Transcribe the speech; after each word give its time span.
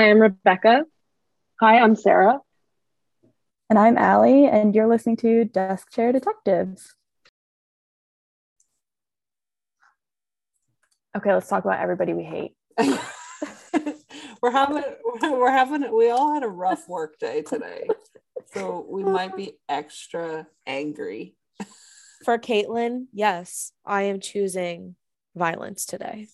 Hi, 0.00 0.08
I'm 0.08 0.18
Rebecca. 0.18 0.84
Hi, 1.60 1.78
I'm 1.78 1.94
Sarah. 1.94 2.38
And 3.68 3.78
I'm 3.78 3.98
Ally, 3.98 4.48
and 4.50 4.74
you're 4.74 4.86
listening 4.86 5.18
to 5.18 5.44
Desk 5.44 5.92
Chair 5.92 6.10
Detectives. 6.10 6.94
Okay, 11.14 11.34
let's 11.34 11.48
talk 11.48 11.66
about 11.66 11.80
everybody 11.80 12.14
we 12.14 12.22
hate. 12.24 12.52
we're 14.40 14.50
having 14.50 14.82
we're 15.22 15.50
having 15.50 15.94
we 15.94 16.08
all 16.08 16.32
had 16.32 16.44
a 16.44 16.48
rough 16.48 16.88
work 16.88 17.18
day 17.18 17.42
today. 17.42 17.86
So 18.54 18.86
we 18.88 19.04
might 19.04 19.36
be 19.36 19.58
extra 19.68 20.46
angry. 20.66 21.34
For 22.24 22.38
Caitlin, 22.38 23.08
yes, 23.12 23.72
I 23.84 24.04
am 24.04 24.20
choosing 24.20 24.96
violence 25.36 25.84
today. 25.84 26.28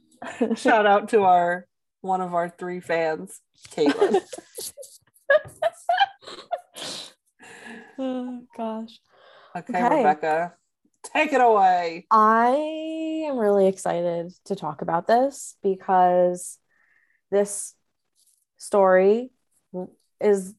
Shout 0.56 0.86
out 0.86 1.10
to 1.10 1.22
our 1.22 1.68
one 2.02 2.20
of 2.20 2.34
our 2.34 2.50
three 2.50 2.80
fans, 2.80 3.40
Caitlin. 3.70 4.20
oh 7.98 8.42
gosh. 8.56 9.00
Okay, 9.56 9.72
okay, 9.74 9.96
Rebecca, 9.96 10.54
take 11.04 11.32
it 11.32 11.40
away. 11.40 12.06
I 12.10 13.26
am 13.28 13.38
really 13.38 13.68
excited 13.68 14.32
to 14.46 14.56
talk 14.56 14.82
about 14.82 15.06
this 15.06 15.56
because 15.62 16.58
this 17.30 17.74
story 18.58 19.30
is 20.20 20.54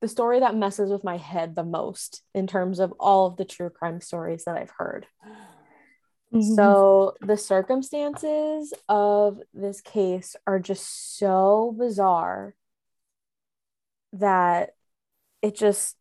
the 0.00 0.08
story 0.08 0.40
that 0.40 0.56
messes 0.56 0.90
with 0.90 1.04
my 1.04 1.16
head 1.16 1.54
the 1.54 1.64
most 1.64 2.22
in 2.34 2.46
terms 2.46 2.80
of 2.80 2.92
all 2.98 3.26
of 3.26 3.36
the 3.36 3.44
true 3.44 3.70
crime 3.70 4.00
stories 4.00 4.44
that 4.44 4.56
I've 4.56 4.72
heard. 4.76 5.06
Mm-hmm. 6.32 6.54
So 6.54 7.14
the 7.20 7.36
circumstances 7.36 8.72
of 8.88 9.40
this 9.52 9.80
case 9.82 10.34
are 10.46 10.58
just 10.58 11.18
so 11.18 11.74
bizarre 11.78 12.54
that 14.14 14.70
it 15.42 15.56
just 15.56 15.96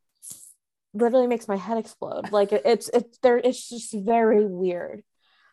literally 0.93 1.27
makes 1.27 1.47
my 1.47 1.57
head 1.57 1.77
explode. 1.77 2.31
Like 2.31 2.53
it, 2.53 2.61
it's 2.63 2.89
it's 2.89 3.17
there 3.19 3.37
it's 3.37 3.69
just 3.69 3.93
very 3.93 4.45
weird. 4.45 5.03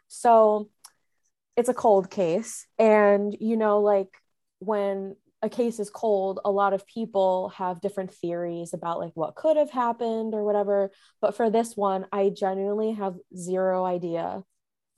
So 0.06 0.71
it's 1.56 1.69
a 1.69 1.75
cold 1.75 2.09
case 2.09 2.67
and 2.79 3.37
you 3.41 3.56
know 3.56 3.81
like 3.81 4.15
when 4.61 5.17
a 5.43 5.49
case 5.49 5.79
is 5.79 5.91
cold, 5.91 6.41
a 6.45 6.51
lot 6.51 6.73
of 6.73 6.87
people 6.87 7.51
have 7.51 7.81
different 7.81 8.12
theories 8.12 8.75
about 8.75 8.99
like 8.99 9.12
what 9.15 9.37
could 9.37 9.56
have 9.56 9.71
happened 9.71 10.34
or 10.34 10.45
whatever. 10.45 10.91
But 11.21 11.37
for 11.37 11.51
this 11.51 11.77
one, 11.77 12.06
I 12.12 12.31
genuinely 12.31 12.93
have 12.93 13.17
zero 13.37 13.84
idea 13.84 14.45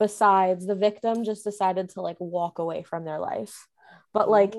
besides 0.01 0.65
the 0.65 0.73
victim 0.73 1.23
just 1.23 1.43
decided 1.43 1.87
to 1.87 2.01
like 2.01 2.17
walk 2.19 2.57
away 2.57 2.81
from 2.81 3.05
their 3.05 3.19
life. 3.19 3.67
But 4.13 4.29
like 4.29 4.55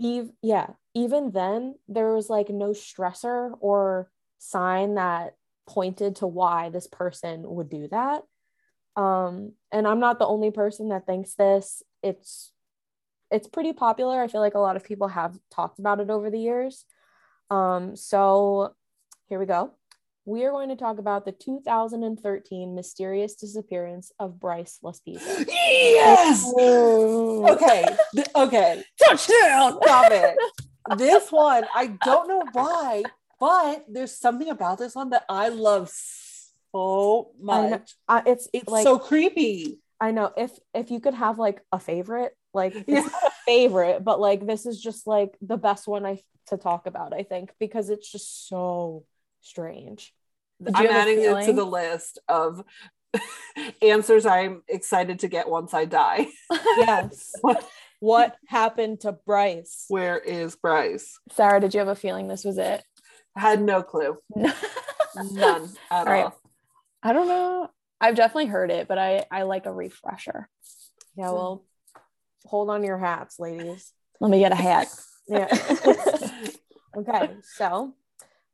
eve 0.00 0.30
yeah 0.40 0.68
even 0.94 1.30
then 1.30 1.74
there 1.88 2.14
was 2.14 2.30
like 2.30 2.48
no 2.48 2.70
stressor 2.70 3.52
or 3.60 4.10
sign 4.38 4.94
that 4.94 5.34
pointed 5.66 6.16
to 6.16 6.26
why 6.26 6.70
this 6.70 6.86
person 6.86 7.42
would 7.44 7.68
do 7.68 7.86
that. 7.88 8.22
Um 8.96 9.52
and 9.70 9.86
i'm 9.86 10.00
not 10.00 10.18
the 10.18 10.26
only 10.26 10.50
person 10.50 10.88
that 10.88 11.04
thinks 11.04 11.34
this. 11.34 11.82
It's 12.02 12.50
it's 13.30 13.48
pretty 13.48 13.74
popular. 13.74 14.22
I 14.22 14.28
feel 14.28 14.40
like 14.40 14.54
a 14.54 14.66
lot 14.66 14.76
of 14.76 14.84
people 14.84 15.08
have 15.08 15.38
talked 15.50 15.80
about 15.80 16.00
it 16.00 16.08
over 16.08 16.30
the 16.30 16.40
years. 16.40 16.86
Um 17.50 17.94
so 17.94 18.74
here 19.28 19.38
we 19.38 19.44
go 19.44 19.74
we 20.24 20.44
are 20.44 20.50
going 20.50 20.68
to 20.68 20.76
talk 20.76 20.98
about 20.98 21.24
the 21.24 21.32
2013 21.32 22.74
mysterious 22.74 23.34
disappearance 23.34 24.12
of 24.18 24.38
Bryce 24.38 24.78
Laspisa. 24.82 25.46
Yes. 25.48 26.52
okay. 26.56 27.84
Okay. 28.36 28.84
Touchdown. 29.04 29.78
Stop 29.82 30.12
it. 30.12 30.36
this 30.96 31.30
one, 31.30 31.64
I 31.74 31.88
don't 32.04 32.28
know 32.28 32.42
why, 32.52 33.02
but 33.40 33.84
there's 33.88 34.16
something 34.16 34.48
about 34.48 34.78
this 34.78 34.94
one 34.94 35.10
that 35.10 35.24
I 35.28 35.48
love 35.48 35.90
so 36.72 37.32
much. 37.40 37.94
Uh, 38.08 38.22
it's 38.26 38.48
it's 38.52 38.68
like, 38.68 38.84
so 38.84 38.98
creepy. 38.98 39.80
I 40.00 40.12
know. 40.12 40.32
If 40.36 40.52
if 40.74 40.90
you 40.90 41.00
could 41.00 41.14
have 41.14 41.38
like 41.38 41.62
a 41.72 41.78
favorite, 41.78 42.36
like 42.54 42.74
yeah. 42.86 43.06
a 43.06 43.30
favorite, 43.44 44.04
but 44.04 44.20
like 44.20 44.46
this 44.46 44.66
is 44.66 44.80
just 44.80 45.06
like 45.06 45.36
the 45.40 45.56
best 45.56 45.86
one 45.86 46.06
I 46.06 46.20
to 46.46 46.56
talk 46.56 46.86
about. 46.86 47.12
I 47.12 47.22
think 47.22 47.52
because 47.58 47.90
it's 47.90 48.10
just 48.10 48.48
so 48.48 49.04
strange. 49.40 50.12
I'm 50.74 50.86
adding 50.86 51.20
it 51.20 51.46
to 51.46 51.52
the 51.52 51.64
list 51.64 52.18
of 52.28 52.62
answers 53.82 54.26
I'm 54.26 54.62
excited 54.68 55.20
to 55.20 55.28
get 55.28 55.48
once 55.48 55.74
I 55.74 55.84
die. 55.84 56.28
yes. 56.78 57.32
what 58.00 58.36
happened 58.46 59.00
to 59.00 59.12
Bryce? 59.12 59.84
Where 59.88 60.18
is 60.18 60.56
Bryce? 60.56 61.18
Sarah, 61.32 61.60
did 61.60 61.74
you 61.74 61.80
have 61.80 61.88
a 61.88 61.94
feeling 61.94 62.28
this 62.28 62.44
was 62.44 62.58
it? 62.58 62.82
Had 63.36 63.62
no 63.62 63.82
clue. 63.82 64.18
None 64.36 65.70
at 65.90 66.08
all. 66.08 66.22
all. 66.22 66.40
I 67.02 67.12
don't 67.12 67.28
know. 67.28 67.70
I've 68.00 68.14
definitely 68.14 68.46
heard 68.46 68.70
it, 68.70 68.88
but 68.88 68.98
I 68.98 69.24
I 69.30 69.42
like 69.42 69.66
a 69.66 69.72
refresher. 69.72 70.48
Yeah, 71.16 71.28
hmm. 71.28 71.34
well, 71.34 71.64
hold 72.44 72.70
on 72.70 72.84
your 72.84 72.98
hats, 72.98 73.38
ladies. 73.38 73.92
Let 74.20 74.30
me 74.30 74.38
get 74.40 74.52
a 74.52 74.56
hat. 74.56 74.88
yeah. 75.28 75.46
okay, 76.96 77.30
so 77.42 77.94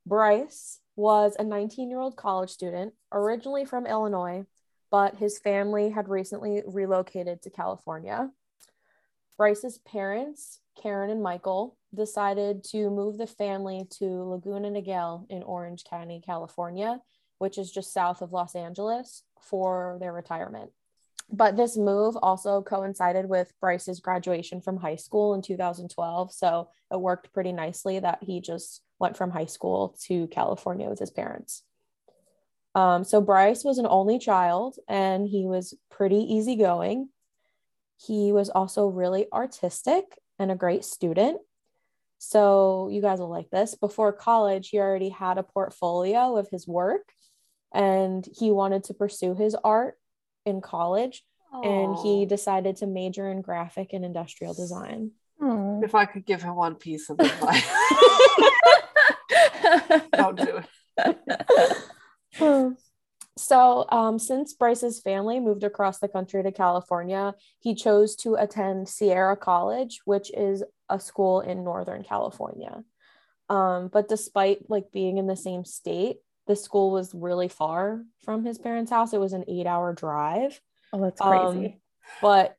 Bryce 0.06 0.80
was 0.98 1.36
a 1.38 1.44
19 1.44 1.88
year 1.88 2.00
old 2.00 2.16
college 2.16 2.50
student, 2.50 2.92
originally 3.12 3.64
from 3.64 3.86
Illinois, 3.86 4.44
but 4.90 5.16
his 5.16 5.38
family 5.38 5.90
had 5.90 6.08
recently 6.08 6.62
relocated 6.66 7.40
to 7.40 7.50
California. 7.50 8.30
Bryce's 9.36 9.78
parents, 9.78 10.58
Karen 10.82 11.10
and 11.10 11.22
Michael, 11.22 11.76
decided 11.94 12.64
to 12.64 12.90
move 12.90 13.16
the 13.16 13.28
family 13.28 13.86
to 13.98 14.04
Laguna 14.04 14.70
Niguel 14.70 15.24
in 15.30 15.44
Orange 15.44 15.84
County, 15.84 16.20
California, 16.20 17.00
which 17.38 17.58
is 17.58 17.70
just 17.70 17.92
south 17.92 18.20
of 18.20 18.32
Los 18.32 18.56
Angeles, 18.56 19.22
for 19.40 19.98
their 20.00 20.12
retirement. 20.12 20.72
But 21.30 21.56
this 21.56 21.76
move 21.76 22.16
also 22.20 22.60
coincided 22.60 23.28
with 23.28 23.52
Bryce's 23.60 24.00
graduation 24.00 24.60
from 24.60 24.78
high 24.78 24.96
school 24.96 25.34
in 25.34 25.42
2012. 25.42 26.32
So 26.32 26.70
it 26.90 27.00
worked 27.00 27.32
pretty 27.32 27.52
nicely 27.52 28.00
that 28.00 28.18
he 28.22 28.40
just 28.40 28.82
went 28.98 29.16
from 29.16 29.30
high 29.30 29.46
school 29.46 29.96
to 30.04 30.26
California 30.28 30.88
with 30.88 30.98
his 30.98 31.10
parents. 31.10 31.62
Um, 32.74 33.04
so 33.04 33.20
Bryce 33.20 33.64
was 33.64 33.78
an 33.78 33.86
only 33.88 34.18
child 34.18 34.76
and 34.88 35.26
he 35.26 35.46
was 35.46 35.74
pretty 35.90 36.34
easygoing. 36.34 37.08
He 37.96 38.32
was 38.32 38.50
also 38.50 38.86
really 38.86 39.26
artistic 39.32 40.04
and 40.38 40.50
a 40.50 40.56
great 40.56 40.84
student. 40.84 41.40
So 42.18 42.88
you 42.90 43.00
guys 43.00 43.18
will 43.18 43.30
like 43.30 43.50
this. 43.50 43.74
Before 43.74 44.12
college, 44.12 44.68
he 44.68 44.78
already 44.78 45.08
had 45.08 45.38
a 45.38 45.42
portfolio 45.42 46.36
of 46.36 46.48
his 46.50 46.66
work 46.66 47.12
and 47.72 48.26
he 48.38 48.50
wanted 48.50 48.84
to 48.84 48.94
pursue 48.94 49.34
his 49.34 49.56
art 49.64 49.96
in 50.44 50.60
college 50.60 51.24
Aww. 51.52 51.66
and 51.66 51.96
he 51.98 52.26
decided 52.26 52.76
to 52.76 52.86
major 52.86 53.28
in 53.30 53.40
graphic 53.40 53.92
and 53.92 54.04
industrial 54.04 54.54
design. 54.54 55.12
If 55.40 55.94
I 55.94 56.04
could 56.04 56.26
give 56.26 56.42
him 56.42 56.56
one 56.56 56.74
piece 56.74 57.10
of 57.10 57.20
advice. 57.20 57.64
Don't 60.12 60.36
do 60.36 60.60
it. 60.98 62.76
So, 63.38 63.86
um, 63.90 64.18
since 64.18 64.52
Bryce's 64.52 65.00
family 65.00 65.38
moved 65.38 65.62
across 65.62 66.00
the 66.00 66.08
country 66.08 66.42
to 66.42 66.50
California, 66.50 67.34
he 67.60 67.74
chose 67.76 68.16
to 68.16 68.34
attend 68.34 68.88
Sierra 68.88 69.36
College, 69.36 70.00
which 70.04 70.32
is 70.36 70.64
a 70.88 70.98
school 70.98 71.40
in 71.40 71.62
Northern 71.62 72.02
California. 72.02 72.82
Um, 73.48 73.88
but 73.92 74.08
despite 74.08 74.68
like 74.68 74.90
being 74.92 75.18
in 75.18 75.28
the 75.28 75.36
same 75.36 75.64
state, 75.64 76.16
the 76.48 76.56
school 76.56 76.90
was 76.90 77.14
really 77.14 77.48
far 77.48 78.02
from 78.24 78.44
his 78.44 78.58
parents' 78.58 78.90
house. 78.90 79.12
It 79.12 79.20
was 79.20 79.34
an 79.34 79.44
eight-hour 79.46 79.92
drive. 79.92 80.60
Oh, 80.92 81.00
that's 81.00 81.20
crazy. 81.20 81.66
Um, 81.66 81.72
but 82.20 82.56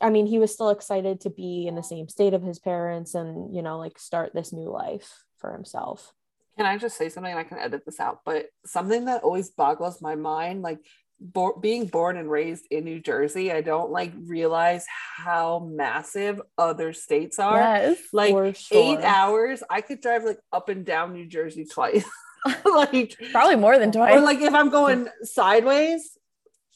I 0.00 0.10
mean, 0.10 0.26
he 0.26 0.38
was 0.38 0.52
still 0.52 0.70
excited 0.70 1.22
to 1.22 1.30
be 1.30 1.66
in 1.66 1.74
the 1.74 1.82
same 1.82 2.08
state 2.08 2.34
of 2.34 2.42
his 2.42 2.58
parents 2.58 3.14
and, 3.14 3.54
you 3.54 3.62
know, 3.62 3.78
like 3.78 3.98
start 3.98 4.34
this 4.34 4.52
new 4.52 4.68
life 4.68 5.24
for 5.38 5.52
himself. 5.52 6.12
Can 6.56 6.66
I 6.66 6.76
just 6.76 6.98
say 6.98 7.08
something? 7.08 7.34
I 7.34 7.44
can 7.44 7.58
edit 7.58 7.84
this 7.84 7.98
out, 7.98 8.20
but 8.24 8.46
something 8.66 9.06
that 9.06 9.22
always 9.22 9.50
boggles 9.50 10.02
my 10.02 10.16
mind, 10.16 10.62
like 10.62 10.80
bo- 11.22 11.58
being 11.58 11.86
born 11.86 12.16
and 12.16 12.30
raised 12.30 12.66
in 12.70 12.84
New 12.84 13.00
Jersey, 13.00 13.52
I 13.52 13.60
don't 13.60 13.90
like 13.90 14.12
realize 14.26 14.84
how 15.16 15.60
massive 15.60 16.40
other 16.58 16.92
states 16.92 17.38
are. 17.38 17.58
Yes, 17.58 17.98
like 18.12 18.56
sure. 18.56 18.78
eight 18.78 19.02
hours, 19.02 19.62
I 19.70 19.80
could 19.80 20.00
drive 20.00 20.24
like 20.24 20.38
up 20.52 20.68
and 20.68 20.84
down 20.84 21.12
New 21.12 21.26
Jersey 21.26 21.64
twice. 21.64 22.04
like 22.64 23.16
probably 23.30 23.56
more 23.56 23.78
than 23.78 23.92
twice. 23.92 24.14
Or 24.14 24.20
like 24.20 24.40
if 24.40 24.54
I'm 24.54 24.70
going 24.70 25.08
sideways. 25.22 26.18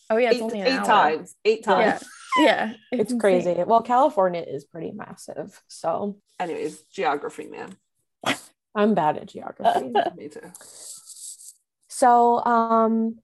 Oh 0.08 0.16
yeah, 0.16 0.30
eight, 0.30 0.42
eight 0.54 0.84
times. 0.84 1.34
Eight 1.44 1.64
times. 1.64 2.04
Yeah, 2.38 2.44
yeah 2.44 2.72
it's, 2.92 3.12
it's 3.12 3.20
crazy. 3.20 3.54
Well, 3.66 3.82
California 3.82 4.44
is 4.46 4.64
pretty 4.64 4.92
massive. 4.92 5.60
So, 5.66 6.18
anyways, 6.38 6.82
geography, 6.92 7.46
man. 7.46 7.76
I'm 8.76 8.94
bad 8.94 9.16
at 9.16 9.26
geography. 9.26 9.92
Me 10.16 10.28
too. 10.28 10.52
So, 11.88 12.44
um, 12.44 13.16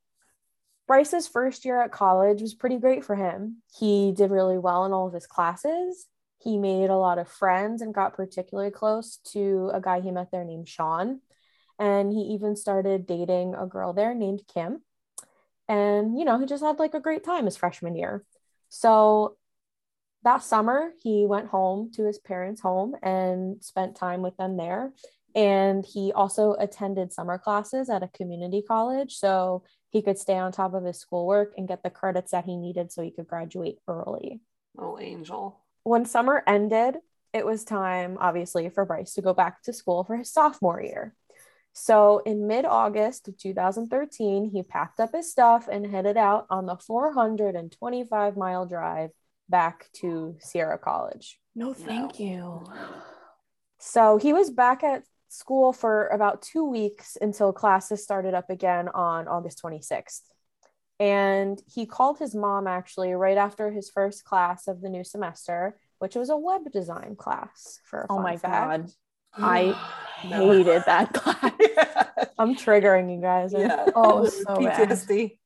Bryce's 0.89 1.29
first 1.29 1.65
year 1.65 1.81
at 1.81 1.93
college 1.93 2.41
was 2.41 2.55
pretty 2.55 2.79
great 2.79 3.05
for 3.05 3.15
him. 3.15 3.63
He 3.79 4.13
did 4.13 4.31
really 4.31 4.59
well 4.59 4.85
in 4.85 4.93
all 4.93 5.07
of 5.07 5.13
his 5.13 5.27
classes. 5.27 6.07
He 6.39 6.59
made 6.59 6.91
a 6.91 6.97
lot 6.97 7.19
of 7.19 7.29
friends 7.29 7.83
and 7.83 7.95
got 7.95 8.15
particularly 8.15 8.71
close 8.71 9.19
to 9.33 9.71
a 9.73 9.81
guy 9.81 10.01
he 10.01 10.11
met 10.11 10.31
there 10.33 10.45
named 10.45 10.69
Sean. 10.69 11.21
And 11.79 12.13
he 12.13 12.21
even 12.35 12.57
started 12.57 13.07
dating 13.07 13.55
a 13.55 13.67
girl 13.67 13.93
there 13.93 14.15
named 14.15 14.43
Kim. 14.53 14.83
And, 15.69 16.19
you 16.19 16.25
know, 16.25 16.39
he 16.39 16.47
just 16.47 16.65
had 16.65 16.79
like 16.79 16.95
a 16.95 17.01
great 17.01 17.25
time 17.25 17.45
his 17.45 17.57
freshman 17.57 17.95
year. 17.95 18.25
So 18.69 19.37
that 20.25 20.43
summer, 20.43 20.93
he 21.03 21.27
went 21.27 21.49
home 21.49 21.91
to 21.95 22.05
his 22.05 22.19
parents' 22.19 22.61
home 22.61 22.95
and 23.03 23.63
spent 23.63 23.97
time 23.97 24.23
with 24.23 24.37
them 24.37 24.57
there. 24.57 24.93
And 25.35 25.85
he 25.85 26.13
also 26.13 26.55
attended 26.59 27.13
summer 27.13 27.39
classes 27.39 27.89
at 27.89 28.03
a 28.03 28.09
community 28.09 28.63
college. 28.67 29.15
So 29.15 29.65
he 29.91 30.03
could 30.03 30.19
stay 30.19 30.37
on 30.37 30.53
top 30.53 30.75
of 30.75 30.85
his 30.85 30.99
schoolwork 30.99 31.55
and 31.57 31.69
get 31.69 31.83
the 31.83 31.91
credits 31.91 32.33
that 32.33 32.45
he 32.45 32.57
needed 32.57 32.93
so 32.93 33.03
he 33.03 33.11
could 33.11 33.27
graduate 33.27 33.79
early. 33.89 34.41
Oh, 34.79 34.99
angel. 34.99 35.61
When 35.85 36.05
summer 36.05 36.43
ended, 36.47 36.97
it 37.33 37.47
was 37.47 37.65
time, 37.65 38.17
obviously, 38.21 38.69
for 38.69 38.85
Bryce 38.85 39.15
to 39.15 39.23
go 39.23 39.35
back 39.35 39.63
to 39.63 39.73
school 39.73 40.05
for 40.05 40.17
his 40.17 40.33
sophomore 40.33 40.83
year. 40.83 41.15
So 41.73 42.19
in 42.27 42.47
mid 42.47 42.65
August 42.65 43.29
of 43.29 43.39
2013, 43.39 44.51
he 44.53 44.63
packed 44.63 45.01
up 45.01 45.13
his 45.15 45.31
stuff 45.31 45.69
and 45.71 45.87
headed 45.87 46.17
out 46.17 46.47
on 46.51 46.67
the 46.67 46.77
425 46.77 48.37
mile 48.37 48.67
drive 48.67 49.11
back 49.49 49.87
to 49.95 50.37
Sierra 50.41 50.79
College. 50.79 51.39
No, 51.55 51.73
thank 51.73 52.19
no. 52.19 52.27
you. 52.27 52.65
So 53.79 54.19
he 54.19 54.33
was 54.33 54.51
back 54.51 54.85
at 54.85 55.05
school 55.33 55.73
for 55.73 56.09
about 56.09 56.43
two 56.43 56.65
weeks 56.65 57.17
until 57.21 57.53
classes 57.53 58.03
started 58.03 58.35
up 58.35 58.51
again 58.51 58.89
on 58.89 59.29
August 59.29 59.63
26th. 59.63 60.21
And 61.01 61.61
he 61.67 61.87
called 61.87 62.19
his 62.19 62.35
mom 62.35 62.67
actually 62.67 63.13
right 63.15 63.39
after 63.39 63.71
his 63.71 63.89
first 63.89 64.25
class 64.25 64.69
of 64.69 64.83
the 64.83 64.91
new 64.91 65.03
semester, 65.03 65.79
which 65.99 66.15
was 66.15 66.29
a 66.29 66.37
web 66.37 66.71
design 66.71 67.17
class 67.17 67.81
for 67.85 68.07
oh 68.11 68.21
my 68.21 68.37
fact. 68.37 68.83
god 68.83 68.93
I 69.35 69.73
hated 70.21 70.83
that 70.85 71.15
class. 71.15 72.29
I'm 72.39 72.55
triggering 72.55 73.13
you 73.13 73.21
guys. 73.21 73.55
Yeah. 73.57 73.87
Oh, 73.95 74.27
so 74.29 74.45
PTSD. 74.45 75.39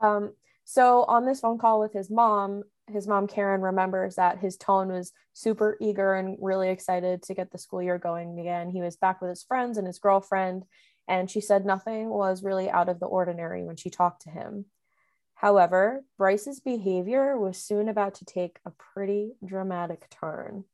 Bad. 0.00 0.06
Um, 0.06 0.32
so 0.64 1.04
on 1.04 1.24
this 1.24 1.40
phone 1.40 1.56
call 1.56 1.80
with 1.80 1.94
his 1.94 2.10
mom, 2.10 2.64
his 2.88 3.06
mom 3.06 3.26
Karen 3.26 3.62
remembers 3.62 4.16
that 4.16 4.38
his 4.38 4.56
tone 4.56 4.88
was 4.88 5.12
super 5.32 5.76
eager 5.80 6.14
and 6.14 6.38
really 6.40 6.68
excited 6.70 7.22
to 7.22 7.34
get 7.34 7.50
the 7.50 7.58
school 7.58 7.82
year 7.82 7.98
going 7.98 8.38
again. 8.38 8.70
He 8.70 8.80
was 8.80 8.96
back 8.96 9.20
with 9.20 9.30
his 9.30 9.42
friends 9.42 9.76
and 9.78 9.86
his 9.86 9.98
girlfriend, 9.98 10.64
and 11.08 11.30
she 11.30 11.40
said 11.40 11.64
nothing 11.64 12.08
was 12.08 12.42
really 12.42 12.70
out 12.70 12.88
of 12.88 13.00
the 13.00 13.06
ordinary 13.06 13.64
when 13.64 13.76
she 13.76 13.90
talked 13.90 14.22
to 14.22 14.30
him. 14.30 14.66
However, 15.34 16.04
Bryce's 16.16 16.60
behavior 16.60 17.38
was 17.38 17.58
soon 17.58 17.88
about 17.88 18.14
to 18.16 18.24
take 18.24 18.58
a 18.64 18.70
pretty 18.70 19.32
dramatic 19.44 20.08
turn. 20.08 20.64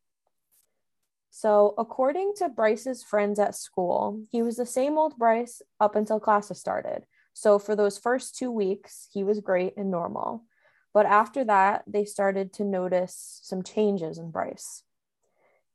So, 1.31 1.75
according 1.79 2.35
to 2.37 2.51
Bryce's 2.51 3.03
friends 3.03 3.39
at 3.39 3.57
school, 3.57 4.23
he 4.31 4.43
was 4.43 4.57
the 4.57 4.67
same 4.67 4.99
old 4.99 5.17
Bryce 5.17 5.63
up 5.81 5.97
until 5.97 6.21
classes 6.21 6.61
started. 6.61 7.07
So, 7.33 7.59
for 7.59 7.75
those 7.75 7.99
first 7.99 8.37
two 8.37 8.53
weeks, 8.53 9.09
he 9.11 9.25
was 9.25 9.41
great 9.41 9.75
and 9.79 9.91
normal. 9.91 10.45
But 10.95 11.07
after 11.07 11.45
that, 11.45 11.85
they 11.87 12.05
started 12.05 12.53
to 12.55 12.65
notice 12.65 13.41
some 13.43 13.63
changes 13.63 14.19
in 14.19 14.31
Bryce. 14.31 14.83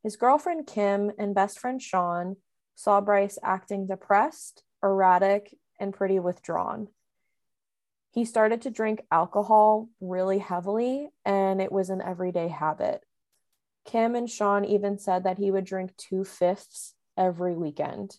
His 0.03 0.15
girlfriend 0.15 0.67
Kim 0.67 1.11
and 1.17 1.33
best 1.33 1.59
friend 1.59 1.81
Sean 1.81 2.37
saw 2.75 3.01
Bryce 3.01 3.39
acting 3.43 3.87
depressed, 3.87 4.63
erratic, 4.83 5.55
and 5.79 5.93
pretty 5.93 6.19
withdrawn. 6.19 6.87
He 8.11 8.25
started 8.25 8.61
to 8.63 8.71
drink 8.71 9.01
alcohol 9.11 9.89
really 9.99 10.39
heavily, 10.39 11.09
and 11.25 11.61
it 11.61 11.71
was 11.71 11.89
an 11.89 12.01
everyday 12.01 12.47
habit. 12.47 13.03
Kim 13.85 14.15
and 14.15 14.29
Sean 14.29 14.65
even 14.65 14.97
said 14.97 15.23
that 15.23 15.37
he 15.37 15.49
would 15.49 15.65
drink 15.65 15.95
two 15.97 16.23
fifths 16.23 16.93
every 17.17 17.55
weekend, 17.55 18.17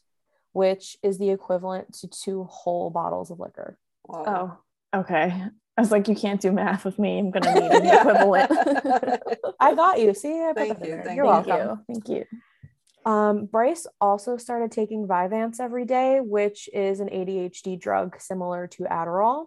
which 0.52 0.96
is 1.02 1.18
the 1.18 1.30
equivalent 1.30 1.94
to 1.94 2.08
two 2.08 2.44
whole 2.44 2.90
bottles 2.90 3.30
of 3.30 3.38
liquor. 3.38 3.78
Oh, 4.08 4.56
okay. 4.94 5.44
I 5.78 5.80
was 5.80 5.92
like, 5.92 6.08
you 6.08 6.16
can't 6.16 6.40
do 6.40 6.50
math 6.50 6.84
with 6.84 6.98
me. 6.98 7.20
I'm 7.20 7.30
gonna 7.30 7.54
need 7.54 7.70
an 7.70 7.86
equivalent. 8.00 8.50
I 9.60 9.76
got 9.76 10.00
you. 10.00 10.12
See, 10.12 10.42
I 10.42 10.52
thank 10.52 10.84
you. 10.84 11.00
Thank 11.04 11.16
You're 11.16 11.24
thank 11.24 11.46
welcome. 11.46 11.78
You. 11.88 11.94
Thank 11.94 12.08
you. 12.08 13.10
Um, 13.10 13.46
Bryce 13.46 13.86
also 14.00 14.36
started 14.38 14.72
taking 14.72 15.06
Vyvanse 15.06 15.60
every 15.60 15.84
day, 15.84 16.18
which 16.20 16.68
is 16.74 16.98
an 16.98 17.08
ADHD 17.10 17.80
drug 17.80 18.20
similar 18.20 18.66
to 18.66 18.82
Adderall. 18.84 19.46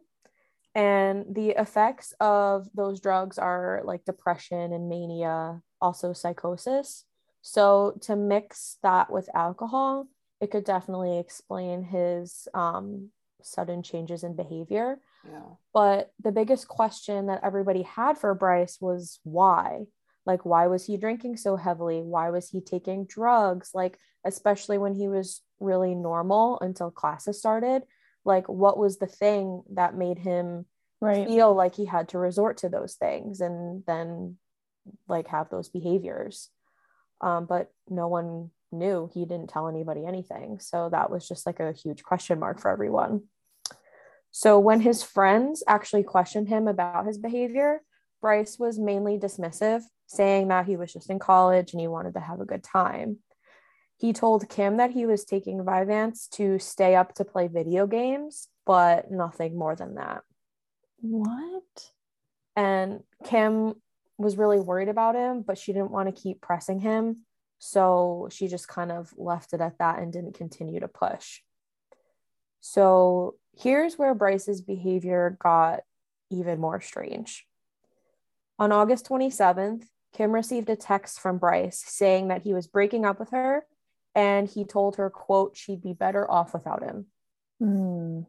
And 0.74 1.25
the 1.30 1.50
effects 1.50 2.13
of 2.22 2.69
those 2.74 3.01
drugs 3.01 3.38
are 3.38 3.81
like 3.84 4.06
depression 4.06 4.72
and 4.72 4.88
mania, 4.88 5.62
also 5.81 6.13
psychosis. 6.13 7.04
So 7.42 7.98
to 8.04 8.16
mix 8.16 8.77
that 8.84 9.12
with 9.12 9.27
alcohol, 9.36 10.07
it 10.39 10.50
could 10.50 10.63
definitely 10.63 11.19
explain 11.19 11.84
his 11.84 12.48
um, 12.54 13.10
sudden 13.42 13.84
changes 13.84 14.24
in 14.24 14.38
behavior. 14.38 15.00
Yeah. 15.30 15.42
But 15.74 16.12
the 16.22 16.32
biggest 16.32 16.68
question 16.68 17.28
that 17.28 17.42
everybody 17.44 17.84
had 17.84 18.18
for 18.18 18.34
Bryce 18.34 18.78
was 18.82 19.20
why? 19.24 19.86
Like, 20.26 20.46
why 20.46 20.68
was 20.68 20.86
he 20.86 20.98
drinking 20.98 21.38
so 21.38 21.56
heavily? 21.56 22.02
Why 22.02 22.30
was 22.30 22.50
he 22.50 22.62
taking 22.62 23.06
drugs? 23.06 23.72
Like, 23.74 23.98
especially 24.26 24.78
when 24.78 24.94
he 24.94 25.08
was 25.08 25.42
really 25.60 25.96
normal 25.96 26.60
until 26.60 26.92
classes 26.92 27.40
started. 27.40 27.84
Like, 28.24 28.48
what 28.48 28.78
was 28.78 29.00
the 29.00 29.08
thing 29.08 29.64
that 29.72 29.98
made 29.98 30.20
him 30.20 30.66
right. 31.02 31.28
feel 31.28 31.54
like 31.54 31.76
he 31.76 31.86
had 31.86 32.10
to 32.10 32.18
resort 32.18 32.58
to 32.58 32.70
those 32.70 32.96
things 32.96 33.42
and 33.42 33.84
then 33.86 34.38
like 35.08 35.28
have 35.28 35.50
those 35.50 35.70
behaviors 35.70 36.50
um, 37.22 37.46
but 37.46 37.72
no 37.90 38.08
one 38.08 38.50
knew 38.72 39.10
he 39.14 39.26
didn't 39.26 39.50
tell 39.50 39.68
anybody 39.68 40.06
anything 40.06 40.60
so 40.60 40.90
that 40.90 41.12
was 41.12 41.28
just 41.28 41.46
like 41.46 41.60
a 41.60 41.74
huge 41.74 42.04
question 42.04 42.40
mark 42.40 42.60
for 42.60 42.72
everyone 42.72 43.24
so 44.31 44.60
when 44.60 44.81
his 44.81 45.04
friends 45.04 45.63
actually 45.68 46.04
questioned 46.04 46.48
him 46.48 46.68
about 46.68 47.06
his 47.06 47.18
behavior 47.18 47.81
bryce 48.22 48.57
was 48.57 48.80
mainly 48.80 49.18
dismissive 49.18 49.81
saying 50.07 50.48
that 50.50 50.66
he 50.66 50.75
was 50.75 50.92
just 50.92 51.10
in 51.10 51.19
college 51.19 51.74
and 51.74 51.81
he 51.81 51.88
wanted 51.88 52.13
to 52.13 52.19
have 52.19 52.39
a 52.39 52.45
good 52.45 52.63
time 52.63 53.18
he 53.98 54.13
told 54.13 54.50
kim 54.50 54.78
that 54.78 54.92
he 54.92 55.06
was 55.06 55.25
taking 55.25 55.60
vyvanse 55.60 56.30
to 56.30 56.60
stay 56.60 56.95
up 56.95 57.13
to 57.13 57.25
play 57.25 57.48
video 57.48 57.88
games 57.88 58.48
but 58.66 59.12
nothing 59.12 59.57
more 59.57 59.75
than 59.75 59.95
that 59.95 60.22
what 61.01 61.92
and 62.56 63.01
kim 63.24 63.75
was 64.22 64.38
really 64.38 64.60
worried 64.60 64.89
about 64.89 65.15
him, 65.15 65.41
but 65.41 65.58
she 65.58 65.74
didn't 65.74 65.91
want 65.91 66.13
to 66.13 66.22
keep 66.22 66.41
pressing 66.41 66.79
him. 66.79 67.25
So 67.60 68.27
she 68.32 68.48
just 68.48 68.67
kind 68.67 68.91
of 68.91 69.13
left 69.17 69.53
it 69.53 69.62
at 69.62 69.77
that 69.79 70.00
and 70.00 70.13
didn't 70.13 70.36
continue 70.36 70.79
to 70.79 70.88
push. 70.88 71.41
So 72.62 73.36
here's 73.62 73.98
where 73.98 74.15
Bryce's 74.15 74.62
behavior 74.62 75.38
got 75.39 75.82
even 76.30 76.60
more 76.60 76.82
strange. 76.82 77.46
On 78.58 78.72
August 78.72 79.08
27th, 79.08 79.84
Kim 80.13 80.32
received 80.32 80.70
a 80.70 80.75
text 80.75 81.20
from 81.20 81.38
Bryce 81.38 81.82
saying 81.86 82.27
that 82.27 82.44
he 82.44 82.53
was 82.53 82.68
breaking 82.68 83.06
up 83.06 83.20
with 83.20 83.30
her 83.32 83.65
and 84.13 84.50
he 84.50 84.65
told 84.65 84.98
her, 84.98 85.10
quote, 85.10 85.56
she'd 85.56 85.82
be 85.82 85.94
better 85.94 86.30
off 86.30 86.53
without 86.53 86.84
him. 86.84 87.06
Mm, 87.62 88.25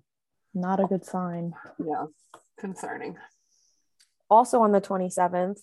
not 0.55 0.81
a 0.81 0.87
good 0.87 1.05
sign. 1.05 1.55
Yeah, 1.79 2.07
concerning. 2.59 3.17
Also 4.31 4.61
on 4.61 4.73
the 4.73 4.81
27th, 4.81 5.61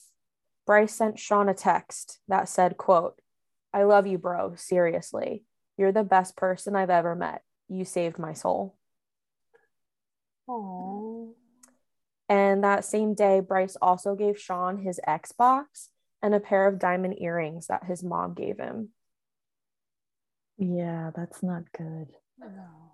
Bryce 0.65 0.93
sent 0.93 1.17
Sean 1.17 1.49
a 1.49 1.53
text 1.53 2.19
that 2.27 2.49
said, 2.49 2.77
quote, 2.77 3.19
I 3.73 3.83
love 3.83 4.07
you, 4.07 4.17
bro. 4.17 4.55
Seriously. 4.55 5.43
You're 5.77 5.91
the 5.91 6.03
best 6.03 6.35
person 6.35 6.75
I've 6.75 6.89
ever 6.89 7.15
met. 7.15 7.43
You 7.69 7.85
saved 7.85 8.19
my 8.19 8.33
soul. 8.33 8.75
Aww. 10.49 11.33
And 12.27 12.63
that 12.63 12.85
same 12.85 13.13
day, 13.13 13.39
Bryce 13.39 13.77
also 13.81 14.15
gave 14.15 14.39
Sean 14.39 14.79
his 14.79 14.99
Xbox 15.07 15.89
and 16.21 16.35
a 16.35 16.39
pair 16.39 16.67
of 16.67 16.79
diamond 16.79 17.15
earrings 17.19 17.67
that 17.67 17.85
his 17.85 18.03
mom 18.03 18.33
gave 18.33 18.57
him. 18.57 18.89
Yeah, 20.57 21.11
that's 21.15 21.41
not 21.41 21.71
good. 21.71 22.07
No. 22.37 22.89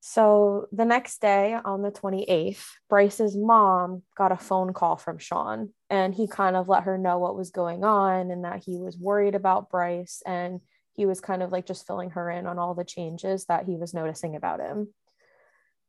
So 0.00 0.66
the 0.72 0.86
next 0.86 1.20
day 1.20 1.54
on 1.62 1.82
the 1.82 1.90
28th, 1.90 2.64
Bryce's 2.88 3.36
mom 3.36 4.02
got 4.16 4.32
a 4.32 4.36
phone 4.36 4.72
call 4.72 4.96
from 4.96 5.18
Sean 5.18 5.70
and 5.90 6.14
he 6.14 6.26
kind 6.26 6.56
of 6.56 6.68
let 6.68 6.84
her 6.84 6.96
know 6.96 7.18
what 7.18 7.36
was 7.36 7.50
going 7.50 7.84
on 7.84 8.30
and 8.30 8.44
that 8.44 8.62
he 8.64 8.78
was 8.78 8.96
worried 8.96 9.34
about 9.34 9.68
Bryce 9.68 10.22
and 10.24 10.60
he 10.94 11.04
was 11.04 11.20
kind 11.20 11.42
of 11.42 11.52
like 11.52 11.66
just 11.66 11.86
filling 11.86 12.10
her 12.10 12.30
in 12.30 12.46
on 12.46 12.58
all 12.58 12.74
the 12.74 12.84
changes 12.84 13.44
that 13.46 13.66
he 13.66 13.76
was 13.76 13.92
noticing 13.92 14.36
about 14.36 14.60
him. 14.60 14.88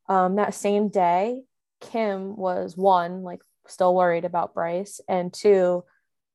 Um, 0.08 0.36
that 0.36 0.53
same 0.53 0.89
day, 0.89 1.43
Kim 1.79 2.36
was 2.36 2.75
one, 2.77 3.24
like 3.24 3.41
still 3.67 3.96
worried 3.96 4.25
about 4.25 4.53
Bryce, 4.53 5.00
and 5.08 5.34
two, 5.34 5.84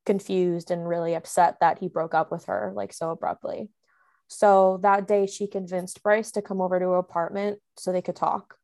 confused 0.05 0.71
and 0.71 0.89
really 0.89 1.15
upset 1.15 1.57
that 1.61 1.79
he 1.79 1.89
broke 1.89 2.15
up 2.15 2.31
with 2.31 2.45
her 2.47 2.73
like 2.75 2.93
so 2.93 3.11
abruptly. 3.11 3.69
So 4.29 4.79
that 4.83 5.07
day, 5.07 5.27
she 5.27 5.47
convinced 5.47 6.03
Bryce 6.03 6.33
to 6.33 6.43
come 6.43 6.61
over 6.61 6.79
to 6.79 6.87
her 6.87 6.97
apartment 6.97 7.61
so 7.77 7.93
they 7.93 8.03
could 8.03 8.17
talk. 8.17 8.57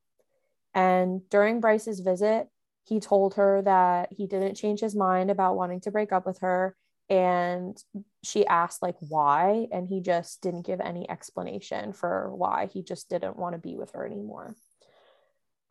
And 0.75 1.29
during 1.29 1.61
Bryce's 1.61 2.01
visit, 2.01 2.49
he 2.85 3.01
told 3.01 3.35
her 3.35 3.63
that 3.63 4.09
he 4.13 4.27
didn't 4.27 4.57
change 4.57 4.81
his 4.81 4.97
mind 4.97 5.31
about 5.31 5.57
wanting 5.57 5.81
to 5.83 5.91
break 5.91 6.13
up 6.13 6.27
with 6.27 6.41
her 6.41 6.75
and 7.09 7.77
she 8.23 8.47
asked 8.47 8.83
like 8.83 8.97
why 9.01 9.67
and 9.73 9.87
he 9.87 10.01
just 10.01 10.41
didn't 10.41 10.67
give 10.67 10.81
any 10.81 11.09
explanation 11.11 11.93
for 11.93 12.35
why 12.35 12.69
he 12.73 12.83
just 12.83 13.11
didn't 13.11 13.37
want 13.37 13.55
to 13.55 13.59
be 13.59 13.77
with 13.77 13.93
her 13.93 14.07
anymore 14.07 14.55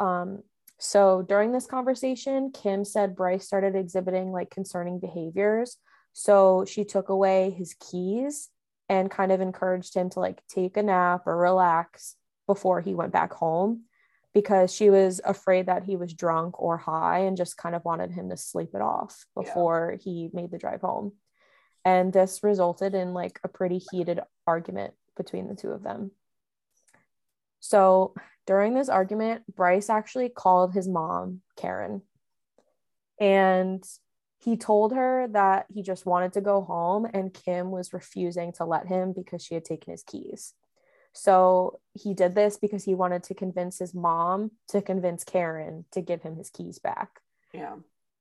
um 0.02 0.40
so 0.78 1.22
during 1.22 1.52
this 1.52 1.68
conversation 1.68 2.52
kim 2.52 2.84
said 2.84 3.16
bryce 3.16 3.46
started 3.46 3.76
exhibiting 3.76 4.32
like 4.32 4.50
concerning 4.50 5.00
behaviors 5.00 5.78
so 6.14 6.66
she 6.68 6.84
took 6.84 7.10
away 7.10 7.52
his 7.52 7.76
keys 7.76 8.50
and 8.90 9.10
kind 9.10 9.32
of 9.32 9.40
encouraged 9.40 9.96
him 9.96 10.10
to 10.10 10.20
like 10.20 10.42
take 10.48 10.76
a 10.76 10.84
nap 10.84 11.22
or 11.26 11.38
relax 11.38 12.16
before 12.48 12.82
he 12.82 12.94
went 12.94 13.14
back 13.14 13.32
home 13.32 13.84
because 14.34 14.74
she 14.74 14.90
was 14.90 15.22
afraid 15.24 15.68
that 15.68 15.84
he 15.84 15.96
was 15.96 16.14
drunk 16.14 16.60
or 16.62 16.78
high 16.78 17.20
and 17.20 17.38
just 17.38 17.58
kind 17.58 17.76
of 17.76 17.84
wanted 17.84 18.12
him 18.12 18.30
to 18.30 18.38
sleep 18.38 18.70
it 18.74 18.82
off 18.82 19.26
before 19.36 19.94
yeah. 19.94 20.04
he 20.04 20.30
made 20.34 20.52
the 20.52 20.58
drive 20.58 20.82
home. 20.82 21.14
And 21.84 22.14
this 22.14 22.42
resulted 22.44 22.94
in 22.94 23.14
like 23.14 23.40
a 23.44 23.50
pretty 23.50 23.82
heated 23.92 24.20
argument 24.48 24.94
between 25.18 25.48
the 25.48 25.56
two 25.56 25.72
of 25.72 25.84
them. 25.84 26.12
So 27.60 28.14
during 28.52 28.74
this 28.74 28.90
argument, 28.90 29.44
Bryce 29.56 29.90
actually 29.90 30.28
called 30.28 30.74
his 30.74 30.86
mom, 30.86 31.40
Karen, 31.56 32.02
and 33.18 33.82
he 34.40 34.58
told 34.58 34.94
her 34.94 35.30
that 35.32 35.68
he 35.74 35.82
just 35.82 36.06
wanted 36.06 36.34
to 36.34 36.42
go 36.42 36.62
home, 36.62 37.08
and 37.14 37.34
Kim 37.34 37.72
was 37.72 37.94
refusing 37.94 38.52
to 38.52 38.66
let 38.66 38.88
him 38.88 39.14
because 39.14 39.42
she 39.42 39.54
had 39.54 39.64
taken 39.64 39.92
his 39.92 40.04
keys. 40.04 40.54
So 41.14 41.80
he 41.94 42.14
did 42.14 42.36
this 42.36 42.58
because 42.58 42.84
he 42.84 42.94
wanted 42.94 43.24
to 43.24 43.34
convince 43.34 43.80
his 43.80 43.94
mom 43.94 44.52
to 44.68 44.82
convince 44.82 45.24
Karen 45.24 45.86
to 45.94 46.02
give 46.02 46.22
him 46.22 46.36
his 46.36 46.50
keys 46.50 46.78
back. 46.78 47.22
Yeah. 47.54 47.76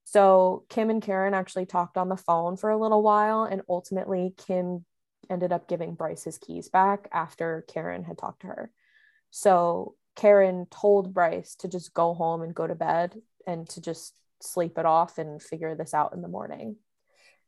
So 0.05 0.65
Kim 0.69 0.91
and 0.91 1.03
Karen 1.03 1.35
actually 1.35 1.67
talked 1.67 1.97
on 1.97 2.09
the 2.09 2.17
phone 2.17 2.57
for 2.57 2.71
a 2.71 2.79
little 2.79 3.03
while, 3.03 3.43
and 3.43 3.63
ultimately, 3.69 4.33
Kim 4.37 4.85
ended 5.29 5.51
up 5.51 5.67
giving 5.67 5.95
Bryce 5.95 6.23
his 6.23 6.39
keys 6.39 6.69
back 6.69 7.09
after 7.11 7.65
Karen 7.67 8.05
had 8.05 8.17
talked 8.17 8.43
to 8.43 8.47
her. 8.47 8.71
So 9.33 9.97
Karen 10.17 10.67
told 10.71 11.15
Bryce 11.15 11.55
to 11.57 11.69
just 11.69 11.95
go 11.95 12.15
home 12.15 12.43
and 12.43 12.55
go 12.55 12.67
to 12.67 12.75
bed 12.75 13.21
and 13.47 13.69
to 13.71 13.81
just 13.81 14.15
sleep 14.41 14.79
it 14.79 14.87
off 14.87 15.19
and 15.19 15.43
figure 15.43 15.75
this 15.75 15.95
out 15.95 16.13
in 16.13 16.23
the 16.23 16.29
morning. 16.29 16.77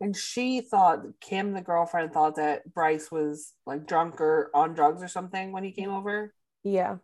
And 0.00 0.16
she 0.16 0.60
thought 0.60 1.04
Kim, 1.20 1.52
the 1.52 1.60
girlfriend, 1.60 2.12
thought 2.12 2.36
that 2.36 2.72
Bryce 2.72 3.10
was 3.10 3.52
like 3.66 3.86
drunk 3.86 4.20
or 4.20 4.50
on 4.52 4.74
drugs 4.74 5.02
or 5.02 5.08
something 5.08 5.52
when 5.52 5.64
he 5.64 5.70
came 5.70 5.90
over. 5.90 6.34
Yeah. 6.64 6.96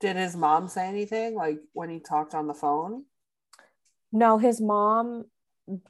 Did 0.00 0.16
his 0.16 0.36
mom 0.36 0.68
say 0.68 0.86
anything 0.86 1.34
like 1.34 1.58
when 1.72 1.90
he 1.90 2.00
talked 2.00 2.34
on 2.34 2.46
the 2.46 2.54
phone? 2.54 3.04
No, 4.12 4.38
his 4.38 4.60
mom 4.60 5.26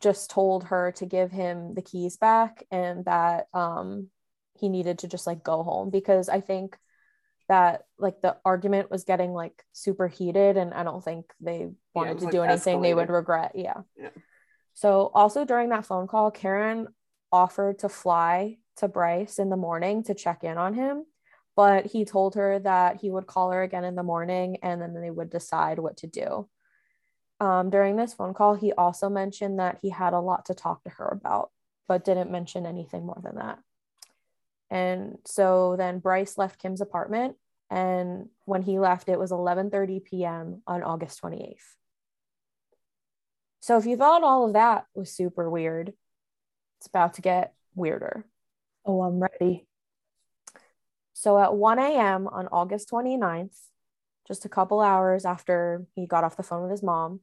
just 0.01 0.31
told 0.31 0.65
her 0.65 0.93
to 0.97 1.07
give 1.07 1.31
him 1.31 1.75
the 1.75 1.83
keys 1.83 2.17
back 2.17 2.65
and 2.71 3.05
that 3.05 3.47
um 3.55 4.09
he 4.59 4.69
needed 4.69 4.99
to 4.99 5.09
just 5.09 5.27
like 5.27 5.45
go 5.45 5.63
home 5.63 5.91
because 5.91 6.29
I 6.29 6.41
think 6.41 6.77
that 7.49 7.85
like 7.99 8.21
the 8.21 8.37
argument 8.45 8.91
was 8.91 9.05
getting 9.05 9.33
like 9.33 9.65
super 9.73 10.07
heated 10.07 10.57
and 10.57 10.73
I 10.75 10.85
don't 10.85 11.03
think 11.03 11.33
they 11.41 11.69
wanted 11.95 12.15
yeah, 12.15 12.19
to 12.19 12.25
like 12.25 12.33
do 12.33 12.43
anything 12.43 12.79
escalated. 12.79 12.83
they 12.83 12.95
would 12.95 13.11
regret. 13.11 13.53
Yeah. 13.55 13.83
yeah. 13.97 14.11
So, 14.75 15.11
also 15.15 15.45
during 15.45 15.71
that 15.71 15.87
phone 15.87 16.07
call, 16.07 16.31
Karen 16.31 16.89
offered 17.33 17.81
to 17.81 17.89
fly 17.89 18.59
to 18.77 18.89
Bryce 18.89 19.39
in 19.39 19.51
the 19.51 19.57
morning 19.57 20.05
to 20.05 20.15
check 20.15 20.45
in 20.45 20.57
on 20.57 20.75
him, 20.75 21.05
but 21.57 21.87
he 21.87 22.05
told 22.05 22.37
her 22.37 22.59
that 22.61 23.01
he 23.01 23.11
would 23.11 23.27
call 23.27 23.51
her 23.51 23.63
again 23.63 23.85
in 23.85 23.97
the 23.97 24.03
morning 24.03 24.59
and 24.63 24.81
then 24.81 24.95
they 24.95 25.11
would 25.11 25.31
decide 25.31 25.79
what 25.79 25.97
to 25.99 26.07
do. 26.07 26.49
Um, 27.41 27.71
during 27.71 27.97
this 27.97 28.15
phone 28.15 28.35
call, 28.35 28.55
he 28.55 28.73
also 28.73 29.09
mentioned 29.09 29.59
that 29.59 29.79
he 29.81 29.91
had 29.91 30.13
a 30.13 30.21
lot 30.21 30.47
to 30.47 30.55
talk 30.55 30.85
to 30.85 30.91
her 30.91 31.09
about, 31.09 31.51
but 31.87 32.05
didn't 32.05 32.31
mention 32.31 32.67
anything 32.67 33.07
more 33.07 33.21
than 33.23 33.37
that. 33.37 33.59
And 34.71 35.19
so 35.25 35.77
then 35.77 35.99
Bryce 35.99 36.37
left 36.37 36.61
Kim's 36.61 36.81
apartment, 36.81 37.37
and 37.71 38.29
when 38.45 38.63
he 38.63 38.79
left, 38.79 39.09
it 39.09 39.19
was 39.19 39.31
11:30 39.31 40.05
p.m. 40.05 40.63
on 40.67 40.83
August 40.83 41.23
28th. 41.23 41.77
So 43.61 43.77
if 43.79 43.87
you 43.87 43.97
thought 43.97 44.23
all 44.23 44.47
of 44.47 44.53
that 44.55 44.87
was 44.95 45.11
super 45.11 45.49
weird, 45.51 45.93
it's 46.79 46.87
about 46.87 47.15
to 47.15 47.23
get 47.23 47.55
weirder. 47.75 48.25
Oh, 48.85 49.03
I'm 49.03 49.21
ready. 49.21 49.67
So 51.13 51.39
at 51.39 51.55
1 51.55 51.79
a.m. 51.79 52.29
on 52.29 52.47
August 52.49 52.91
29th, 52.91 53.59
just 54.27 54.45
a 54.45 54.49
couple 54.49 54.81
hours 54.81 55.25
after 55.25 55.85
he 55.95 56.07
got 56.07 56.23
off 56.23 56.37
the 56.37 56.43
phone 56.43 56.63
with 56.63 56.71
his 56.71 56.83
mom, 56.83 57.21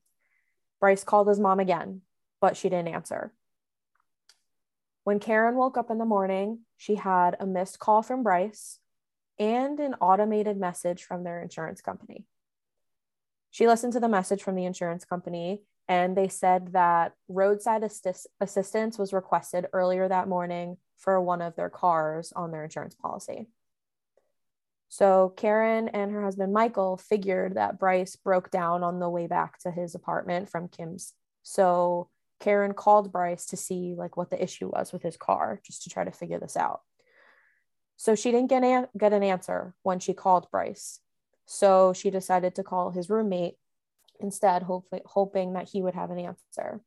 Bryce 0.80 1.04
called 1.04 1.28
his 1.28 1.40
mom 1.40 1.60
again, 1.60 2.02
but 2.42 2.58
she 2.58 2.70
didn't 2.70 2.94
answer. 2.94 3.32
When 5.06 5.20
Karen 5.20 5.56
woke 5.56 5.78
up 5.78 5.92
in 5.92 6.00
the 6.00 6.04
morning, 6.04 6.62
she 6.78 6.96
had 6.96 7.38
a 7.40 7.46
missed 7.46 7.78
call 7.78 8.02
from 8.02 8.24
Bryce 8.24 8.80
and 9.38 9.80
an 9.80 9.94
automated 10.02 10.58
message 10.58 11.04
from 11.04 11.24
their 11.24 11.40
insurance 11.40 11.80
company. 11.80 12.26
She 13.52 13.68
listened 13.68 13.94
to 13.94 14.00
the 14.00 14.10
message 14.10 14.42
from 14.42 14.56
the 14.56 14.66
insurance 14.66 15.06
company 15.06 15.62
and 15.88 16.18
they 16.18 16.28
said 16.28 16.74
that 16.74 17.14
roadside 17.28 17.84
assist- 17.84 18.26
assistance 18.42 18.98
was 18.98 19.14
requested 19.14 19.68
earlier 19.74 20.08
that 20.08 20.28
morning 20.28 20.78
for 20.98 21.22
one 21.22 21.44
of 21.44 21.56
their 21.56 21.70
cars 21.70 22.34
on 22.36 22.50
their 22.50 22.64
insurance 22.64 22.96
policy. 22.96 23.46
So 24.90 25.34
Karen 25.38 25.88
and 25.88 26.12
her 26.12 26.24
husband 26.24 26.52
Michael 26.52 26.98
figured 26.98 27.54
that 27.54 27.78
Bryce 27.78 28.16
broke 28.16 28.50
down 28.50 28.82
on 28.82 29.00
the 29.00 29.10
way 29.10 29.28
back 29.28 29.60
to 29.60 29.70
his 29.70 29.94
apartment 29.94 30.50
from 30.50 30.68
Kim's. 30.68 31.14
So 31.44 32.10
Karen 32.40 32.74
called 32.74 33.12
Bryce 33.12 33.46
to 33.48 33.58
see 33.58 33.96
like 33.98 34.18
what 34.18 34.30
the 34.30 34.42
issue 34.42 34.70
was 34.70 34.92
with 34.92 35.04
his 35.04 35.18
car 35.18 35.60
just 35.66 35.84
to 35.84 35.90
try 35.90 36.04
to 36.04 36.12
figure 36.12 36.40
this 36.40 36.58
out. 36.58 36.82
So 37.98 38.16
she 38.16 38.32
didn't 38.32 38.50
get, 38.50 38.64
an- 38.64 38.88
get 38.98 39.14
an 39.14 39.24
answer 39.24 39.74
when 39.84 40.00
she 40.00 40.14
called 40.14 40.48
Bryce. 40.52 41.00
So 41.46 41.94
she 41.94 42.10
decided 42.10 42.56
to 42.56 42.64
call 42.64 42.92
his 42.92 43.10
roommate 43.10 43.56
instead, 44.20 44.64
hopefully, 44.64 45.02
hoping 45.06 45.54
that 45.54 45.70
he 45.70 45.82
would 45.82 45.96
have 45.96 46.12
an 46.12 46.20
answer. 46.20 46.82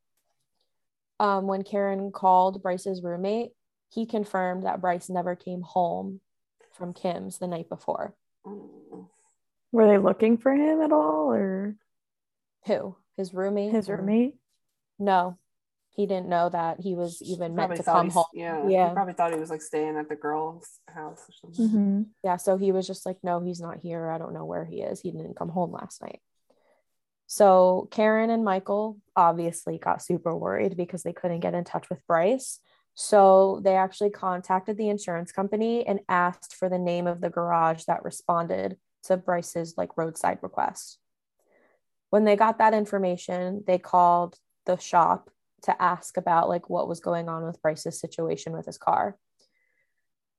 Um, 1.19 1.47
when 1.47 1.63
Karen 1.63 2.11
called 2.11 2.61
Bryce's 2.61 3.01
roommate, 3.01 3.51
he 3.89 4.05
confirmed 4.05 4.65
that 4.65 4.81
Bryce 4.81 5.09
never 5.09 5.35
came 5.35 5.61
home 5.61 6.21
from 6.73 6.93
Kim's 6.93 7.39
the 7.39 7.47
night 7.47 7.69
before. 7.69 8.15
Were 9.71 9.87
they 9.87 9.97
looking 9.97 10.37
for 10.37 10.53
him 10.53 10.81
at 10.81 10.91
all 10.91 11.31
or 11.31 11.75
who? 12.65 12.95
His 13.17 13.33
roommate? 13.33 13.71
His 13.71 13.89
roommate? 13.89 14.35
No. 14.99 15.37
He 15.91 16.05
didn't 16.05 16.29
know 16.29 16.49
that 16.49 16.79
he 16.79 16.95
was 16.95 17.21
even 17.21 17.55
meant 17.55 17.75
to 17.75 17.83
come 17.83 18.09
home. 18.09 18.25
Yeah. 18.33 18.67
Yeah. 18.67 18.89
He 18.89 18.93
probably 18.93 19.13
thought 19.13 19.33
he 19.33 19.39
was 19.39 19.49
like 19.49 19.61
staying 19.61 19.97
at 19.97 20.07
the 20.07 20.15
girl's 20.15 20.79
house 20.87 21.25
or 21.27 21.33
something. 21.33 21.67
Mm-hmm. 21.67 22.01
Yeah. 22.23 22.37
So 22.37 22.57
he 22.57 22.71
was 22.71 22.87
just 22.87 23.05
like, 23.05 23.17
no, 23.23 23.41
he's 23.41 23.59
not 23.59 23.79
here. 23.79 24.09
I 24.09 24.17
don't 24.17 24.33
know 24.33 24.45
where 24.45 24.63
he 24.63 24.81
is. 24.81 25.01
He 25.01 25.11
didn't 25.11 25.35
come 25.35 25.49
home 25.49 25.71
last 25.71 26.01
night. 26.01 26.21
So 27.27 27.89
Karen 27.91 28.29
and 28.29 28.45
Michael 28.45 28.97
obviously 29.15 29.77
got 29.77 30.01
super 30.01 30.35
worried 30.35 30.77
because 30.77 31.03
they 31.03 31.13
couldn't 31.13 31.41
get 31.41 31.53
in 31.53 31.63
touch 31.63 31.89
with 31.89 32.05
Bryce. 32.07 32.59
So 32.95 33.61
they 33.63 33.75
actually 33.75 34.09
contacted 34.09 34.77
the 34.77 34.89
insurance 34.89 35.31
company 35.31 35.85
and 35.85 35.99
asked 36.09 36.55
for 36.55 36.69
the 36.69 36.79
name 36.79 37.07
of 37.07 37.21
the 37.21 37.29
garage 37.29 37.83
that 37.85 38.03
responded 38.03 38.77
to 39.03 39.17
Bryce's 39.17 39.75
like 39.77 39.97
roadside 39.97 40.39
request. 40.41 40.97
When 42.09 42.23
they 42.23 42.35
got 42.35 42.57
that 42.57 42.73
information, 42.73 43.63
they 43.67 43.77
called 43.77 44.37
the 44.65 44.77
shop 44.77 45.29
to 45.63 45.81
ask 45.81 46.17
about 46.17 46.49
like 46.49 46.69
what 46.69 46.87
was 46.87 46.99
going 46.99 47.27
on 47.29 47.45
with 47.45 47.61
Bryce's 47.61 47.99
situation 47.99 48.53
with 48.53 48.65
his 48.65 48.77
car. 48.77 49.17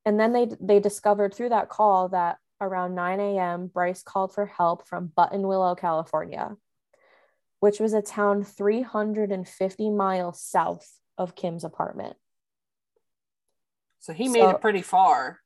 And 0.04 0.18
then 0.18 0.32
they 0.32 0.48
they 0.60 0.80
discovered 0.80 1.34
through 1.34 1.50
that 1.50 1.68
call 1.68 2.08
that 2.08 2.38
around 2.60 2.94
9 2.94 3.20
a.m. 3.20 3.66
Bryce 3.66 4.02
called 4.02 4.34
for 4.34 4.46
help 4.46 4.86
from 4.86 5.12
Buttonwillow, 5.16 5.78
California, 5.78 6.56
which 7.60 7.80
was 7.80 7.92
a 7.92 8.02
town 8.02 8.44
350 8.44 9.90
miles 9.90 10.40
south 10.40 10.86
of 11.16 11.34
Kim's 11.34 11.64
apartment. 11.64 12.16
So 14.00 14.12
he 14.12 14.28
made 14.28 14.40
so, 14.40 14.50
it 14.50 14.60
pretty 14.60 14.82
far. 14.82 15.40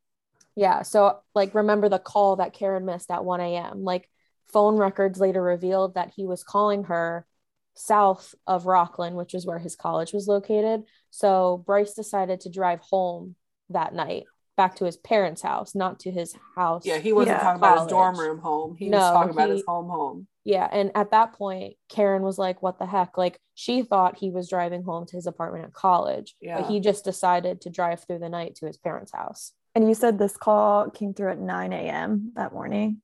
Yeah. 0.56 0.82
So, 0.82 1.18
like, 1.34 1.54
remember 1.54 1.88
the 1.88 1.98
call 1.98 2.36
that 2.36 2.52
Karen 2.52 2.84
missed 2.84 3.10
at 3.10 3.24
1 3.24 3.40
a.m. 3.40 3.82
Like, 3.82 4.08
phone 4.52 4.76
records 4.76 5.18
later 5.18 5.42
revealed 5.42 5.94
that 5.94 6.12
he 6.14 6.26
was 6.26 6.44
calling 6.44 6.84
her 6.84 7.26
south 7.74 8.34
of 8.46 8.64
Rocklin, 8.64 9.12
which 9.12 9.34
is 9.34 9.46
where 9.46 9.58
his 9.58 9.76
college 9.76 10.12
was 10.12 10.28
located. 10.28 10.84
So, 11.10 11.62
Bryce 11.66 11.94
decided 11.94 12.40
to 12.40 12.50
drive 12.50 12.80
home 12.80 13.36
that 13.70 13.94
night 13.94 14.24
back 14.56 14.76
to 14.76 14.84
his 14.84 14.96
parents' 14.96 15.42
house, 15.42 15.74
not 15.74 16.00
to 16.00 16.10
his 16.10 16.34
house. 16.54 16.86
Yeah, 16.86 16.98
he 16.98 17.12
wasn't 17.12 17.38
yeah, 17.38 17.42
talking 17.42 17.60
college. 17.60 17.74
about 17.74 17.82
his 17.82 17.90
dorm 17.90 18.18
room 18.18 18.38
home. 18.38 18.76
He 18.76 18.88
no, 18.88 18.98
was 18.98 19.10
talking 19.10 19.32
he, 19.32 19.34
about 19.34 19.50
his 19.50 19.64
home 19.66 19.88
home. 19.88 20.26
Yeah. 20.44 20.68
And 20.70 20.92
at 20.94 21.10
that 21.10 21.32
point, 21.32 21.74
Karen 21.88 22.22
was 22.22 22.38
like, 22.38 22.62
what 22.62 22.78
the 22.78 22.86
heck? 22.86 23.16
Like 23.16 23.40
she 23.54 23.82
thought 23.82 24.18
he 24.18 24.30
was 24.30 24.48
driving 24.48 24.82
home 24.82 25.06
to 25.06 25.16
his 25.16 25.26
apartment 25.26 25.64
at 25.64 25.72
college. 25.72 26.36
Yeah. 26.40 26.60
But 26.60 26.70
he 26.70 26.80
just 26.80 27.04
decided 27.04 27.62
to 27.62 27.70
drive 27.70 28.04
through 28.04 28.18
the 28.18 28.28
night 28.28 28.56
to 28.56 28.66
his 28.66 28.76
parents' 28.76 29.12
house. 29.12 29.52
And 29.74 29.88
you 29.88 29.94
said 29.94 30.18
this 30.18 30.36
call 30.36 30.90
came 30.90 31.14
through 31.14 31.32
at 31.32 31.38
9 31.38 31.72
a.m. 31.72 32.32
that 32.36 32.52
morning. 32.52 33.00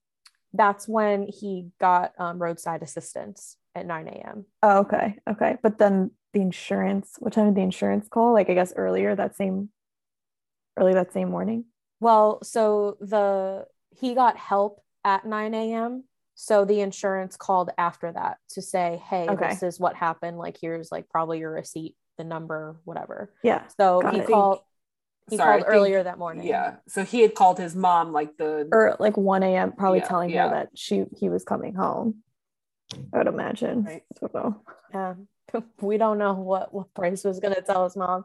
that's 0.52 0.86
when 0.86 1.26
he 1.26 1.68
got 1.80 2.12
um, 2.18 2.40
roadside 2.40 2.82
assistance 2.82 3.56
at 3.74 3.86
9 3.86 4.08
a.m. 4.08 4.44
Oh, 4.62 4.78
okay. 4.80 5.16
Okay. 5.28 5.56
But 5.62 5.78
then 5.78 6.10
the 6.32 6.40
insurance, 6.40 7.14
what 7.18 7.32
time 7.32 7.46
did 7.46 7.54
the 7.56 7.60
insurance 7.62 8.08
call? 8.08 8.32
Like 8.32 8.50
I 8.50 8.54
guess 8.54 8.72
earlier 8.76 9.14
that 9.14 9.36
same 9.36 9.70
early 10.78 10.94
that 10.94 11.12
same 11.12 11.30
morning. 11.30 11.64
Well, 12.00 12.38
so 12.42 12.96
the 13.00 13.66
he 13.90 14.14
got 14.14 14.36
help 14.36 14.80
at 15.04 15.24
9 15.26 15.54
a.m. 15.54 16.04
So 16.34 16.64
the 16.64 16.80
insurance 16.80 17.36
called 17.36 17.70
after 17.76 18.10
that 18.12 18.38
to 18.50 18.62
say, 18.62 19.02
hey, 19.10 19.26
Okay. 19.28 19.50
this 19.50 19.62
is 19.62 19.78
what 19.80 19.94
happened. 19.94 20.38
Like 20.38 20.56
here's 20.60 20.90
like 20.90 21.08
probably 21.08 21.38
your 21.40 21.50
receipt, 21.52 21.96
the 22.16 22.24
number, 22.24 22.76
whatever. 22.84 23.32
Yeah. 23.42 23.64
So 23.78 24.00
Got 24.00 24.14
he 24.14 24.20
it. 24.20 24.26
called 24.26 24.60
he 25.28 25.36
Sorry, 25.36 25.48
I 25.48 25.58
called 25.58 25.66
think- 25.66 25.76
earlier 25.76 26.02
that 26.02 26.18
morning. 26.18 26.46
Yeah. 26.46 26.76
So 26.88 27.04
he 27.04 27.20
had 27.20 27.34
called 27.34 27.58
his 27.58 27.76
mom 27.76 28.12
like 28.12 28.36
the 28.36 28.68
Or 28.72 28.96
like 28.98 29.16
1 29.16 29.42
a.m. 29.42 29.72
probably 29.72 29.98
Yeah, 30.00 30.08
telling 30.08 30.30
yeah. 30.30 30.48
her 30.48 30.54
that 30.54 30.68
she 30.74 31.04
he 31.16 31.28
was 31.28 31.44
coming 31.44 31.74
home. 31.74 32.22
I 33.12 33.18
would 33.18 33.26
imagine. 33.26 33.84
Right. 33.84 34.02
I 34.10 34.18
don't 34.20 34.34
know. 34.34 34.62
Yeah. 34.92 35.14
we 35.80 35.96
don't 35.96 36.18
know 36.18 36.34
what 36.34 36.72
what 36.72 36.92
Bryce 36.94 37.24
was 37.24 37.40
gonna 37.40 37.60
tell 37.60 37.84
his 37.84 37.96
mom. 37.96 38.24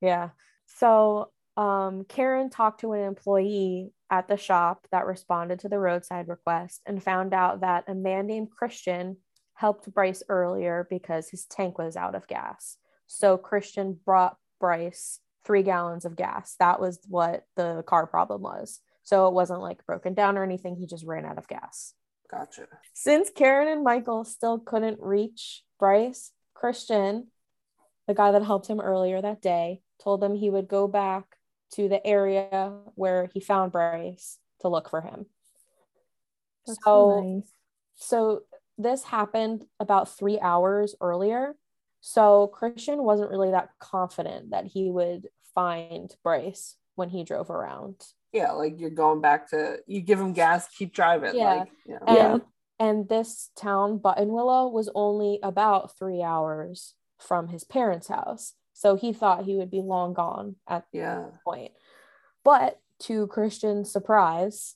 Yeah. 0.00 0.30
So 0.66 1.30
um 1.56 2.04
Karen 2.08 2.50
talked 2.50 2.80
to 2.80 2.92
an 2.92 3.00
employee 3.00 3.92
at 4.10 4.28
the 4.28 4.36
shop 4.36 4.86
that 4.92 5.06
responded 5.06 5.60
to 5.60 5.68
the 5.68 5.78
roadside 5.78 6.28
request 6.28 6.82
and 6.86 7.02
found 7.02 7.34
out 7.34 7.60
that 7.60 7.84
a 7.88 7.94
man 7.94 8.26
named 8.26 8.50
Christian 8.50 9.16
helped 9.54 9.92
Bryce 9.92 10.22
earlier 10.28 10.86
because 10.90 11.28
his 11.28 11.46
tank 11.46 11.78
was 11.78 11.96
out 11.96 12.14
of 12.14 12.26
gas. 12.26 12.76
So 13.06 13.36
Christian 13.36 13.98
brought 14.04 14.36
Bryce 14.60 15.20
three 15.44 15.62
gallons 15.62 16.04
of 16.04 16.16
gas. 16.16 16.56
That 16.58 16.80
was 16.80 16.98
what 17.08 17.44
the 17.56 17.84
car 17.86 18.06
problem 18.06 18.42
was. 18.42 18.80
So 19.02 19.28
it 19.28 19.34
wasn't 19.34 19.60
like 19.60 19.86
broken 19.86 20.14
down 20.14 20.38
or 20.38 20.42
anything. 20.42 20.76
He 20.76 20.86
just 20.86 21.04
ran 21.04 21.24
out 21.24 21.38
of 21.38 21.46
gas. 21.46 21.92
Gotcha. 22.30 22.66
Since 22.92 23.30
Karen 23.34 23.68
and 23.68 23.84
Michael 23.84 24.24
still 24.24 24.58
couldn't 24.58 25.00
reach 25.00 25.62
Bryce, 25.78 26.32
Christian, 26.54 27.28
the 28.06 28.14
guy 28.14 28.32
that 28.32 28.42
helped 28.42 28.66
him 28.66 28.80
earlier 28.80 29.20
that 29.20 29.42
day, 29.42 29.80
told 30.02 30.20
them 30.20 30.34
he 30.34 30.50
would 30.50 30.68
go 30.68 30.88
back 30.88 31.24
to 31.72 31.88
the 31.88 32.04
area 32.06 32.72
where 32.94 33.30
he 33.32 33.40
found 33.40 33.72
Bryce 33.72 34.38
to 34.60 34.68
look 34.68 34.88
for 34.88 35.00
him. 35.00 35.26
That's 36.66 36.78
so, 36.84 37.20
nice. 37.20 37.50
so 37.96 38.42
this 38.78 39.04
happened 39.04 39.64
about 39.78 40.16
three 40.16 40.38
hours 40.40 40.94
earlier. 41.00 41.54
So 42.00 42.48
Christian 42.48 43.02
wasn't 43.02 43.30
really 43.30 43.50
that 43.50 43.70
confident 43.78 44.50
that 44.50 44.66
he 44.66 44.90
would 44.90 45.28
find 45.54 46.14
Bryce 46.22 46.76
when 46.96 47.08
he 47.08 47.24
drove 47.24 47.50
around. 47.50 47.96
Yeah, 48.34 48.52
like 48.52 48.78
you're 48.78 48.90
going 48.90 49.22
back 49.22 49.48
to 49.50 49.78
you 49.86 50.02
give 50.02 50.20
him 50.20 50.34
gas, 50.34 50.68
keep 50.68 50.92
driving. 50.92 51.34
Yeah. 51.34 51.54
Like, 51.54 51.68
yeah. 51.86 51.98
and 52.06 52.16
Yeah. 52.16 52.38
and 52.86 53.08
this 53.08 53.50
town 53.56 53.98
buttonwillow 53.98 54.70
was 54.70 54.90
only 54.94 55.38
about 55.42 55.96
three 55.96 56.22
hours 56.22 56.94
from 57.18 57.48
his 57.48 57.64
parents 57.64 58.08
house 58.08 58.52
so 58.74 58.96
he 58.96 59.12
thought 59.12 59.44
he 59.44 59.54
would 59.54 59.70
be 59.70 59.80
long 59.80 60.12
gone 60.12 60.56
at 60.68 60.84
yeah. 60.92 61.20
that 61.20 61.44
point 61.44 61.72
but 62.42 62.80
to 62.98 63.26
christian's 63.28 63.90
surprise 63.90 64.74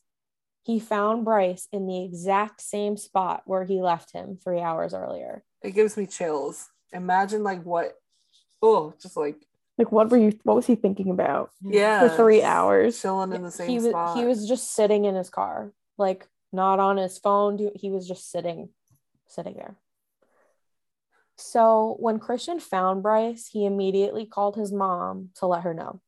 he 0.63 0.79
found 0.79 1.25
bryce 1.25 1.67
in 1.73 1.87
the 1.87 2.05
exact 2.05 2.61
same 2.61 2.97
spot 2.97 3.43
where 3.45 3.65
he 3.65 3.83
left 3.83 4.13
him 4.13 4.39
three 4.43 4.61
hours 4.61 4.95
earlier 4.95 5.43
It 5.63 5.73
gives 5.73 5.97
me 5.97 6.07
chills. 6.07 6.69
Imagine 6.93 7.43
like 7.43 7.65
what 7.65 7.95
oh, 8.63 8.95
just 9.03 9.17
like 9.17 9.45
Like 9.79 9.93
what 9.93 10.11
were 10.11 10.19
you 10.19 10.39
what 10.43 10.57
was 10.57 10.67
he 10.67 10.75
thinking 10.75 11.09
about 11.11 11.51
yeah. 11.63 12.01
for 12.01 12.15
three 12.15 12.43
hours? 12.43 13.01
Chilling 13.01 13.33
in 13.33 13.45
the 13.45 13.51
same 13.51 13.71
he 13.71 13.77
was 13.77 13.91
spot. 13.91 14.19
he 14.19 14.25
was 14.25 14.47
just 14.47 14.75
sitting 14.75 15.05
in 15.05 15.15
his 15.15 15.31
car 15.31 15.73
like 15.99 16.27
not 16.53 16.79
on 16.79 16.97
his 16.97 17.19
phone 17.19 17.71
he 17.75 17.91
was 17.91 18.09
just 18.09 18.31
sitting 18.31 18.71
sitting 19.27 19.55
there 19.55 19.77
so 21.37 21.97
when 21.99 22.19
christian 22.19 22.59
found 22.59 23.03
bryce 23.03 23.49
he 23.53 23.67
immediately 23.67 24.25
called 24.25 24.57
his 24.57 24.73
mom 24.73 25.29
to 25.35 25.47
let 25.47 25.63
her 25.63 25.75
know 25.75 26.01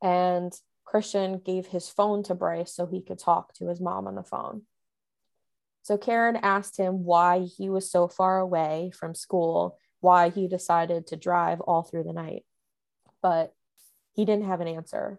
and 0.00 0.52
christian 0.84 1.38
gave 1.38 1.66
his 1.66 1.88
phone 1.88 2.22
to 2.22 2.34
bryce 2.34 2.72
so 2.72 2.86
he 2.86 3.02
could 3.02 3.18
talk 3.18 3.52
to 3.54 3.68
his 3.68 3.80
mom 3.80 4.06
on 4.06 4.14
the 4.14 4.22
phone 4.22 4.62
so 5.82 5.98
karen 5.98 6.36
asked 6.36 6.78
him 6.78 7.04
why 7.04 7.40
he 7.40 7.68
was 7.68 7.90
so 7.90 8.06
far 8.06 8.38
away 8.38 8.92
from 8.94 9.14
school 9.14 9.76
why 10.00 10.28
he 10.28 10.46
decided 10.46 11.06
to 11.06 11.16
drive 11.16 11.60
all 11.62 11.82
through 11.82 12.04
the 12.04 12.12
night 12.12 12.44
but 13.24 13.56
he 14.12 14.24
didn't 14.24 14.44
have 14.44 14.60
an 14.60 14.68
answer 14.68 15.18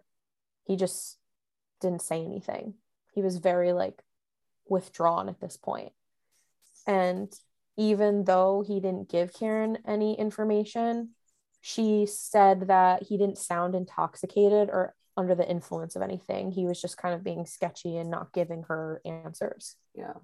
he 0.66 0.76
just 0.76 1.16
didn't 1.80 2.02
say 2.02 2.22
anything. 2.24 2.74
He 3.14 3.22
was 3.22 3.38
very 3.38 3.72
like 3.72 4.02
withdrawn 4.68 5.28
at 5.28 5.40
this 5.40 5.56
point. 5.56 5.92
And 6.86 7.32
even 7.76 8.24
though 8.24 8.64
he 8.66 8.80
didn't 8.80 9.08
give 9.08 9.32
Karen 9.32 9.78
any 9.86 10.18
information, 10.18 11.10
she 11.60 12.06
said 12.06 12.68
that 12.68 13.04
he 13.04 13.16
didn't 13.16 13.38
sound 13.38 13.74
intoxicated 13.74 14.68
or 14.70 14.94
under 15.16 15.34
the 15.34 15.48
influence 15.48 15.96
of 15.96 16.02
anything. 16.02 16.50
He 16.50 16.66
was 16.66 16.80
just 16.80 16.98
kind 16.98 17.14
of 17.14 17.24
being 17.24 17.46
sketchy 17.46 17.96
and 17.96 18.10
not 18.10 18.32
giving 18.32 18.64
her 18.64 19.00
answers. 19.04 19.76
yeah. 19.94 20.14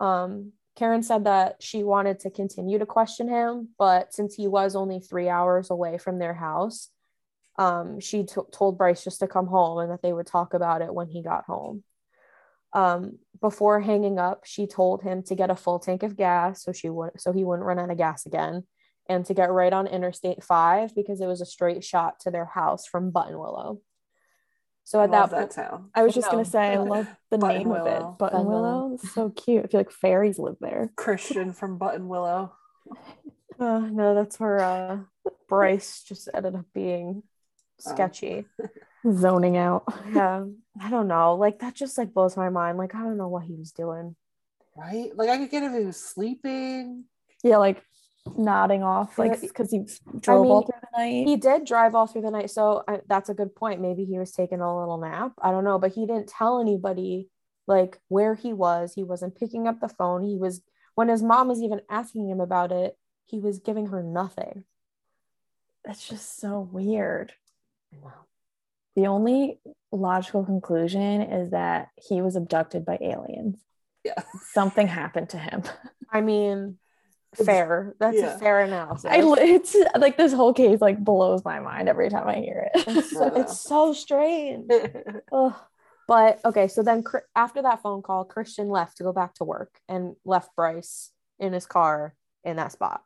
Um, 0.00 0.52
Karen 0.76 1.02
said 1.02 1.24
that 1.24 1.62
she 1.62 1.84
wanted 1.84 2.20
to 2.20 2.30
continue 2.30 2.78
to 2.78 2.86
question 2.86 3.28
him, 3.28 3.68
but 3.78 4.12
since 4.12 4.34
he 4.34 4.48
was 4.48 4.74
only 4.74 4.98
three 4.98 5.28
hours 5.28 5.70
away 5.70 5.98
from 5.98 6.18
their 6.18 6.34
house, 6.34 6.90
um, 7.56 8.00
she 8.00 8.24
t- 8.24 8.40
told 8.52 8.76
Bryce 8.76 9.04
just 9.04 9.20
to 9.20 9.28
come 9.28 9.46
home 9.46 9.78
and 9.78 9.92
that 9.92 10.02
they 10.02 10.12
would 10.12 10.26
talk 10.26 10.54
about 10.54 10.82
it 10.82 10.92
when 10.92 11.08
he 11.08 11.22
got 11.22 11.44
home. 11.44 11.84
Um, 12.72 13.18
before 13.40 13.80
hanging 13.80 14.18
up, 14.18 14.42
she 14.44 14.66
told 14.66 15.02
him 15.02 15.22
to 15.24 15.36
get 15.36 15.50
a 15.50 15.56
full 15.56 15.78
tank 15.78 16.02
of 16.02 16.16
gas 16.16 16.64
so 16.64 16.72
she 16.72 16.90
would 16.90 17.12
so 17.20 17.32
he 17.32 17.44
wouldn't 17.44 17.66
run 17.66 17.78
out 17.78 17.90
of 17.90 17.98
gas 17.98 18.26
again, 18.26 18.64
and 19.08 19.24
to 19.26 19.34
get 19.34 19.52
right 19.52 19.72
on 19.72 19.86
Interstate 19.86 20.42
Five 20.42 20.92
because 20.96 21.20
it 21.20 21.26
was 21.26 21.40
a 21.40 21.46
straight 21.46 21.84
shot 21.84 22.18
to 22.20 22.32
their 22.32 22.46
house 22.46 22.84
from 22.86 23.12
Buttonwillow. 23.12 23.78
So 24.84 25.00
at 25.00 25.10
that, 25.12 25.30
that 25.30 25.38
point, 25.38 25.50
town. 25.52 25.90
I 25.94 26.02
was 26.02 26.14
just 26.14 26.28
No. 26.28 26.32
gonna 26.32 26.44
say 26.44 26.74
I 26.74 26.76
love 26.78 27.08
the 27.30 27.38
name 27.38 27.72
of 27.72 27.86
it. 27.86 28.02
Buttonwillow. 28.02 28.18
Buttonwillow. 28.18 28.94
It's 28.94 29.10
so 29.12 29.30
cute. 29.30 29.64
I 29.64 29.68
feel 29.68 29.80
like 29.80 29.90
fairies 29.90 30.38
live 30.38 30.56
there. 30.60 30.92
Christian 30.96 31.52
from 31.52 31.78
Buttonwillow. 31.78 32.50
Uh, 33.58 33.78
no, 33.90 34.14
that's 34.14 34.38
where 34.38 34.62
uh, 34.62 34.98
Bryce 35.48 36.02
just 36.02 36.28
ended 36.34 36.54
up 36.54 36.66
being 36.74 37.22
sketchy. 37.78 38.44
Zoning 39.10 39.56
out. 39.56 39.84
Yeah, 40.12 40.44
I 40.80 40.90
don't 40.90 41.08
know. 41.08 41.34
Like 41.34 41.58
that 41.60 41.74
just 41.74 41.98
like 41.98 42.14
blows 42.14 42.36
my 42.36 42.48
mind. 42.48 42.78
Like 42.78 42.94
I 42.94 43.00
don't 43.00 43.18
know 43.18 43.28
what 43.28 43.44
he 43.44 43.54
was 43.54 43.72
doing. 43.72 44.16
Right? 44.76 45.10
Like 45.14 45.28
I 45.28 45.38
could 45.38 45.50
get 45.50 45.62
if 45.62 45.72
he 45.72 45.84
was 45.84 45.96
sleeping. 45.96 47.04
Yeah, 47.42 47.58
like 47.58 47.82
nodding 48.36 48.82
off, 48.82 49.18
like 49.18 49.40
because 49.40 49.70
he 49.70 49.86
drove 50.20 50.46
all 50.46 50.60
mean, 50.60 50.66
through 50.66 50.80
the 50.80 50.98
night. 50.98 51.26
He 51.26 51.36
did 51.36 51.64
drive 51.64 51.94
all 51.94 52.06
through 52.06 52.22
the 52.22 52.30
night, 52.30 52.50
so 52.50 52.82
I, 52.88 53.00
that's 53.06 53.28
a 53.28 53.34
good 53.34 53.54
point. 53.54 53.80
Maybe 53.80 54.04
he 54.04 54.18
was 54.18 54.32
taking 54.32 54.60
a 54.60 54.78
little 54.78 54.98
nap. 54.98 55.32
I 55.40 55.50
don't 55.50 55.64
know, 55.64 55.78
but 55.78 55.92
he 55.92 56.06
didn't 56.06 56.28
tell 56.28 56.60
anybody 56.60 57.28
like 57.66 58.00
where 58.08 58.34
he 58.34 58.52
was. 58.52 58.94
He 58.94 59.04
wasn't 59.04 59.38
picking 59.38 59.66
up 59.68 59.80
the 59.80 59.88
phone. 59.88 60.22
He 60.22 60.36
was 60.36 60.62
when 60.94 61.08
his 61.08 61.22
mom 61.22 61.48
was 61.48 61.62
even 61.62 61.80
asking 61.90 62.28
him 62.28 62.40
about 62.40 62.72
it. 62.72 62.96
He 63.26 63.40
was 63.40 63.58
giving 63.58 63.86
her 63.86 64.02
nothing. 64.02 64.64
That's 65.84 66.06
just 66.06 66.40
so 66.40 66.68
weird. 66.72 67.32
The 68.96 69.06
only 69.06 69.60
logical 69.92 70.44
conclusion 70.44 71.22
is 71.22 71.50
that 71.50 71.88
he 71.96 72.22
was 72.22 72.36
abducted 72.36 72.84
by 72.84 72.98
aliens. 73.00 73.58
Yeah. 74.04 74.22
Something 74.52 74.86
happened 74.86 75.30
to 75.30 75.38
him. 75.38 75.62
I 76.10 76.20
mean, 76.20 76.78
fair. 77.34 77.94
That's 77.98 78.16
Yeah. 78.16 78.34
a 78.34 78.38
fair 78.38 78.60
analysis. 78.62 79.10
I 79.10 79.18
it's 79.38 79.76
like 79.96 80.16
this 80.16 80.32
whole 80.32 80.52
case 80.54 80.80
like 80.80 80.98
blows 81.02 81.44
my 81.44 81.60
mind 81.60 81.88
every 81.88 82.10
time 82.10 82.28
I 82.28 82.36
hear 82.36 82.70
it. 82.74 82.84
it's, 82.86 83.10
so, 83.10 83.26
it's 83.36 83.60
so 83.60 83.92
strange. 83.92 84.70
But 86.06 86.40
okay, 86.44 86.68
so 86.68 86.82
then 86.82 87.02
after 87.34 87.62
that 87.62 87.80
phone 87.80 88.02
call, 88.02 88.26
Christian 88.26 88.68
left 88.68 88.98
to 88.98 89.04
go 89.04 89.12
back 89.14 89.32
to 89.36 89.44
work 89.44 89.80
and 89.88 90.14
left 90.24 90.54
Bryce 90.54 91.10
in 91.38 91.54
his 91.54 91.64
car 91.64 92.14
in 92.44 92.56
that 92.56 92.72
spot. 92.72 93.02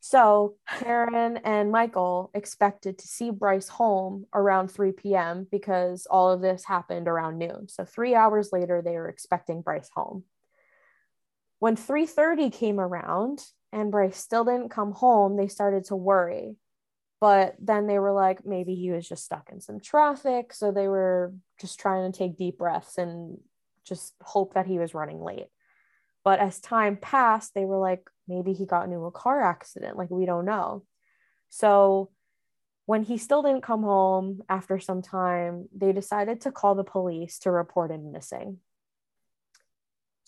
So 0.00 0.56
Karen 0.78 1.38
and 1.38 1.70
Michael 1.70 2.30
expected 2.34 2.98
to 2.98 3.06
see 3.08 3.30
Bryce 3.30 3.68
home 3.68 4.26
around 4.34 4.68
3 4.68 4.92
p.m. 4.92 5.46
because 5.50 6.06
all 6.10 6.30
of 6.30 6.40
this 6.40 6.64
happened 6.64 7.06
around 7.06 7.38
noon. 7.38 7.68
So 7.68 7.84
three 7.84 8.14
hours 8.14 8.50
later, 8.52 8.82
they 8.82 8.92
were 8.96 9.08
expecting 9.08 9.60
Bryce 9.60 9.90
home. 9.94 10.24
When 11.60 11.76
3:30 11.76 12.50
came 12.50 12.80
around 12.80 13.44
and 13.70 13.92
Bryce 13.92 14.16
still 14.16 14.44
didn't 14.44 14.70
come 14.70 14.92
home, 14.92 15.36
they 15.36 15.46
started 15.46 15.84
to 15.84 15.96
worry. 15.96 16.56
But 17.20 17.54
then 17.60 17.86
they 17.86 17.98
were 17.98 18.12
like 18.12 18.46
maybe 18.46 18.74
he 18.74 18.90
was 18.90 19.06
just 19.06 19.24
stuck 19.24 19.50
in 19.52 19.60
some 19.60 19.78
traffic. 19.78 20.54
So 20.54 20.72
they 20.72 20.88
were 20.88 21.34
just 21.60 21.78
trying 21.78 22.10
to 22.10 22.18
take 22.18 22.38
deep 22.38 22.58
breaths 22.58 22.96
and 22.96 23.38
just 23.84 24.14
hope 24.22 24.54
that 24.54 24.66
he 24.66 24.78
was 24.78 24.94
running 24.94 25.20
late. 25.20 25.48
But 26.24 26.40
as 26.40 26.60
time 26.60 26.96
passed 26.96 27.54
they 27.54 27.66
were 27.66 27.78
like 27.78 28.08
maybe 28.26 28.54
he 28.54 28.64
got 28.64 28.84
into 28.84 29.04
a 29.04 29.10
car 29.10 29.42
accident. 29.42 29.98
Like 29.98 30.10
we 30.10 30.24
don't 30.24 30.46
know. 30.46 30.84
So 31.50 32.10
when 32.86 33.02
he 33.02 33.18
still 33.18 33.42
didn't 33.42 33.62
come 33.62 33.82
home 33.82 34.40
after 34.48 34.78
some 34.78 35.02
time 35.02 35.68
they 35.76 35.92
decided 35.92 36.40
to 36.40 36.52
call 36.52 36.74
the 36.74 36.84
police 36.84 37.38
to 37.40 37.50
report 37.50 37.90
him 37.90 38.12
missing 38.12 38.60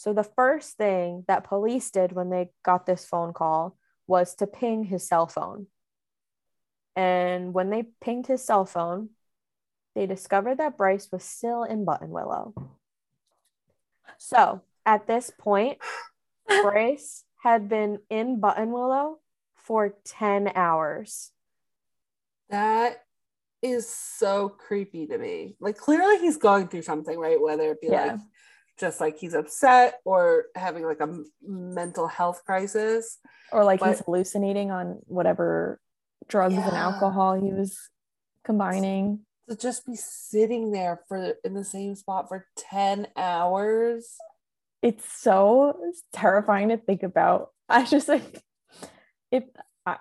So 0.03 0.13
the 0.13 0.25
first 0.25 0.77
thing 0.79 1.23
that 1.29 1.45
police 1.45 1.93
did 1.93 2.11
when 2.11 2.29
they 2.29 2.51
got 2.65 2.87
this 2.87 3.05
phone 3.05 3.33
call 3.33 3.77
was 4.09 4.35
to 4.35 4.49
ping 4.49 4.83
his 4.83 5.07
cell 5.07 5.29
phone. 5.29 5.69
And 6.97 7.55
when 7.55 7.71
they 7.71 7.85
pinged 8.01 8.27
his 8.27 8.45
cell 8.45 8.65
phone, 8.65 9.11
they 9.95 10.07
discovered 10.07 10.59
that 10.59 10.77
Bryce 10.77 11.09
was 11.13 11.23
still 11.23 11.63
in 11.63 11.87
Buttonwillow. 11.87 12.53
So 14.19 14.63
at 14.85 15.07
this 15.07 15.31
point, 15.39 15.79
Bryce 16.49 17.23
had 17.45 17.69
been 17.69 18.01
in 18.11 18.41
Buttonwillow 18.41 19.19
for 19.55 19.95
10 20.03 20.51
hours. 20.57 21.31
That 22.51 23.05
is 23.63 23.89
so 23.89 24.49
creepy 24.49 25.07
to 25.07 25.17
me. 25.17 25.55
Like 25.61 25.77
clearly 25.77 26.19
he's 26.19 26.39
going 26.39 26.67
through 26.67 26.83
something, 26.83 27.17
right? 27.17 27.41
Whether 27.41 27.71
it 27.71 27.81
be 27.81 27.91
Yeah. 27.91 28.15
like 28.15 28.21
just 28.79 29.01
like 29.01 29.19
he's 29.19 29.35
upset 29.35 30.01
or 30.05 30.47
having 30.57 30.85
like 30.85 31.01
a 31.01 31.19
mental 31.43 32.07
health 32.07 32.43
crisis. 32.45 33.19
Or 33.51 33.65
like 33.65 33.83
he's 33.83 34.01
hallucinating 34.01 34.71
on 34.71 35.01
whatever 35.07 35.79
drugs 36.29 36.55
and 36.55 36.73
alcohol 36.73 37.35
he 37.35 37.53
was 37.53 37.79
combining. 38.45 39.21
To 39.49 39.57
just 39.57 39.87
be 39.87 39.97
sitting 39.97 40.71
there 40.73 41.01
for 41.09 41.35
in 41.45 41.55
the 41.55 41.65
same 41.65 41.95
spot 41.95 42.29
for 42.29 42.47
10 42.57 43.09
hours. 43.17 44.17
It's 44.83 45.05
so 45.21 45.77
terrifying 46.13 46.71
to 46.71 46.77
think 46.77 47.03
about. 47.03 47.51
I 47.69 47.85
just 47.85 48.09
like 48.09 48.43
it. 49.31 49.55
I, 49.87 49.99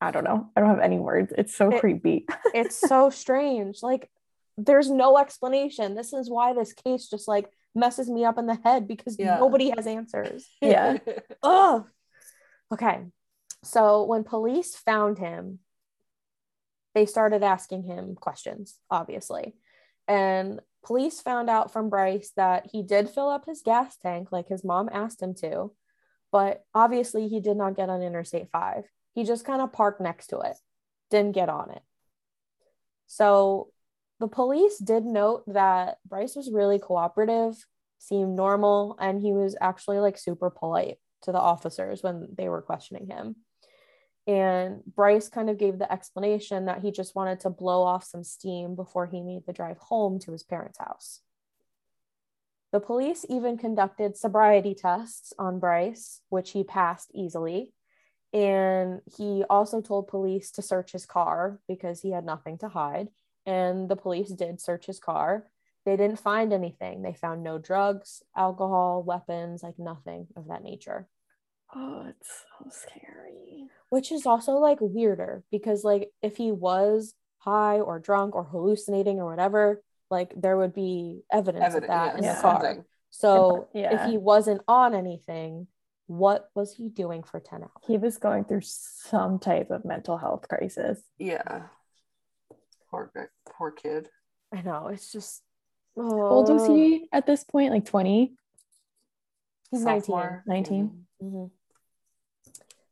I 0.00 0.10
don't 0.10 0.24
know. 0.24 0.50
I 0.56 0.60
don't 0.60 0.70
have 0.70 0.80
any 0.80 0.98
words. 0.98 1.32
It's 1.36 1.54
so 1.54 1.70
It- 1.70 1.80
creepy. 1.80 2.26
It's 2.54 2.76
so 2.76 3.10
strange. 3.10 3.82
Like, 3.82 4.08
there's 4.56 4.88
no 4.90 5.18
explanation. 5.18 5.94
This 5.94 6.12
is 6.12 6.30
why 6.30 6.52
this 6.54 6.72
case 6.72 7.08
just 7.08 7.26
like 7.26 7.48
messes 7.74 8.08
me 8.08 8.24
up 8.24 8.38
in 8.38 8.46
the 8.46 8.58
head 8.64 8.86
because 8.86 9.18
Yeah. 9.18 9.38
nobody 9.38 9.70
has 9.70 9.86
answers. 9.86 10.48
Yeah. 10.60 10.98
Ugh. 11.42 11.86
Okay. 12.72 13.04
So 13.62 14.04
when 14.04 14.24
police 14.24 14.76
found 14.76 15.18
him, 15.18 15.58
they 16.94 17.06
started 17.06 17.42
asking 17.42 17.82
him 17.84 18.14
questions, 18.14 18.78
obviously. 18.90 19.54
And 20.06 20.60
police 20.84 21.20
found 21.20 21.48
out 21.50 21.72
from 21.72 21.88
Bryce 21.90 22.30
that 22.36 22.68
he 22.70 22.82
did 22.82 23.08
fill 23.10 23.28
up 23.28 23.46
his 23.46 23.62
gas 23.62 23.96
tank 23.96 24.30
like 24.30 24.48
his 24.48 24.62
mom 24.62 24.88
asked 24.92 25.20
him 25.22 25.34
to, 25.36 25.72
but 26.30 26.62
obviously 26.74 27.26
he 27.28 27.40
did 27.40 27.56
not 27.56 27.74
get 27.76 27.88
on 27.88 28.02
Interstate 28.02 28.50
5. 28.52 28.84
He 29.14 29.24
just 29.24 29.44
kind 29.44 29.62
of 29.62 29.72
parked 29.72 30.00
next 30.00 30.28
to 30.28 30.40
it, 30.40 30.56
didn't 31.10 31.32
get 31.32 31.48
on 31.48 31.70
it. 31.70 31.82
So 33.06 33.68
the 34.20 34.28
police 34.28 34.78
did 34.78 35.04
note 35.04 35.44
that 35.46 35.98
Bryce 36.06 36.36
was 36.36 36.50
really 36.50 36.78
cooperative, 36.78 37.56
seemed 37.98 38.36
normal, 38.36 38.96
and 39.00 39.20
he 39.20 39.32
was 39.32 39.56
actually 39.60 39.98
like 39.98 40.18
super 40.18 40.50
polite 40.50 40.98
to 41.22 41.32
the 41.32 41.40
officers 41.40 42.02
when 42.02 42.28
they 42.36 42.48
were 42.48 42.62
questioning 42.62 43.06
him. 43.06 43.36
And 44.26 44.82
Bryce 44.86 45.28
kind 45.28 45.50
of 45.50 45.58
gave 45.58 45.78
the 45.78 45.90
explanation 45.92 46.66
that 46.66 46.80
he 46.80 46.90
just 46.90 47.14
wanted 47.14 47.40
to 47.40 47.50
blow 47.50 47.82
off 47.82 48.04
some 48.04 48.24
steam 48.24 48.74
before 48.74 49.06
he 49.06 49.20
made 49.20 49.42
the 49.46 49.52
drive 49.52 49.78
home 49.78 50.18
to 50.20 50.32
his 50.32 50.42
parents' 50.42 50.78
house. 50.78 51.20
The 52.72 52.80
police 52.80 53.26
even 53.28 53.58
conducted 53.58 54.16
sobriety 54.16 54.74
tests 54.74 55.32
on 55.38 55.58
Bryce, 55.58 56.20
which 56.28 56.52
he 56.52 56.64
passed 56.64 57.10
easily. 57.14 57.72
And 58.32 59.00
he 59.16 59.44
also 59.48 59.80
told 59.80 60.08
police 60.08 60.50
to 60.52 60.62
search 60.62 60.90
his 60.90 61.06
car 61.06 61.60
because 61.68 62.00
he 62.00 62.10
had 62.10 62.24
nothing 62.24 62.58
to 62.58 62.68
hide. 62.68 63.08
And 63.46 63.88
the 63.88 63.96
police 63.96 64.30
did 64.30 64.60
search 64.60 64.86
his 64.86 64.98
car. 64.98 65.46
They 65.84 65.96
didn't 65.96 66.18
find 66.18 66.52
anything. 66.52 67.02
They 67.02 67.12
found 67.12 67.42
no 67.42 67.58
drugs, 67.58 68.22
alcohol, 68.36 69.02
weapons, 69.02 69.62
like 69.62 69.78
nothing 69.78 70.28
of 70.36 70.48
that 70.48 70.62
nature 70.62 71.08
Oh, 71.74 72.06
it's 72.08 72.44
so 72.58 72.70
scary. 72.70 73.68
which 73.88 74.12
is 74.12 74.26
also 74.26 74.52
like 74.52 74.78
weirder 74.80 75.42
because 75.50 75.82
like 75.82 76.10
if 76.22 76.36
he 76.36 76.52
was 76.52 77.14
high 77.38 77.80
or 77.80 77.98
drunk 77.98 78.34
or 78.36 78.44
hallucinating 78.44 79.18
or 79.18 79.28
whatever 79.28 79.82
like 80.10 80.32
there 80.36 80.56
would 80.56 80.72
be 80.72 81.22
evidence 81.32 81.64
Evident- 81.64 81.84
of 81.84 81.88
that 81.90 82.16
in 82.18 82.22
yeah, 82.24 82.34
the 82.36 82.40
car 82.40 82.52
something. 82.62 82.84
so 83.10 83.68
Yeah. 83.74 83.94
if 84.04 84.10
he 84.10 84.18
wasn't 84.18 84.62
on 84.68 84.94
anything 84.94 85.66
what 86.06 86.48
was 86.54 86.74
he 86.74 86.88
doing 86.88 87.22
for 87.24 87.40
10 87.40 87.62
hours 87.62 87.70
He 87.86 87.96
was 87.98 88.18
going 88.18 88.44
through 88.44 88.60
some 88.62 89.38
type 89.38 89.70
of 89.70 89.84
mental 89.84 90.16
health 90.18 90.46
crisis. 90.48 91.00
Yeah. 91.18 91.62
Poor 92.94 93.30
poor 93.46 93.70
kid. 93.72 94.08
i 94.52 94.62
know 94.62 94.88
it's 94.88 95.10
just 95.10 95.42
How 95.96 96.26
old 96.26 96.48
was 96.48 96.68
oh, 96.68 96.74
he 96.74 97.08
at 97.12 97.26
this 97.26 97.44
point? 97.44 97.72
Like 97.72 97.84
20? 97.84 98.34
he's 99.70 99.82
Sophomore. 99.82 100.44
19? 100.46 101.06
Mhm. 101.22 101.50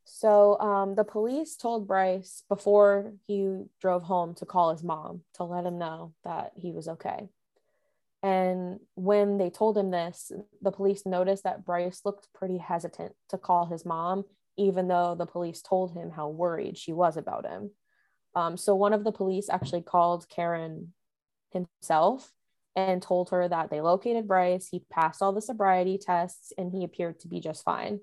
So 0.05 0.59
um, 0.59 0.95
the 0.95 1.03
police 1.03 1.55
told 1.55 1.87
Bryce 1.87 2.43
before 2.47 3.13
he 3.27 3.65
drove 3.81 4.03
home 4.03 4.35
to 4.35 4.45
call 4.45 4.71
his 4.71 4.83
mom 4.83 5.21
to 5.35 5.43
let 5.43 5.65
him 5.65 5.77
know 5.77 6.13
that 6.23 6.51
he 6.55 6.71
was 6.71 6.87
okay. 6.87 7.29
And 8.21 8.79
when 8.95 9.37
they 9.37 9.49
told 9.49 9.77
him 9.77 9.91
this, 9.91 10.31
the 10.61 10.71
police 10.71 11.05
noticed 11.05 11.43
that 11.43 11.65
Bryce 11.65 12.01
looked 12.05 12.31
pretty 12.33 12.57
hesitant 12.57 13.13
to 13.29 13.37
call 13.37 13.65
his 13.65 13.85
mom, 13.85 14.23
even 14.55 14.87
though 14.87 15.13
the 15.13 15.25
police 15.25 15.61
told 15.61 15.93
him 15.93 16.11
how 16.11 16.29
worried 16.29 16.77
she 16.77 16.93
was 16.93 17.17
about 17.17 17.45
him. 17.45 17.71
Um, 18.35 18.57
so 18.57 18.75
one 18.75 18.93
of 18.93 19.03
the 19.03 19.11
police 19.11 19.49
actually 19.49 19.81
called 19.81 20.27
Karen 20.29 20.93
himself 21.51 22.31
and 22.75 23.01
told 23.01 23.29
her 23.29 23.47
that 23.47 23.69
they 23.69 23.81
located 23.81 24.27
Bryce. 24.27 24.67
He 24.69 24.83
passed 24.89 25.21
all 25.21 25.31
the 25.31 25.41
sobriety 25.41 25.97
tests 25.97 26.51
and 26.57 26.71
he 26.71 26.83
appeared 26.83 27.19
to 27.19 27.27
be 27.27 27.39
just 27.39 27.63
fine. 27.63 27.99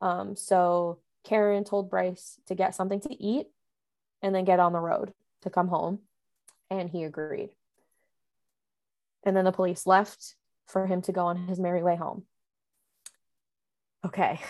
Um, 0.00 0.36
so 0.36 0.98
Karen 1.24 1.64
told 1.64 1.90
Bryce 1.90 2.38
to 2.46 2.54
get 2.54 2.74
something 2.74 3.00
to 3.00 3.22
eat 3.22 3.46
and 4.20 4.34
then 4.34 4.44
get 4.44 4.60
on 4.60 4.72
the 4.72 4.80
road 4.80 5.12
to 5.42 5.50
come 5.50 5.68
home. 5.68 6.00
And 6.70 6.90
he 6.90 7.04
agreed. 7.04 7.50
And 9.24 9.36
then 9.36 9.44
the 9.44 9.52
police 9.52 9.86
left 9.86 10.34
for 10.66 10.86
him 10.86 11.02
to 11.02 11.12
go 11.12 11.26
on 11.26 11.48
his 11.48 11.60
merry 11.60 11.82
way 11.82 11.96
home. 11.96 12.24
Okay. 14.04 14.40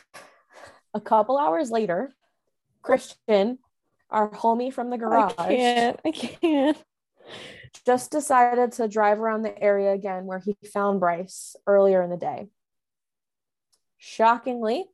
A 0.94 1.00
couple 1.00 1.38
hours 1.38 1.70
later, 1.70 2.12
Christian, 2.82 3.58
our 4.12 4.30
homie 4.30 4.72
from 4.72 4.90
the 4.90 4.98
garage, 4.98 5.32
I 5.38 5.56
can't. 5.56 6.00
I 6.04 6.10
can't. 6.10 6.78
just 7.86 8.10
decided 8.10 8.72
to 8.72 8.86
drive 8.86 9.18
around 9.18 9.42
the 9.42 9.60
area 9.60 9.92
again 9.92 10.26
where 10.26 10.38
he 10.38 10.56
found 10.72 11.00
Bryce 11.00 11.56
earlier 11.66 12.02
in 12.02 12.10
the 12.10 12.16
day. 12.16 12.48
Shockingly, 13.98 14.84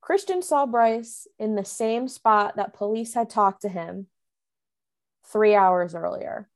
Christian 0.00 0.42
saw 0.42 0.66
Bryce 0.66 1.28
in 1.38 1.54
the 1.54 1.64
same 1.64 2.08
spot 2.08 2.56
that 2.56 2.74
police 2.74 3.14
had 3.14 3.30
talked 3.30 3.62
to 3.62 3.68
him 3.68 4.06
three 5.30 5.54
hours 5.54 5.94
earlier. 5.94 6.48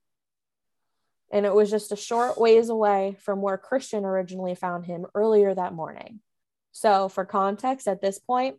And 1.31 1.45
it 1.45 1.55
was 1.55 1.71
just 1.71 1.93
a 1.93 1.97
short 1.97 2.39
ways 2.39 2.69
away 2.69 3.17
from 3.21 3.43
where 3.43 3.59
Christian 3.59 4.05
originally 4.05 4.55
found 4.55 4.87
him 4.87 5.07
earlier 5.15 5.55
that 5.55 5.73
morning. 5.73 6.21
So, 6.73 7.09
for 7.09 7.25
context, 7.25 7.89
at 7.89 8.01
this 8.01 8.19
point, 8.19 8.57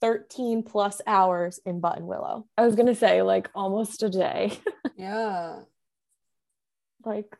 13 0.00 0.62
plus 0.62 1.00
hours 1.06 1.60
in 1.64 1.80
Buttonwillow. 1.80 2.44
I 2.56 2.64
was 2.64 2.74
going 2.74 2.86
to 2.86 2.94
say, 2.94 3.22
like, 3.22 3.48
almost 3.54 4.02
a 4.02 4.10
day. 4.10 4.58
Yeah. 4.96 5.60
like 7.06 7.34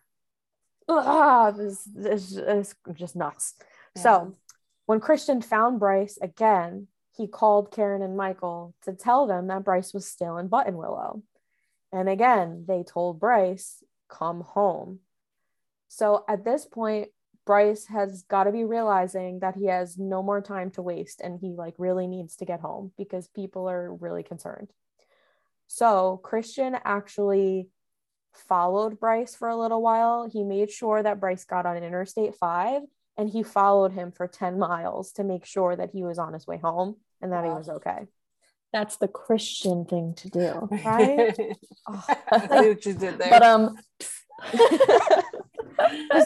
ah, 0.89 1.51
this, 1.51 1.83
this 1.95 2.33
is 2.37 2.75
just 2.95 3.17
nuts. 3.17 3.55
Yeah. 3.97 4.03
So 4.03 4.35
when 4.87 5.01
Christian 5.01 5.43
found 5.43 5.79
Bryce 5.79 6.19
again, 6.21 6.89
he 7.17 7.27
called 7.27 7.71
Karen 7.71 8.03
and 8.03 8.17
Michael 8.17 8.75
to 8.83 8.93
tell 8.93 9.27
them 9.27 9.49
that 9.49 9.65
Bryce 9.65 9.93
was 9.93 10.07
still 10.07 10.39
in 10.39 10.49
Buttonwillow. 10.49 11.23
And 11.93 12.09
again, 12.09 12.65
they 12.67 12.83
told 12.83 13.21
Bryce, 13.21 13.83
come 14.09 14.41
home. 14.41 15.01
So 15.89 16.25
at 16.29 16.45
this 16.45 16.65
point, 16.65 17.09
Bryce 17.51 17.87
has 17.87 18.23
got 18.29 18.45
to 18.45 18.53
be 18.53 18.63
realizing 18.63 19.41
that 19.41 19.57
he 19.57 19.67
has 19.67 19.99
no 19.99 20.23
more 20.23 20.41
time 20.41 20.71
to 20.71 20.83
waste 20.83 21.21
and 21.21 21.37
he 21.41 21.49
like 21.49 21.75
really 21.79 22.07
needs 22.07 22.37
to 22.37 22.45
get 22.45 22.61
home 22.61 22.93
because 22.97 23.27
people 23.27 23.69
are 23.69 23.93
really 23.93 24.23
concerned. 24.23 24.69
So 25.67 26.21
Christian 26.23 26.77
actually 26.85 27.67
followed 28.33 29.01
Bryce 29.01 29.35
for 29.35 29.49
a 29.49 29.57
little 29.57 29.83
while. 29.83 30.31
He 30.33 30.45
made 30.45 30.71
sure 30.71 31.03
that 31.03 31.19
Bryce 31.19 31.45
got 31.45 31.67
on 31.67 31.83
Interstate 31.83 32.37
5 32.37 32.83
and 33.19 33.29
he 33.29 33.43
followed 33.43 33.91
him 33.91 34.13
for 34.13 34.29
10 34.29 34.57
miles 34.57 35.11
to 35.15 35.25
make 35.25 35.45
sure 35.45 35.75
that 35.75 35.91
he 35.91 36.05
was 36.05 36.21
on 36.21 36.35
his 36.35 36.47
way 36.47 36.59
home 36.59 36.99
and 37.21 37.33
that 37.33 37.43
he 37.43 37.51
was 37.51 37.69
okay. 37.69 38.07
That's 38.73 38.99
the 38.99 39.09
Christian 39.09 39.87
thing 39.87 40.15
to 40.19 40.31
do. 40.31 40.69
Right? 40.85 41.37
Oh, 41.89 42.05
I 42.31 42.47
what 42.47 42.87
you 42.87 42.93
did 42.93 43.19
there. 43.19 43.31
But 43.31 43.43
um, 43.43 43.77
But 44.53 45.20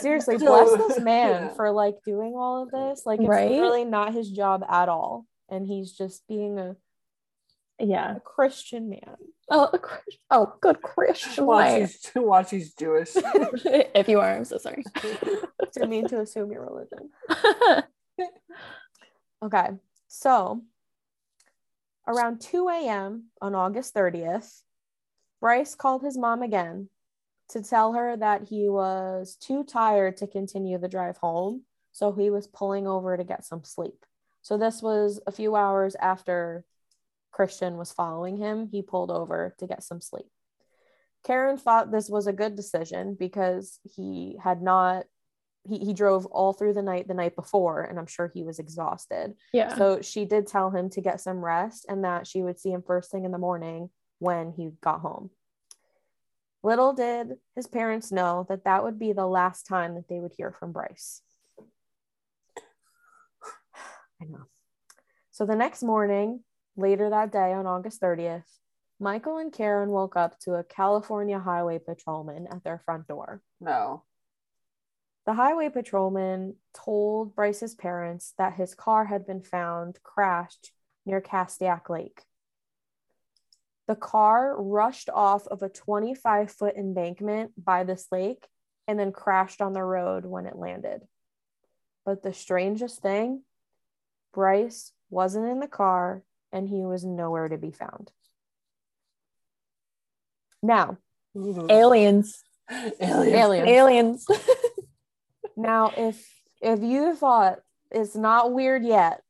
seriously, 0.01 0.37
bless 0.39 0.71
this 0.77 1.01
man 1.13 1.43
yeah. 1.45 1.55
for 1.55 1.71
like 1.71 1.97
doing 2.05 2.35
all 2.37 2.63
of 2.63 2.71
this. 2.71 3.05
Like 3.07 3.21
it's 3.21 3.29
Right? 3.29 3.51
really 3.51 3.85
not 3.85 4.13
his 4.15 4.31
job 4.31 4.65
at 4.69 4.89
all. 4.89 5.27
And 5.49 5.67
he's 5.67 5.93
just 5.93 6.27
being 6.29 6.59
a 6.59 6.77
Yeah. 7.79 8.17
A 8.17 8.21
Christian 8.21 8.89
man. 8.89 9.17
Oh, 9.51 9.69
a 9.73 9.79
Chris- 9.79 10.17
oh, 10.31 10.55
good 10.61 10.81
Christian 10.81 11.45
Watch 11.47 11.67
way. 11.73 11.81
he's, 11.81 12.11
watch 12.17 12.51
he's 12.51 12.73
Jewish. 12.75 13.11
if 13.15 14.09
you 14.09 14.21
are, 14.21 14.31
I'm 14.35 14.45
so 14.47 14.57
sorry. 14.59 14.83
Didn't 15.75 15.91
mean 15.91 16.09
to 16.09 16.21
assume 16.21 16.51
your 16.51 16.65
religion. 16.65 17.11
Okay, 19.43 19.69
so 20.09 20.63
around 22.09 22.41
2 22.41 22.69
a.m. 22.69 23.25
on 23.43 23.55
August 23.55 23.95
30th, 23.95 24.63
Bryce 25.41 25.75
called 25.75 26.03
his 26.03 26.17
mom 26.17 26.41
again 26.41 26.89
to 27.55 27.63
tell 27.63 27.93
her 27.93 28.17
that 28.17 28.43
he 28.49 28.69
was 28.69 29.37
too 29.37 29.63
tired 29.63 30.17
to 30.17 30.27
continue 30.27 30.77
the 30.77 30.89
drive 30.89 31.17
home. 31.17 31.63
So 31.93 32.11
he 32.11 32.29
was 32.29 32.49
pulling 32.49 32.89
over 32.89 33.17
to 33.17 33.23
get 33.23 33.45
some 33.45 33.63
sleep. 33.63 34.05
So 34.43 34.59
this 34.59 34.83
was 34.83 35.21
a 35.29 35.33
few 35.33 35.55
hours 35.55 35.95
after 35.95 36.65
Christian 37.31 37.77
was 37.77 37.93
following 37.93 38.37
him. 38.37 38.69
He 38.71 38.83
pulled 38.83 39.13
over 39.13 39.55
to 39.59 39.69
get 39.69 39.85
some 39.85 40.01
sleep. 40.01 40.27
Karen 41.25 41.57
thought 41.57 41.93
this 41.93 42.11
was 42.11 42.27
a 42.27 42.33
good 42.33 42.57
decision 42.57 43.17
because 43.19 43.79
he 43.85 44.37
had 44.43 44.61
not 44.61 45.05
he, 45.67 45.79
he 45.79 45.95
drove 45.95 46.27
all 46.27 46.53
through 46.53 46.75
the 46.75 46.83
night 46.83 47.09
the 47.09 47.15
night 47.15 47.35
before 47.35 47.85
and 47.85 47.99
i'm 47.99 48.07
sure 48.07 48.31
he 48.35 48.43
was 48.43 48.59
exhausted 48.59 49.33
yeah. 49.55 49.75
so 49.77 50.03
she 50.03 50.27
did 50.27 50.47
tell 50.47 50.71
him 50.71 50.91
to 50.91 51.01
get 51.01 51.23
some 51.23 51.43
rest 51.43 51.87
and 51.89 52.05
that 52.05 52.27
she 52.27 52.43
would 52.43 52.61
see 52.61 52.71
him 52.71 52.83
first 52.87 53.11
thing 53.11 53.25
in 53.25 53.31
the 53.31 53.39
morning 53.39 53.89
when 54.19 54.53
he 54.53 54.73
got 54.83 55.01
home 55.01 55.31
little 56.65 56.95
did 56.95 57.35
his 57.55 57.67
parents 57.67 58.11
know 58.11 58.47
that 58.49 58.65
that 58.65 58.83
would 58.83 58.99
be 58.99 59.13
the 59.13 59.27
last 59.27 59.67
time 59.67 59.95
that 59.95 60.09
they 60.09 60.19
would 60.19 60.33
hear 60.37 60.51
from 60.51 60.73
bryce 60.73 61.21
i 64.21 64.25
know 64.25 64.47
so 65.31 65.47
the 65.47 65.55
next 65.55 65.83
morning 65.83 66.41
later 66.77 67.11
that 67.11 67.31
day 67.31 67.53
on 67.53 67.67
august 67.67 68.01
30th 68.01 68.43
michael 68.99 69.39
and 69.39 69.53
karen 69.53 69.91
woke 69.91 70.17
up 70.17 70.39
to 70.41 70.55
a 70.55 70.65
california 70.65 71.39
highway 71.39 71.79
patrolman 71.79 72.49
at 72.51 72.65
their 72.65 72.81
front 72.85 73.07
door 73.07 73.43
no. 73.61 74.03
the 75.27 75.35
highway 75.35 75.69
patrolman 75.69 76.57
told 76.73 77.37
Bryce's 77.37 77.75
parents 77.75 78.33
that 78.39 78.55
his 78.55 78.75
car 78.75 79.05
had 79.05 79.27
been 79.27 79.43
found 79.43 79.99
crashed 80.03 80.73
near 81.07 81.21
Castaic 81.21 81.89
Lake. 81.89 82.23
The 83.87 83.97
car 83.97 84.55
rushed 84.61 85.11
off 85.11 85.47
of 85.47 85.63
a 85.63 85.69
25 85.69 86.51
foot 86.51 86.77
embankment 86.77 87.53
by 87.63 87.85
this 87.85 88.07
lake 88.11 88.47
and 88.89 88.99
then 88.99 89.13
crashed 89.13 89.61
on 89.61 89.73
the 89.73 89.83
road 89.83 90.25
when 90.25 90.47
it 90.47 90.57
landed. 90.57 91.03
But 92.05 92.23
the 92.23 92.33
strangest 92.33 93.01
thing 93.01 93.43
Bryce 94.33 94.93
wasn't 95.11 95.49
in 95.49 95.61
the 95.61 95.69
car 95.69 96.23
and 96.53 96.69
he 96.69 96.85
was 96.85 97.05
nowhere 97.05 97.49
to 97.49 97.59
be 97.59 97.71
found. 97.71 98.11
Now, 100.63 100.99
mm-hmm. 101.37 101.71
Aliens. 101.71 102.43
Aliens. 102.71 103.35
aliens. 103.35 103.69
Aliens. 103.69 104.27
Now, 105.57 105.93
if 105.97 106.27
if 106.61 106.83
you 106.83 107.15
thought 107.15 107.61
it's 107.91 108.17
not 108.17 108.53
weird 108.53 108.85
yet, 108.85 109.23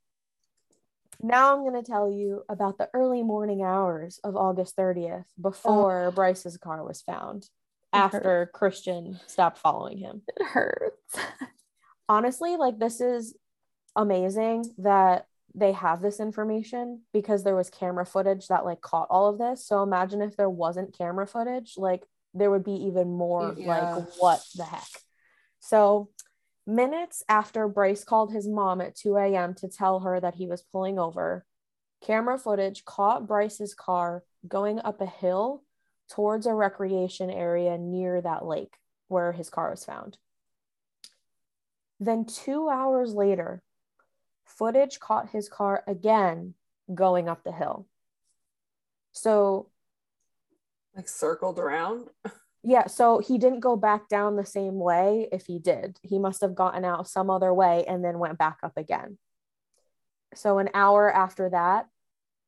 now 1.24 1.54
I'm 1.54 1.62
going 1.68 1.82
to 1.82 1.90
tell 1.90 2.10
you 2.10 2.42
about 2.48 2.76
the 2.78 2.88
early 2.92 3.22
morning 3.22 3.62
hours 3.62 4.20
of 4.22 4.36
August 4.36 4.76
30th 4.76 5.24
before 5.40 6.12
Bryce's 6.14 6.56
car 6.58 6.84
was 6.86 7.00
found 7.02 7.48
after 7.92 8.50
Christian 8.52 9.18
stopped 9.26 9.58
following 9.58 9.98
him. 9.98 10.22
it 10.28 10.44
hurts. 10.44 11.16
Honestly, 12.08 12.56
like 12.56 12.78
this 12.78 13.00
is 13.00 13.34
amazing 13.96 14.64
that 14.78 15.26
they 15.54 15.72
have 15.72 16.02
this 16.02 16.20
information 16.20 17.02
because 17.12 17.44
there 17.44 17.56
was 17.56 17.70
camera 17.70 18.04
footage 18.04 18.48
that 18.48 18.64
like 18.64 18.80
caught 18.80 19.06
all 19.08 19.28
of 19.28 19.38
this. 19.38 19.66
So 19.66 19.82
imagine 19.82 20.20
if 20.20 20.36
there 20.36 20.50
wasn't 20.50 20.96
camera 20.98 21.26
footage, 21.26 21.74
like 21.78 22.02
there 22.34 22.50
would 22.50 22.64
be 22.64 22.86
even 22.86 23.16
more 23.16 23.54
Yeah. 23.56 23.94
like 23.94 24.06
what 24.18 24.42
the 24.56 24.64
heck. 24.64 24.88
So 25.60 26.10
minutes 26.66 27.22
after 27.28 27.68
Bryce 27.68 28.04
called 28.04 28.32
his 28.32 28.48
mom 28.48 28.80
at 28.80 28.96
2 28.96 29.16
a.m. 29.16 29.54
to 29.54 29.68
tell 29.68 30.00
her 30.00 30.20
that 30.20 30.34
he 30.34 30.46
was 30.46 30.62
pulling 30.62 30.98
over, 30.98 31.44
camera 32.04 32.38
footage 32.38 32.84
caught 32.84 33.26
Bryce's 33.26 33.74
car 33.74 34.24
going 34.46 34.80
up 34.80 35.00
a 35.00 35.06
hill 35.06 35.62
towards 36.10 36.46
a 36.46 36.54
recreation 36.54 37.30
area 37.30 37.78
near 37.78 38.20
that 38.20 38.44
lake 38.44 38.76
where 39.08 39.32
his 39.32 39.50
car 39.50 39.70
was 39.70 39.84
found. 39.84 40.18
Then, 42.00 42.24
two 42.24 42.68
hours 42.68 43.14
later, 43.14 43.62
footage 44.44 45.00
caught 45.00 45.30
his 45.30 45.48
car 45.48 45.82
again 45.86 46.54
going 46.92 47.28
up 47.28 47.44
the 47.44 47.52
hill. 47.52 47.86
So, 49.12 49.68
Like 50.94 51.08
circled 51.08 51.58
around. 51.58 52.08
yeah, 52.64 52.86
so 52.86 53.18
he 53.18 53.38
didn't 53.38 53.60
go 53.60 53.76
back 53.76 54.08
down 54.08 54.36
the 54.36 54.46
same 54.46 54.78
way 54.78 55.28
if 55.30 55.46
he 55.46 55.58
did. 55.58 55.98
He 56.02 56.18
must 56.18 56.40
have 56.40 56.54
gotten 56.54 56.84
out 56.84 57.08
some 57.08 57.28
other 57.28 57.52
way 57.52 57.84
and 57.86 58.02
then 58.02 58.18
went 58.18 58.38
back 58.38 58.58
up 58.62 58.72
again. 58.76 59.18
So, 60.34 60.58
an 60.58 60.70
hour 60.74 61.12
after 61.12 61.50
that, 61.50 61.86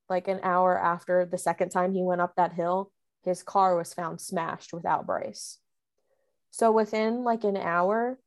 like 0.09 0.27
an 0.27 0.41
hour 0.43 0.79
after 0.79 1.27
the 1.27 1.39
second 1.39 1.69
time 1.69 1.93
he 1.93 2.03
went 2.03 2.21
up 2.21 2.35
that 2.37 2.53
hill, 2.53 2.91
his 3.25 3.43
car 3.43 3.77
was 3.77 3.93
found 3.93 4.21
smashed 4.21 4.73
without 4.73 5.07
Bryce. 5.07 5.59
So, 6.51 6.73
within 6.73 7.23
like 7.23 7.45
an 7.45 7.57
hour, 7.57 8.19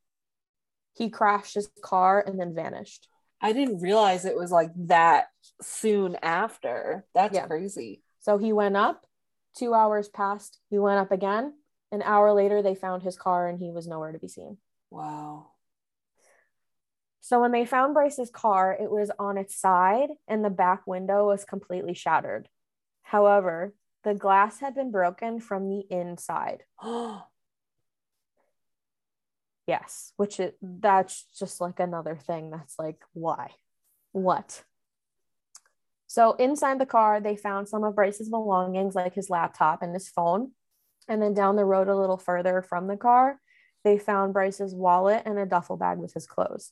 he 0.96 1.10
crashed 1.10 1.56
his 1.56 1.70
car 1.82 2.24
and 2.26 2.40
then 2.40 2.54
vanished. 2.54 3.08
I 3.42 3.54
didn't 3.54 3.80
realize 3.80 4.26
it 4.26 4.36
was 4.36 4.52
like 4.52 4.72
that 4.88 5.28
soon 5.62 6.18
after. 6.22 7.06
That's 7.16 7.34
Yeah. 7.34 7.48
crazy. 7.48 8.04
So 8.20 8.38
he 8.38 8.52
went 8.52 8.76
up, 8.76 9.06
two 9.56 9.74
hours 9.74 10.10
passed, 10.10 10.60
he 10.70 10.78
went 10.78 11.00
up 11.00 11.12
again. 11.12 11.54
An 11.92 12.02
hour 12.04 12.34
later, 12.34 12.62
they 12.62 12.76
found 12.76 13.04
his 13.04 13.18
car 13.18 13.48
and 13.48 13.60
he 13.60 13.72
was 13.72 13.88
nowhere 13.88 14.12
to 14.12 14.20
be 14.20 14.28
seen. 14.28 14.58
Wow. 14.92 15.52
So 17.22 17.42
when 17.42 17.52
they 17.52 17.66
found 17.66 17.94
Bryce's 17.94 18.30
car, 18.30 18.76
it 18.80 18.90
was 18.90 19.12
on 19.20 19.38
its 19.38 19.56
side 19.56 20.10
and 20.28 20.44
the 20.44 20.50
back 20.50 20.88
window 20.88 21.28
was 21.28 21.46
completely 21.46 21.94
shattered. 21.94 22.48
However, 23.04 23.74
the 24.04 24.14
glass 24.14 24.60
had 24.60 24.76
been 24.76 24.92
broken 24.92 25.40
from 25.40 25.70
the 25.70 25.84
inside. 25.90 26.64
Yes, 29.68 30.14
which 30.18 30.40
is 30.40 30.54
that's 30.64 31.26
just 31.38 31.62
like 31.62 31.80
another 31.80 32.16
thing 32.16 32.50
that's 32.50 32.80
like, 32.80 33.04
why? 33.14 33.52
What? 34.14 34.64
So 36.08 36.34
inside 36.34 36.80
the 36.80 36.88
car, 36.88 37.22
they 37.22 37.36
found 37.36 37.70
some 37.70 37.84
of 37.84 37.94
Bryce's 37.94 38.30
belongings, 38.30 38.96
like 38.96 39.14
his 39.14 39.30
laptop 39.30 39.84
and 39.84 39.94
his 39.94 40.10
phone. 40.10 40.54
And 41.10 41.22
then 41.22 41.34
down 41.34 41.56
the 41.56 41.66
road, 41.66 41.90
a 41.90 41.98
little 41.98 42.18
further 42.18 42.62
from 42.62 42.88
the 42.88 42.96
car, 42.96 43.40
they 43.84 43.98
found 43.98 44.32
Bryce's 44.32 44.76
wallet 44.76 45.24
and 45.26 45.40
a 45.40 45.46
duffel 45.46 45.76
bag 45.76 45.98
with 45.98 46.14
his 46.14 46.28
clothes. 46.28 46.72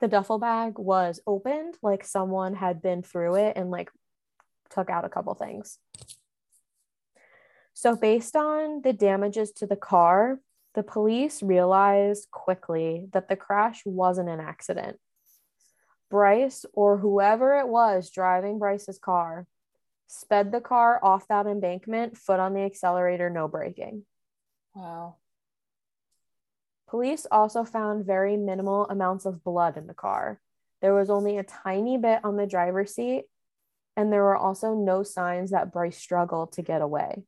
The 0.00 0.08
duffel 0.08 0.38
bag 0.38 0.78
was 0.78 1.20
opened, 1.26 1.78
like 1.82 2.04
someone 2.04 2.54
had 2.54 2.82
been 2.82 3.02
through 3.02 3.36
it 3.36 3.56
and 3.56 3.70
like 3.70 3.90
took 4.68 4.90
out 4.90 5.04
a 5.04 5.08
couple 5.08 5.34
things. 5.34 5.78
So, 7.74 7.96
based 7.96 8.36
on 8.36 8.82
the 8.82 8.92
damages 8.92 9.52
to 9.52 9.66
the 9.66 9.76
car, 9.76 10.40
the 10.74 10.82
police 10.82 11.42
realized 11.42 12.30
quickly 12.30 13.06
that 13.12 13.28
the 13.28 13.36
crash 13.36 13.82
wasn't 13.86 14.28
an 14.28 14.40
accident. 14.40 14.98
Bryce, 16.10 16.66
or 16.74 16.98
whoever 16.98 17.58
it 17.58 17.68
was 17.68 18.10
driving 18.10 18.58
Bryce's 18.58 18.98
car, 18.98 19.46
sped 20.12 20.52
the 20.52 20.60
car 20.60 21.00
off 21.02 21.26
that 21.28 21.46
embankment, 21.46 22.18
foot 22.18 22.38
on 22.38 22.52
the 22.52 22.60
accelerator, 22.60 23.30
no 23.30 23.48
braking. 23.48 24.04
wow. 24.74 25.16
Police 26.88 27.26
also 27.30 27.64
found 27.64 28.04
very 28.04 28.36
minimal 28.36 28.86
amounts 28.88 29.24
of 29.24 29.42
blood 29.42 29.78
in 29.78 29.86
the 29.86 29.94
car. 29.94 30.38
There 30.82 30.92
was 30.92 31.08
only 31.08 31.38
a 31.38 31.42
tiny 31.42 31.96
bit 31.96 32.20
on 32.22 32.36
the 32.36 32.46
driver's 32.46 32.94
seat, 32.94 33.24
and 33.96 34.12
there 34.12 34.22
were 34.22 34.36
also 34.36 34.74
no 34.74 35.02
signs 35.02 35.52
that 35.52 35.72
Bryce 35.72 35.96
struggled 35.96 36.52
to 36.52 36.62
get 36.62 36.82
away. 36.82 37.22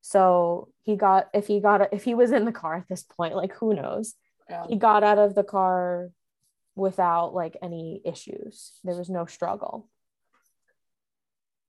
So 0.00 0.68
he 0.84 0.94
got 0.94 1.28
if 1.34 1.48
he 1.48 1.58
got 1.58 1.92
if 1.92 2.04
he 2.04 2.14
was 2.14 2.30
in 2.30 2.44
the 2.44 2.52
car 2.52 2.76
at 2.76 2.88
this 2.88 3.02
point, 3.02 3.34
like 3.34 3.54
who 3.54 3.74
knows? 3.74 4.14
Yeah. 4.48 4.66
He 4.68 4.76
got 4.76 5.02
out 5.02 5.18
of 5.18 5.34
the 5.34 5.42
car 5.42 6.10
without 6.76 7.34
like 7.34 7.56
any 7.60 8.00
issues. 8.04 8.78
There 8.84 8.94
was 8.94 9.10
no 9.10 9.26
struggle. 9.26 9.88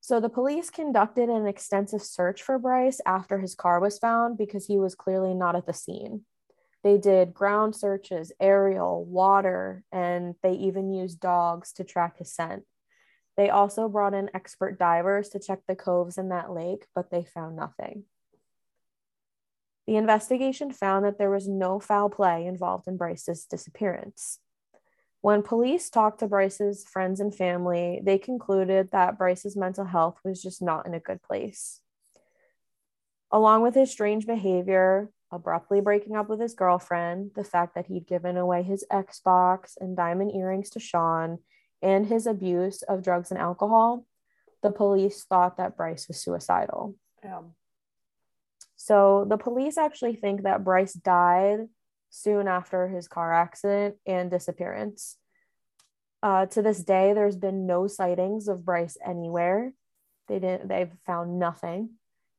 So 0.01 0.19
the 0.19 0.29
police 0.29 0.69
conducted 0.69 1.29
an 1.29 1.45
extensive 1.45 2.01
search 2.01 2.41
for 2.41 2.57
Bryce 2.57 3.01
after 3.05 3.39
his 3.39 3.55
car 3.55 3.79
was 3.79 3.99
found 3.99 4.38
because 4.38 4.65
he 4.65 4.77
was 4.77 4.95
clearly 4.95 5.33
not 5.33 5.55
at 5.55 5.65
the 5.65 5.73
scene. 5.73 6.25
They 6.83 6.97
did 6.97 7.33
ground 7.33 7.75
searches, 7.75 8.31
aerial, 8.39 9.03
water, 9.03 9.83
and 9.91 10.35
they 10.41 10.53
even 10.53 10.93
used 10.93 11.19
dogs 11.19 11.73
to 11.73 11.83
track 11.83 12.17
his 12.17 12.33
scent. 12.33 12.63
They 13.35 13.49
also 13.49 13.89
brought 13.89 14.13
in 14.13 14.29
expert 14.33 14.79
divers 14.79 15.29
to 15.29 15.39
check 15.39 15.59
the 15.67 15.75
coves 15.75 16.17
in 16.17 16.29
that 16.29 16.51
lake, 16.51 16.85
but 16.95 17.12
they 17.12 17.23
found 17.23 17.55
nothing. 17.55 18.03
The 19.88 19.97
investigation 19.97 20.71
found 20.71 21.03
that 21.05 21.17
there 21.17 21.31
was 21.31 21.47
no 21.47 21.79
foul 21.79 22.09
play 22.09 22.45
involved 22.45 22.88
in 22.88 22.95
Bryce's 22.95 23.45
disappearance. 23.45 24.39
When 25.21 25.43
police 25.43 25.89
talked 25.89 26.19
to 26.19 26.27
Bryce's 26.27 26.86
friends 26.86 27.19
and 27.19 27.36
family, 27.36 27.99
they 28.03 28.17
concluded 28.17 28.89
that 28.91 29.17
Bryce's 29.17 29.58
mental 29.58 29.86
health 29.86 30.19
was 30.23 30.41
just 30.41 30.62
not 30.62 30.86
in 30.86 30.93
a 30.93 30.99
good 30.99 31.21
place. 31.21 31.82
Along 33.32 33.62
with 33.62 33.75
his 33.75 33.91
strange 33.91 34.25
behavior, 34.25 35.12
abruptly 35.32 35.82
breaking 35.82 36.15
up 36.15 36.29
with 36.29 36.39
his 36.39 36.53
girlfriend, 36.53 37.32
the 37.36 37.43
fact 37.43 37.75
that 37.75 37.88
he'd 37.88 38.08
given 38.08 38.38
away 38.38 38.63
his 38.63 38.86
Xbox 38.91 39.73
and 39.79 39.95
diamond 39.95 40.32
earrings 40.34 40.69
to 40.71 40.79
Sean, 40.79 41.39
and 41.82 42.08
his 42.08 42.25
abuse 42.25 42.82
of 42.84 43.03
drugs 43.03 43.29
and 43.29 43.39
alcohol, 43.39 44.05
the 44.63 44.71
police 44.71 45.23
thought 45.23 45.58
that 45.58 45.77
Bryce 45.77 46.08
was 46.08 46.19
suicidal. 46.19 46.95
Yeah. 47.23 47.41
So 48.75 49.25
the 49.29 49.38
police 49.38 49.77
actually 49.77 50.15
think 50.15 50.43
that 50.43 50.63
Bryce 50.63 50.93
died 50.93 51.67
soon 52.10 52.48
after 52.48 52.88
his 52.88 53.08
car 53.08 53.34
accident 53.34 53.95
and 54.06 54.30
disappearance. 54.32 55.17
Uh, 56.22 56.45
to 56.48 56.62
this 56.62 56.84
day, 56.84 57.13
there's 57.13 57.38
been 57.38 57.65
no 57.65 57.88
sightings 57.88 58.48
of 58.48 58.65
Bryce 58.65 58.98
anywhere. 59.06 59.74
They 60.28 60.39
didn't. 60.39 60.67
They've 60.67 60.91
found 61.06 61.39
nothing. 61.39 61.91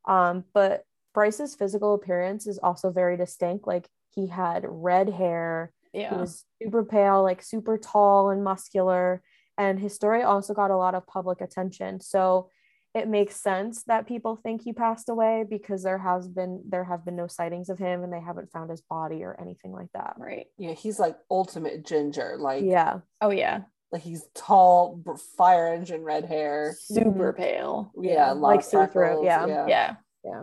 Um, 0.07 0.45
but 0.53 0.85
Bryce's 1.15 1.55
physical 1.55 1.95
appearance 1.95 2.47
is 2.47 2.59
also 2.59 2.91
very 2.91 3.17
distinct. 3.17 3.67
Like 3.67 3.89
he 4.15 4.27
had 4.27 4.65
red 4.67 5.09
hair. 5.09 5.73
Yeah. 5.93 6.11
He 6.11 6.17
was 6.17 6.45
super 6.63 6.85
pale, 6.85 7.23
like 7.23 7.43
super 7.43 7.79
tall 7.79 8.31
and 8.31 8.45
muscular. 8.45 9.23
And 9.59 9.79
his 9.79 9.95
story 9.95 10.23
also 10.23 10.55
got 10.55 10.71
a 10.71 10.77
lot 10.77 10.95
of 10.95 11.07
public 11.07 11.41
attention. 11.41 12.01
So 12.01 12.51
it 12.95 13.07
makes 13.09 13.37
sense 13.37 13.85
that 13.85 14.09
people 14.09 14.35
think 14.35 14.63
he 14.63 14.73
passed 14.73 15.09
away 15.09 15.45
because 15.49 15.83
there 15.83 15.99
has 15.99 16.27
been 16.29 16.63
there 16.69 16.85
have 16.85 17.05
been 17.05 17.15
no 17.15 17.29
sightings 17.29 17.69
of 17.69 17.79
him 17.79 18.03
and 18.03 18.13
they 18.13 18.21
haven't 18.21 18.51
found 18.51 18.71
his 18.71 18.81
body 18.81 19.23
or 19.23 19.37
anything 19.41 19.73
like 19.73 19.93
that. 19.95 20.15
Right. 20.19 20.47
Yeah, 20.59 20.73
he's 20.73 20.99
like 20.99 21.17
ultimate 21.31 21.85
ginger. 21.85 22.37
Like 22.39 22.65
Yeah. 22.65 23.01
Oh 23.21 23.31
yeah. 23.31 23.63
like 23.93 24.03
he's 24.03 24.27
tall, 24.35 25.01
fire 25.37 25.73
engine 25.73 26.03
red 26.03 26.25
hair. 26.25 26.77
Super 26.81 27.33
mm-hmm. 27.33 27.43
pale. 27.43 27.93
Yeah, 28.01 28.33
a 28.33 28.35
lot 28.35 28.49
like 28.49 28.63
super 28.65 29.21
yeah. 29.23 29.47
yeah. 29.47 29.67
Yeah. 29.69 29.95
Yeah. 30.25 30.43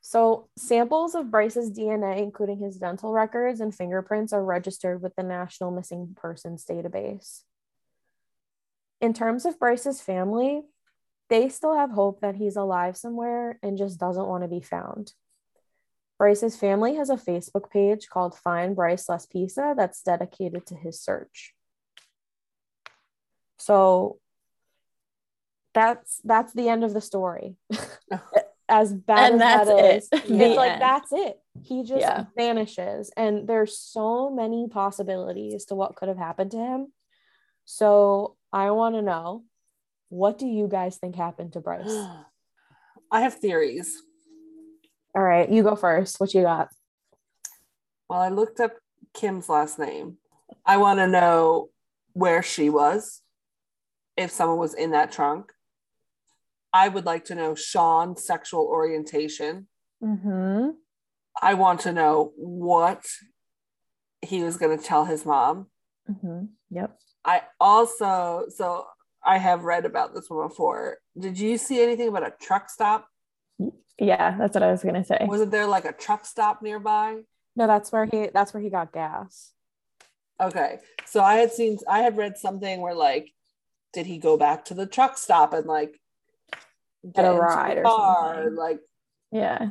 So 0.00 0.48
samples 0.56 1.16
of 1.16 1.32
Bryce's 1.32 1.70
DNA, 1.70 2.18
including 2.18 2.58
his 2.58 2.76
dental 2.76 3.12
records 3.12 3.60
and 3.60 3.74
fingerprints, 3.74 4.32
are 4.32 4.44
registered 4.44 5.02
with 5.02 5.16
the 5.16 5.24
National 5.24 5.72
Missing 5.72 6.14
Persons 6.16 6.64
Database. 6.64 7.42
In 9.00 9.12
terms 9.12 9.44
of 9.44 9.58
Bryce's 9.58 10.00
family, 10.00 10.62
they 11.28 11.48
still 11.48 11.74
have 11.74 11.90
hope 11.90 12.20
that 12.20 12.36
he's 12.36 12.56
alive 12.56 12.96
somewhere 12.96 13.58
and 13.62 13.76
just 13.78 14.00
doesn't 14.00 14.26
want 14.26 14.42
to 14.44 14.48
be 14.48 14.60
found. 14.60 15.12
Bryce's 16.18 16.56
family 16.56 16.96
has 16.96 17.10
a 17.10 17.16
Facebook 17.16 17.70
page 17.70 18.08
called 18.08 18.34
Find 18.36 18.74
Bryce 18.74 19.06
Laspisa 19.06 19.76
that's 19.76 20.02
dedicated 20.02 20.66
to 20.66 20.74
his 20.74 21.00
search. 21.00 21.54
So 23.58 24.18
that's 25.74 26.20
that's 26.24 26.52
the 26.52 26.68
end 26.68 26.82
of 26.82 26.92
the 26.94 27.00
story. 27.00 27.56
as 28.68 28.92
bad 28.92 29.32
And 29.32 29.42
as 29.42 29.68
that 29.68 29.96
is, 29.96 30.08
it. 30.10 30.18
it's 30.20 30.28
The 30.28 30.56
like 30.56 30.72
end. 30.72 30.82
that's 30.82 31.12
it. 31.12 31.40
He 31.62 31.82
just 31.82 32.00
Yeah. 32.00 32.24
vanishes, 32.36 33.10
and 33.16 33.46
there's 33.48 33.78
so 33.78 34.30
many 34.30 34.68
possibilities 34.68 35.66
to 35.66 35.74
what 35.74 35.96
could 35.96 36.08
have 36.08 36.18
happened 36.18 36.52
to 36.52 36.58
him. 36.58 36.92
So 37.64 38.36
I 38.52 38.70
want 38.70 38.94
to 38.94 39.02
know, 39.02 39.44
what 40.08 40.38
do 40.38 40.46
you 40.46 40.68
guys 40.68 40.96
think 40.96 41.16
happened 41.16 41.52
to 41.54 41.60
Bryce? 41.60 42.06
I 43.10 43.22
have 43.22 43.34
theories. 43.34 44.02
All 45.14 45.22
right, 45.22 45.48
you 45.48 45.62
go 45.62 45.76
first. 45.76 46.20
What 46.20 46.34
you 46.34 46.42
got? 46.42 46.68
Well, 48.08 48.20
I 48.20 48.28
looked 48.28 48.60
up 48.60 48.74
Kim's 49.14 49.48
last 49.48 49.78
name. 49.78 50.18
I 50.64 50.76
want 50.76 50.98
to 50.98 51.06
know 51.06 51.70
where 52.12 52.42
she 52.42 52.70
was, 52.70 53.22
if 54.16 54.30
someone 54.30 54.58
was 54.58 54.74
in 54.74 54.90
that 54.90 55.12
trunk. 55.12 55.52
I 56.72 56.88
would 56.88 57.06
like 57.06 57.24
to 57.26 57.34
know 57.34 57.54
Sean's 57.54 58.24
sexual 58.24 58.64
orientation. 58.64 59.68
Mm-hmm. 60.02 60.70
I 61.40 61.54
want 61.54 61.80
to 61.80 61.92
know 61.92 62.32
what 62.36 63.06
he 64.22 64.42
was 64.42 64.56
going 64.56 64.76
to 64.76 64.84
tell 64.84 65.04
his 65.04 65.24
mom. 65.24 65.66
Mm-hmm. 66.10 66.46
Yep. 66.70 66.98
I 67.24 67.42
also, 67.60 68.46
so 68.54 68.86
I 69.24 69.38
have 69.38 69.64
read 69.64 69.84
about 69.84 70.14
this 70.14 70.30
one 70.30 70.46
before. 70.48 70.98
Did 71.18 71.38
you 71.38 71.58
see 71.58 71.82
anything 71.82 72.08
about 72.08 72.26
a 72.26 72.32
truck 72.40 72.70
stop? 72.70 73.08
Yeah, 73.98 74.36
that's 74.38 74.54
what 74.54 74.62
I 74.62 74.70
was 74.70 74.82
gonna 74.82 75.04
say. 75.04 75.18
Wasn't 75.28 75.50
there 75.50 75.66
like 75.66 75.84
a 75.84 75.92
truck 75.92 76.24
stop 76.24 76.62
nearby? 76.62 77.22
No, 77.56 77.66
that's 77.66 77.90
where 77.90 78.06
he. 78.06 78.28
That's 78.32 78.54
where 78.54 78.62
he 78.62 78.70
got 78.70 78.92
gas. 78.92 79.52
Okay. 80.40 80.78
So 81.04 81.20
I 81.20 81.34
had 81.34 81.52
seen, 81.52 81.78
I 81.88 82.00
had 82.00 82.16
read 82.16 82.38
something 82.38 82.80
where 82.80 82.94
like, 82.94 83.32
did 83.92 84.06
he 84.06 84.18
go 84.18 84.36
back 84.36 84.64
to 84.66 84.74
the 84.74 84.86
truck 84.86 85.18
stop 85.18 85.52
and 85.52 85.66
like 85.66 86.00
Get 87.12 87.24
a 87.24 87.32
ride 87.32 87.78
or 87.78 87.82
car? 87.82 88.34
something. 88.36 88.56
Like, 88.56 88.80
Yeah. 89.32 89.70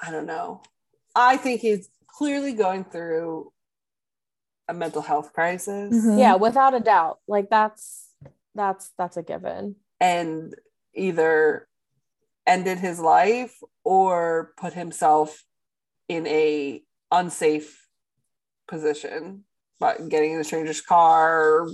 I 0.00 0.10
don't 0.10 0.26
know. 0.26 0.62
I 1.14 1.36
think 1.36 1.60
he's 1.60 1.90
clearly 2.06 2.52
going 2.54 2.84
through 2.84 3.52
a 4.68 4.74
mental 4.74 5.02
health 5.02 5.32
crisis 5.34 5.94
Mhm. 5.94 6.18
Yeah, 6.18 6.36
without 6.36 6.74
a 6.74 6.80
doubt. 6.80 7.18
Like 7.26 7.50
that's 7.50 8.07
that's 8.58 8.90
that's 8.98 9.16
a 9.16 9.22
given. 9.22 9.76
and 10.00 10.54
either 10.94 11.66
ended 12.46 12.78
his 12.78 12.98
life 12.98 13.54
or 13.84 14.52
put 14.56 14.72
himself 14.72 15.44
in 16.08 16.26
a 16.26 16.82
unsafe 17.12 17.86
position 18.66 19.44
by 19.78 19.96
getting 20.08 20.32
in 20.32 20.40
a 20.40 20.44
stranger's 20.44 20.80
car 20.80 21.68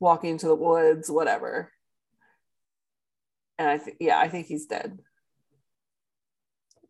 walking 0.00 0.30
into 0.30 0.46
the 0.46 0.54
woods 0.54 1.10
whatever 1.10 1.70
and 3.58 3.68
i 3.68 3.78
think 3.78 3.96
yeah 4.00 4.18
i 4.18 4.28
think 4.28 4.46
he's 4.46 4.66
dead 4.66 4.98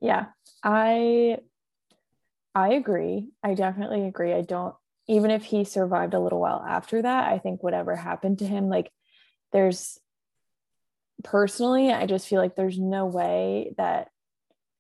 Yeah. 0.01 0.27
I 0.65 1.39
I 2.55 2.73
agree. 2.75 3.29
I 3.43 3.55
definitely 3.55 4.07
agree. 4.07 4.33
I 4.33 4.43
don't 4.43 4.75
even 5.07 5.31
if 5.31 5.45
he 5.45 5.65
survived 5.65 6.15
a 6.15 6.21
little 6.21 6.41
while 6.41 6.65
after 6.67 7.03
that, 7.03 7.29
I 7.33 7.39
think 7.39 7.63
whatever 7.63 7.97
happened 7.97 8.39
to 8.39 8.47
him, 8.47 8.69
like 8.69 8.91
there's 9.53 9.99
personally, 11.23 11.93
I 11.93 12.07
just 12.07 12.29
feel 12.29 12.41
like 12.41 12.57
there's 12.57 12.79
no 12.79 13.07
way 13.07 13.75
that 13.77 14.09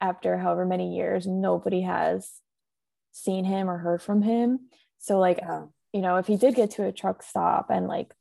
after 0.00 0.38
however 0.38 0.64
many 0.64 0.96
years, 0.96 1.26
nobody 1.26 1.83
has 1.83 2.30
seen 3.12 3.44
him 3.44 3.68
or 3.68 3.78
heard 3.78 4.02
from 4.02 4.22
him. 4.22 4.61
So 4.98 5.18
like 5.18 5.38
yeah 5.42 5.64
you 5.92 6.02
know, 6.02 6.16
if 6.16 6.26
he 6.26 6.37
did 6.37 6.54
get 6.54 6.72
to 6.72 6.87
a 6.87 6.92
truck 6.92 7.22
stop 7.22 7.70
and 7.70 7.88
like 7.88 8.14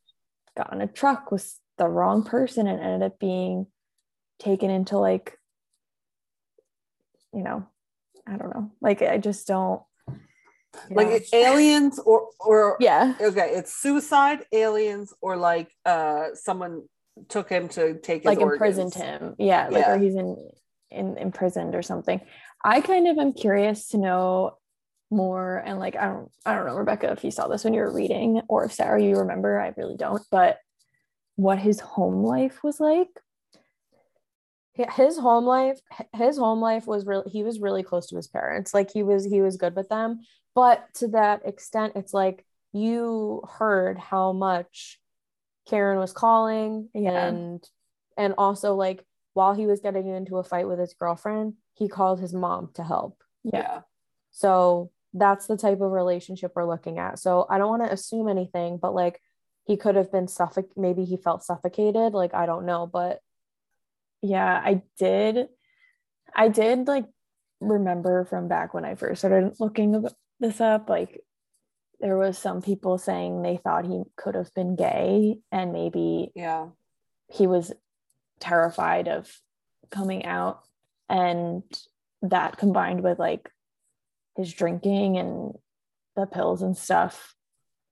got 0.56 0.72
on 0.72 0.80
a 0.80 0.86
truck 0.86 1.30
with 1.30 1.58
the 1.78 1.88
wrong 1.88 2.24
person 2.24 2.66
and 2.66 2.80
ended 2.80 3.02
up 3.02 3.18
being 3.18 3.66
taken 4.38 4.70
into 4.70 4.98
like, 4.98 5.38
you 7.32 7.42
know, 7.42 7.66
I 8.26 8.36
don't 8.36 8.54
know. 8.54 8.72
Like 8.80 9.02
I 9.02 9.18
just 9.18 9.46
don't. 9.46 9.82
Like 10.90 11.08
Yeah. 11.08 11.14
it's 11.14 11.32
aliens 11.34 11.98
or 11.98 12.28
or 12.40 12.76
Yeah. 12.80 13.14
okay 13.20 13.50
it's 13.54 13.74
suicide 13.74 14.44
aliens 14.52 15.12
or 15.20 15.36
like 15.36 15.70
uh 15.84 16.26
someone 16.34 16.82
took 17.28 17.48
him 17.48 17.68
to 17.70 17.98
take 17.98 18.22
his 18.22 18.26
Like 18.26 18.38
organs. 18.40 18.78
imprisoned 18.78 18.94
him. 18.94 19.34
Yeah. 19.38 19.68
Like 19.68 19.84
Yeah. 19.86 19.92
or 19.94 19.98
he's 19.98 20.14
in 20.14 20.36
in 20.90 21.16
imprisoned 21.18 21.74
or 21.74 21.82
something. 21.82 22.20
I 22.64 22.80
kind 22.80 23.08
of 23.08 23.18
am 23.18 23.32
curious 23.32 23.88
to 23.88 23.98
know 23.98 24.56
more 25.10 25.56
and 25.66 25.78
like 25.80 25.96
I 25.96 26.06
don't 26.06 26.30
I 26.46 26.54
don't 26.54 26.66
know 26.66 26.76
Rebecca 26.76 27.10
if 27.10 27.24
you 27.24 27.30
saw 27.32 27.48
this 27.48 27.64
when 27.64 27.74
you 27.74 27.80
were 27.80 27.92
reading 27.92 28.42
or 28.48 28.64
if 28.64 28.72
Sarah 28.72 29.02
you 29.02 29.16
remember 29.16 29.58
I 29.60 29.72
really 29.76 29.96
don't 29.96 30.22
but 30.30 30.58
what 31.36 31.58
his 31.58 31.80
home 31.80 32.22
life 32.22 32.62
was 32.62 32.78
like 32.78 33.08
his 34.74 35.18
home 35.18 35.44
life 35.44 35.78
his 36.14 36.38
home 36.38 36.60
life 36.60 36.86
was 36.86 37.04
really 37.06 37.28
he 37.30 37.42
was 37.42 37.60
really 37.60 37.82
close 37.82 38.06
to 38.06 38.16
his 38.16 38.28
parents 38.28 38.72
like 38.72 38.90
he 38.92 39.02
was 39.02 39.24
he 39.26 39.40
was 39.42 39.56
good 39.56 39.74
with 39.74 39.88
them 39.88 40.20
but 40.54 40.84
to 40.94 41.08
that 41.08 41.46
extent 41.46 41.92
it's 41.96 42.12
like 42.14 42.44
you 42.72 43.42
heard 43.58 43.98
how 43.98 44.32
much 44.32 44.98
karen 45.68 45.98
was 45.98 46.12
calling 46.12 46.88
Yeah. 46.94 47.26
and 47.26 47.64
and 48.16 48.34
also 48.38 48.74
like 48.74 49.04
while 49.34 49.54
he 49.54 49.66
was 49.66 49.80
getting 49.80 50.08
into 50.08 50.38
a 50.38 50.44
fight 50.44 50.66
with 50.68 50.78
his 50.78 50.94
girlfriend 50.94 51.54
he 51.74 51.88
called 51.88 52.20
his 52.20 52.34
mom 52.34 52.70
to 52.74 52.84
help. 52.84 53.22
Yeah. 53.42 53.80
So 54.32 54.90
that's 55.14 55.46
the 55.46 55.56
type 55.56 55.80
of 55.80 55.90
relationship 55.90 56.52
we're 56.54 56.68
looking 56.68 56.98
at. 56.98 57.18
So 57.18 57.46
i 57.48 57.58
don't 57.58 57.70
want 57.70 57.84
to 57.84 57.92
assume 57.92 58.28
anything 58.28 58.78
but 58.80 58.94
like 58.94 59.20
he 59.66 59.76
could 59.76 59.96
have 59.96 60.10
been 60.12 60.26
suffoc 60.26 60.66
maybe 60.76 61.04
he 61.04 61.16
felt 61.16 61.44
suffocated 61.44 62.12
like 62.12 62.34
i 62.34 62.44
don't 62.46 62.66
know 62.66 62.86
but 62.86 63.20
yeah 64.22 64.60
i 64.64 64.82
did 64.98 65.48
i 66.34 66.48
did 66.48 66.86
like 66.88 67.06
remember 67.60 68.24
from 68.24 68.48
back 68.48 68.74
when 68.74 68.84
i 68.84 68.94
first 68.94 69.20
started 69.20 69.54
looking 69.60 70.04
this 70.40 70.60
up 70.60 70.88
like 70.88 71.20
there 72.00 72.16
was 72.16 72.38
some 72.38 72.62
people 72.62 72.96
saying 72.96 73.42
they 73.42 73.58
thought 73.58 73.84
he 73.84 74.02
could 74.16 74.34
have 74.34 74.52
been 74.54 74.74
gay 74.74 75.38
and 75.52 75.72
maybe 75.72 76.32
yeah. 76.34 76.68
he 77.28 77.46
was 77.46 77.72
terrified 78.40 79.06
of 79.06 79.30
coming 79.90 80.24
out. 80.24 80.62
And 81.10 81.62
that 82.22 82.56
combined 82.56 83.02
with 83.02 83.18
like 83.18 83.50
his 84.36 84.52
drinking 84.52 85.18
and 85.18 85.52
the 86.16 86.26
pills 86.26 86.62
and 86.62 86.76
stuff 86.76 87.34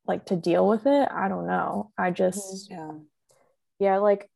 like 0.07 0.27
to 0.27 0.37
deal 0.37 0.67
with 0.67 0.87
it 0.87 1.09
i 1.13 1.29
don't 1.29 1.47
know. 1.47 1.93
I 1.99 2.11
just 2.11 2.71
mm-hmm. 2.71 2.81
Yeah. 2.81 2.99
Yeah, 3.79 3.99
like 3.99 4.29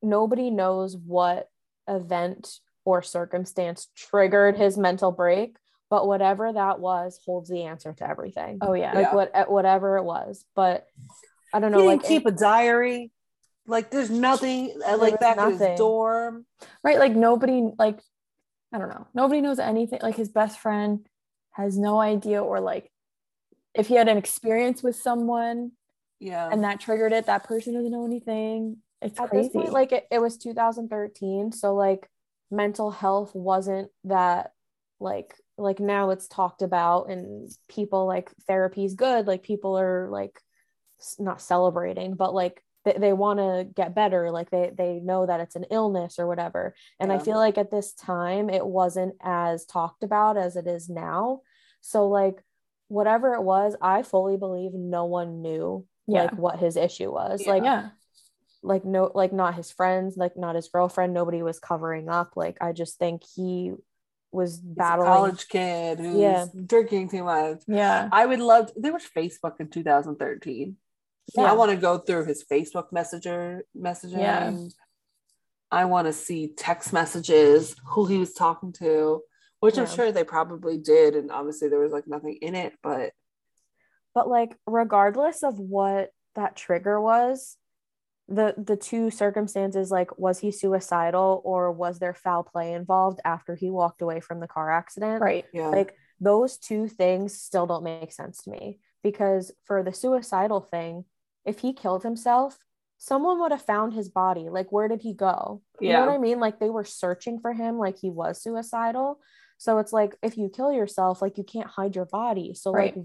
nobody 0.00 0.50
knows 0.50 0.96
what 0.96 1.48
event 1.88 2.60
or 2.84 3.02
circumstance 3.02 3.88
triggered 3.94 4.56
his 4.56 4.78
mental 4.78 5.12
break, 5.12 5.56
but 5.92 6.06
whatever 6.06 6.50
that 6.50 6.80
was 6.80 7.20
holds 7.26 7.50
the 7.50 7.64
answer 7.64 7.92
to 7.92 8.08
everything. 8.08 8.58
oh 8.62 8.72
yeah 8.72 8.94
like 8.94 9.08
Yeah. 9.08 9.14
what 9.14 9.50
whatever 9.50 9.98
it 9.98 10.04
was. 10.04 10.44
But 10.56 10.86
I 11.52 11.60
don't 11.60 11.70
He 11.72 11.78
know, 11.78 11.84
didn't 11.84 12.02
like 12.02 12.08
keep 12.08 12.24
a 12.26 12.30
diary. 12.30 13.12
Like 13.66 13.90
there's 13.90 14.08
nothing 14.10 14.72
uh, 14.86 14.96
like 14.96 15.12
was 15.12 15.20
back 15.20 15.36
in 15.38 15.58
his 15.58 15.78
dorm. 15.78 16.46
right 16.82 16.98
like 16.98 17.12
nobody 17.14 17.58
like 17.78 18.00
i 18.72 18.78
don't 18.78 18.88
know 18.88 19.06
nobody 19.14 19.40
knows 19.42 19.58
anything 19.60 20.00
like 20.02 20.16
his 20.16 20.30
best 20.30 20.58
friend 20.58 21.06
has 21.52 21.78
no 21.78 22.00
idea 22.00 22.42
or 22.42 22.58
like 22.58 22.90
if 23.74 23.86
he 23.86 23.94
had 23.94 24.08
an 24.08 24.16
experience 24.16 24.82
with 24.82 24.96
someone 24.96 25.72
Yeah. 26.18 26.48
and 26.50 26.64
that 26.64 26.80
triggered 26.80 27.12
it 27.12 27.26
that 27.26 27.44
person 27.44 27.74
doesn't 27.74 27.92
know 27.92 28.06
anything 28.06 28.78
it's 29.02 29.20
at 29.20 29.28
crazy 29.28 29.48
this 29.48 29.52
point, 29.56 29.72
like 29.72 29.92
it, 29.92 30.06
it 30.10 30.20
was 30.20 30.38
2013. 30.38 31.52
So 31.52 31.74
like 31.74 32.08
mental 32.50 32.90
health 32.90 33.32
wasn't 33.34 33.90
that 34.04 34.52
like 35.00 35.34
like 35.58 35.80
now 35.80 36.10
it's 36.10 36.28
talked 36.28 36.62
about 36.62 37.10
and 37.10 37.50
people 37.68 38.06
like 38.06 38.30
therapy 38.46 38.84
is 38.84 38.94
good. 38.94 39.26
Like 39.26 39.42
people 39.42 39.78
are 39.78 40.08
like 40.10 40.40
not 41.18 41.40
celebrating, 41.40 42.14
but 42.14 42.34
like 42.34 42.62
they, 42.84 42.94
they 42.98 43.12
want 43.12 43.38
to 43.38 43.66
get 43.74 43.94
better. 43.94 44.30
Like 44.30 44.50
they 44.50 44.70
they 44.76 45.00
know 45.00 45.26
that 45.26 45.40
it's 45.40 45.56
an 45.56 45.66
illness 45.70 46.18
or 46.18 46.26
whatever. 46.26 46.74
And 46.98 47.12
I 47.12 47.18
feel 47.18 47.36
like 47.36 47.58
at 47.58 47.70
this 47.70 47.92
time 47.92 48.50
it 48.50 48.64
wasn't 48.66 49.14
as 49.22 49.64
talked 49.66 50.02
about 50.02 50.36
as 50.36 50.56
it 50.56 50.66
is 50.66 50.88
now. 50.88 51.40
So 51.80 52.08
like 52.08 52.42
whatever 52.88 53.34
it 53.34 53.42
was, 53.42 53.76
I 53.80 54.02
fully 54.02 54.36
believe 54.36 54.72
no 54.74 55.04
one 55.04 55.42
knew 55.42 55.86
Yeah. 56.06 56.22
like 56.24 56.38
what 56.38 56.58
his 56.58 56.76
issue 56.76 57.12
was. 57.12 57.42
Yeah. 57.44 57.52
Like 57.52 57.62
yeah 57.64 57.88
like 58.64 58.84
no 58.84 59.10
like 59.12 59.32
not 59.32 59.56
his 59.56 59.72
friends 59.72 60.16
like 60.16 60.36
not 60.36 60.54
his 60.54 60.68
girlfriend 60.68 61.12
nobody 61.12 61.42
was 61.42 61.58
covering 61.58 62.08
up 62.08 62.36
like 62.36 62.56
i 62.60 62.70
just 62.70 62.96
think 62.96 63.22
he 63.34 63.72
was 64.32 64.58
battling 64.58 65.06
college 65.06 65.46
kid 65.48 65.98
who's 66.00 66.16
Yeah. 66.16 66.46
drinking 66.66 67.10
too 67.10 67.22
much. 67.24 67.62
yeah 67.68 68.08
I 68.10 68.24
would 68.26 68.40
love 68.40 68.72
there 68.76 68.92
was 68.92 69.04
Facebook 69.16 69.60
in 69.60 69.68
2013. 69.68 70.76
Yeah. 71.36 71.42
I 71.42 71.52
want 71.52 71.70
to 71.70 71.76
go 71.76 71.98
through 71.98 72.24
his 72.24 72.44
Facebook 72.44 72.92
messenger 72.92 73.64
messaging. 73.76 74.18
Yeah. 74.18 74.56
I 75.70 75.84
want 75.86 76.06
to 76.06 76.12
see 76.12 76.48
text 76.48 76.92
messages, 76.92 77.74
who 77.86 78.06
he 78.06 78.18
was 78.18 78.34
talking 78.34 78.72
to, 78.74 79.22
which 79.60 79.78
I'm 79.78 79.86
sure 79.86 80.12
they 80.12 80.24
probably 80.24 80.76
did. 80.78 81.14
And 81.14 81.30
obviously 81.30 81.68
there 81.68 81.78
was 81.78 81.92
like 81.92 82.06
nothing 82.06 82.38
in 82.42 82.54
it, 82.54 82.74
but 82.82 83.12
but 84.14 84.28
like 84.28 84.56
regardless 84.66 85.42
of 85.42 85.58
what 85.58 86.10
that 86.34 86.56
trigger 86.56 87.00
was 87.00 87.56
the 88.28 88.54
the 88.56 88.76
two 88.76 89.10
circumstances 89.10 89.90
like 89.90 90.16
was 90.18 90.38
he 90.38 90.50
suicidal 90.52 91.42
or 91.44 91.72
was 91.72 91.98
there 91.98 92.14
foul 92.14 92.42
play 92.44 92.72
involved 92.72 93.20
after 93.24 93.54
he 93.54 93.68
walked 93.70 94.00
away 94.02 94.20
from 94.20 94.40
the 94.40 94.46
car 94.46 94.70
accident? 94.70 95.20
Right. 95.20 95.44
Yeah. 95.52 95.68
like 95.68 95.94
those 96.20 96.56
two 96.56 96.86
things 96.88 97.36
still 97.40 97.66
don't 97.66 97.82
make 97.82 98.12
sense 98.12 98.38
to 98.44 98.50
me 98.50 98.78
because 99.02 99.50
for 99.64 99.82
the 99.82 99.92
suicidal 99.92 100.60
thing 100.60 101.04
if 101.44 101.58
he 101.58 101.72
killed 101.72 102.04
himself 102.04 102.56
someone 102.98 103.40
would 103.40 103.50
have 103.50 103.60
found 103.62 103.92
his 103.92 104.08
body. 104.08 104.48
Like 104.48 104.70
where 104.70 104.86
did 104.86 105.02
he 105.02 105.12
go? 105.12 105.60
You 105.80 105.88
know 105.88 105.94
Yeah. 105.98 106.06
what 106.06 106.14
i 106.14 106.18
mean? 106.18 106.38
Like 106.38 106.60
they 106.60 106.70
were 106.70 106.84
searching 106.84 107.40
for 107.40 107.52
him 107.52 107.76
like 107.76 107.98
he 107.98 108.10
was 108.10 108.40
suicidal 108.40 109.18
so 109.62 109.78
it's 109.78 109.92
like 109.92 110.16
if 110.24 110.36
you 110.36 110.48
kill 110.48 110.72
yourself 110.72 111.22
like 111.22 111.38
you 111.38 111.44
can't 111.44 111.68
hide 111.68 111.94
your 111.94 112.06
body. 112.06 112.52
So 112.52 112.72
Right. 112.72 112.96
like 112.96 113.04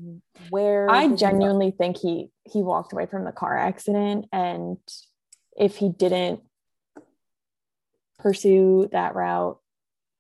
where 0.50 0.90
I 0.90 1.10
genuinely 1.16 1.70
think 1.70 1.98
he 1.98 2.32
he 2.46 2.64
walked 2.64 2.94
away 2.94 3.06
from 3.06 3.26
the 3.26 3.32
car 3.32 3.56
accident 3.56 4.26
and 4.32 4.78
if 5.56 5.76
he 5.76 5.90
didn't 5.90 6.42
pursue 8.18 8.90
that 8.92 9.14
route 9.14 9.60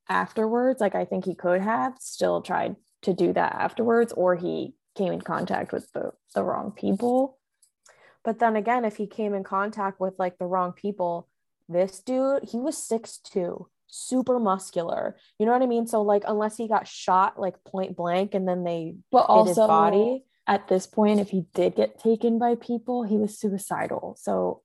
afterwards 0.07 0.79
like 0.79 0.93
I 0.93 1.05
think 1.05 1.25
he 1.25 1.33
could 1.33 1.61
have 1.61 1.95
still 1.99 2.43
tried 2.43 2.75
to 3.01 3.13
do 3.15 3.33
that 3.33 3.53
afterwards 3.53 4.13
or 4.13 4.35
he 4.35 4.75
came 4.95 5.13
in 5.13 5.21
contact 5.21 5.71
with 5.71 5.91
the 5.93 6.11
the 6.35 6.43
wrong 6.43 6.71
people. 6.71 7.39
But 8.23 8.37
then 8.37 8.55
again 8.55 8.85
if 8.85 8.97
he 8.97 9.07
came 9.07 9.33
in 9.33 9.43
contact 9.43 9.99
with 9.99 10.13
like 10.19 10.37
the 10.37 10.45
wrong 10.45 10.71
people 10.73 11.27
this 11.67 11.99
dude 11.99 12.43
he 12.43 12.59
was 12.59 12.77
six 12.77 13.19
6'2 13.33 13.65
super 13.87 14.39
muscular. 14.39 15.15
You 15.39 15.45
know 15.45 15.53
what 15.53 15.61
i 15.61 15.65
mean? 15.65 15.87
So 15.87 16.01
like 16.01 16.23
unless 16.27 16.57
he 16.57 16.67
got 16.67 16.87
shot 16.87 17.39
like 17.39 17.63
point 17.63 17.95
blank 17.95 18.33
and 18.33 18.47
then 18.47 18.63
they 18.63 18.95
but 19.11 19.25
also 19.29 19.67
body. 19.67 20.25
at 20.45 20.67
this 20.67 20.85
point 20.87 21.19
if 21.19 21.29
he 21.29 21.45
did 21.53 21.75
get 21.75 21.99
taken 21.99 22.37
by 22.39 22.55
people 22.55 23.03
he 23.03 23.17
was 23.17 23.37
suicidal. 23.39 24.15
So 24.19 24.61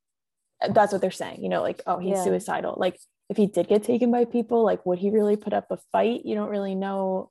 that's 0.68 0.92
what 0.92 1.00
they're 1.00 1.10
saying 1.10 1.42
you 1.42 1.48
know 1.48 1.62
like 1.62 1.82
oh 1.86 1.98
he's 1.98 2.18
Yeah. 2.18 2.24
suicidal. 2.24 2.74
Like 2.76 2.98
if 3.28 3.36
he 3.36 3.46
did 3.46 3.68
get 3.68 3.82
taken 3.84 4.10
by 4.10 4.24
people 4.24 4.62
like 4.64 4.84
would 4.84 4.98
he 4.98 5.10
really 5.10 5.36
put 5.36 5.52
up 5.52 5.70
a 5.70 5.78
fight? 5.92 6.24
You 6.24 6.34
don't 6.34 6.50
really 6.50 6.74
know. 6.74 7.30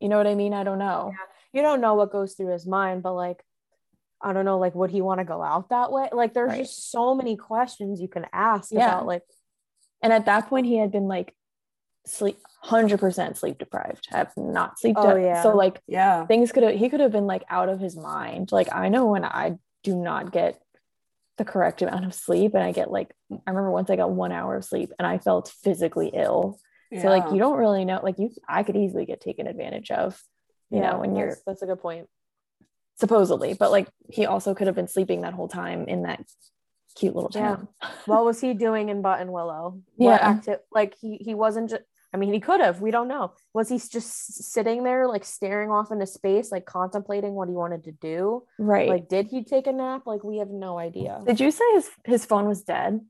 You 0.00 0.08
know 0.10 0.18
what 0.18 0.26
i 0.26 0.34
mean? 0.34 0.52
I 0.52 0.62
don't 0.64 0.78
know. 0.78 1.12
You 1.52 1.62
don't 1.62 1.80
know 1.80 1.94
what 1.94 2.12
goes 2.12 2.34
through 2.34 2.52
his 2.52 2.66
mind, 2.66 3.02
but 3.02 3.14
like, 3.14 3.42
I 4.20 4.32
don't 4.32 4.44
know, 4.44 4.58
like, 4.58 4.74
would 4.74 4.90
he 4.90 5.00
want 5.00 5.20
to 5.20 5.24
go 5.24 5.42
out 5.42 5.70
that 5.70 5.90
way? 5.92 6.08
Like, 6.12 6.34
there's 6.34 6.50
Right. 6.50 6.58
just 6.64 6.90
so 6.90 7.14
many 7.14 7.36
questions 7.36 8.00
you 8.00 8.08
can 8.08 8.26
ask 8.32 8.72
Yeah. 8.72 8.88
about, 8.94 9.06
like, 9.06 9.22
and 10.06 10.12
at 10.12 10.26
that 10.26 10.48
point 10.48 10.66
he 10.66 10.76
had 10.78 10.92
been 10.92 11.08
like 11.08 11.34
sleep 12.06 12.38
100% 12.64 13.36
sleep 13.36 13.58
deprived 13.58 14.06
have 14.10 14.32
not 14.36 14.78
sleep 14.78 14.94
Oh, 14.96 15.16
yeah. 15.16 15.42
so 15.42 15.54
like 15.56 15.80
yeah. 15.88 16.24
things 16.26 16.52
could 16.52 16.62
have 16.62 16.74
he 16.76 16.88
could 16.88 17.00
have 17.00 17.10
been 17.10 17.26
like 17.26 17.42
out 17.50 17.68
of 17.68 17.80
his 17.80 17.96
mind 17.96 18.52
like 18.52 18.68
i 18.72 18.88
know 18.88 19.06
when 19.06 19.24
i 19.24 19.56
do 19.82 19.96
not 19.96 20.30
get 20.30 20.60
the 21.38 21.44
correct 21.44 21.82
amount 21.82 22.04
of 22.04 22.14
sleep 22.14 22.54
and 22.54 22.62
i 22.62 22.70
get 22.70 22.90
like 22.92 23.10
i 23.32 23.50
remember 23.50 23.72
once 23.72 23.90
i 23.90 23.96
got 23.96 24.10
one 24.12 24.30
hour 24.30 24.54
of 24.56 24.64
sleep 24.64 24.92
and 24.98 25.06
i 25.06 25.18
felt 25.18 25.52
physically 25.64 26.10
ill 26.14 26.58
Yeah. 26.92 27.02
so 27.02 27.08
like 27.08 27.32
you 27.32 27.38
don't 27.38 27.58
really 27.58 27.84
know 27.84 27.98
like 28.02 28.18
you 28.20 28.30
i 28.48 28.62
could 28.62 28.76
easily 28.76 29.04
get 29.04 29.20
taken 29.20 29.46
advantage 29.48 29.90
of 29.90 30.20
you 30.70 30.80
know 30.80 30.98
when 31.00 31.16
you're 31.16 31.30
that's, 31.30 31.42
that's 31.46 31.62
a 31.62 31.66
good 31.66 31.80
point. 31.80 32.06
supposedly 33.00 33.54
but 33.54 33.70
like 33.72 33.88
he 34.10 34.26
also 34.26 34.54
could 34.54 34.68
have 34.68 34.76
been 34.76 34.88
sleeping 34.88 35.20
that 35.22 35.34
whole 35.34 35.48
time 35.48 35.86
in 35.88 36.02
that 36.02 36.20
cute 36.96 37.14
little 37.14 37.30
Yeah. 37.32 37.58
What 38.06 38.24
was 38.24 38.40
he 38.40 38.54
doing 38.54 38.88
in 38.88 39.02
Buttonwillow? 39.02 39.80
Yeah. 39.98 40.10
What 40.10 40.22
acti- 40.22 40.62
like, 40.72 40.96
he, 41.00 41.16
he 41.18 41.34
wasn't 41.34 41.70
just, 41.70 41.82
I 42.14 42.16
mean, 42.18 42.32
he 42.32 42.40
could 42.40 42.60
have, 42.60 42.80
we 42.80 42.90
don't 42.90 43.08
know. 43.08 43.32
Was 43.52 43.68
he 43.68 43.78
just 43.78 44.42
sitting 44.52 44.82
there, 44.84 45.06
like, 45.06 45.24
staring 45.24 45.70
off 45.70 45.90
into 45.92 46.06
space, 46.06 46.50
like, 46.50 46.64
contemplating 46.64 47.34
what 47.34 47.48
he 47.48 47.54
wanted 47.54 47.84
to 47.84 47.92
do? 47.92 48.44
right 48.58 48.88
Like, 48.88 49.08
did 49.08 49.26
he 49.26 49.44
take 49.44 49.66
a 49.66 49.72
nap? 49.72 50.02
Like, 50.06 50.24
we 50.24 50.38
have 50.38 50.48
no 50.50 50.78
idea. 50.78 51.20
did 51.26 51.40
you 51.40 51.50
say 51.50 51.64
his 51.74 51.90
his 52.04 52.24
phone 52.24 52.46
was 52.48 52.62
dead 52.62 53.00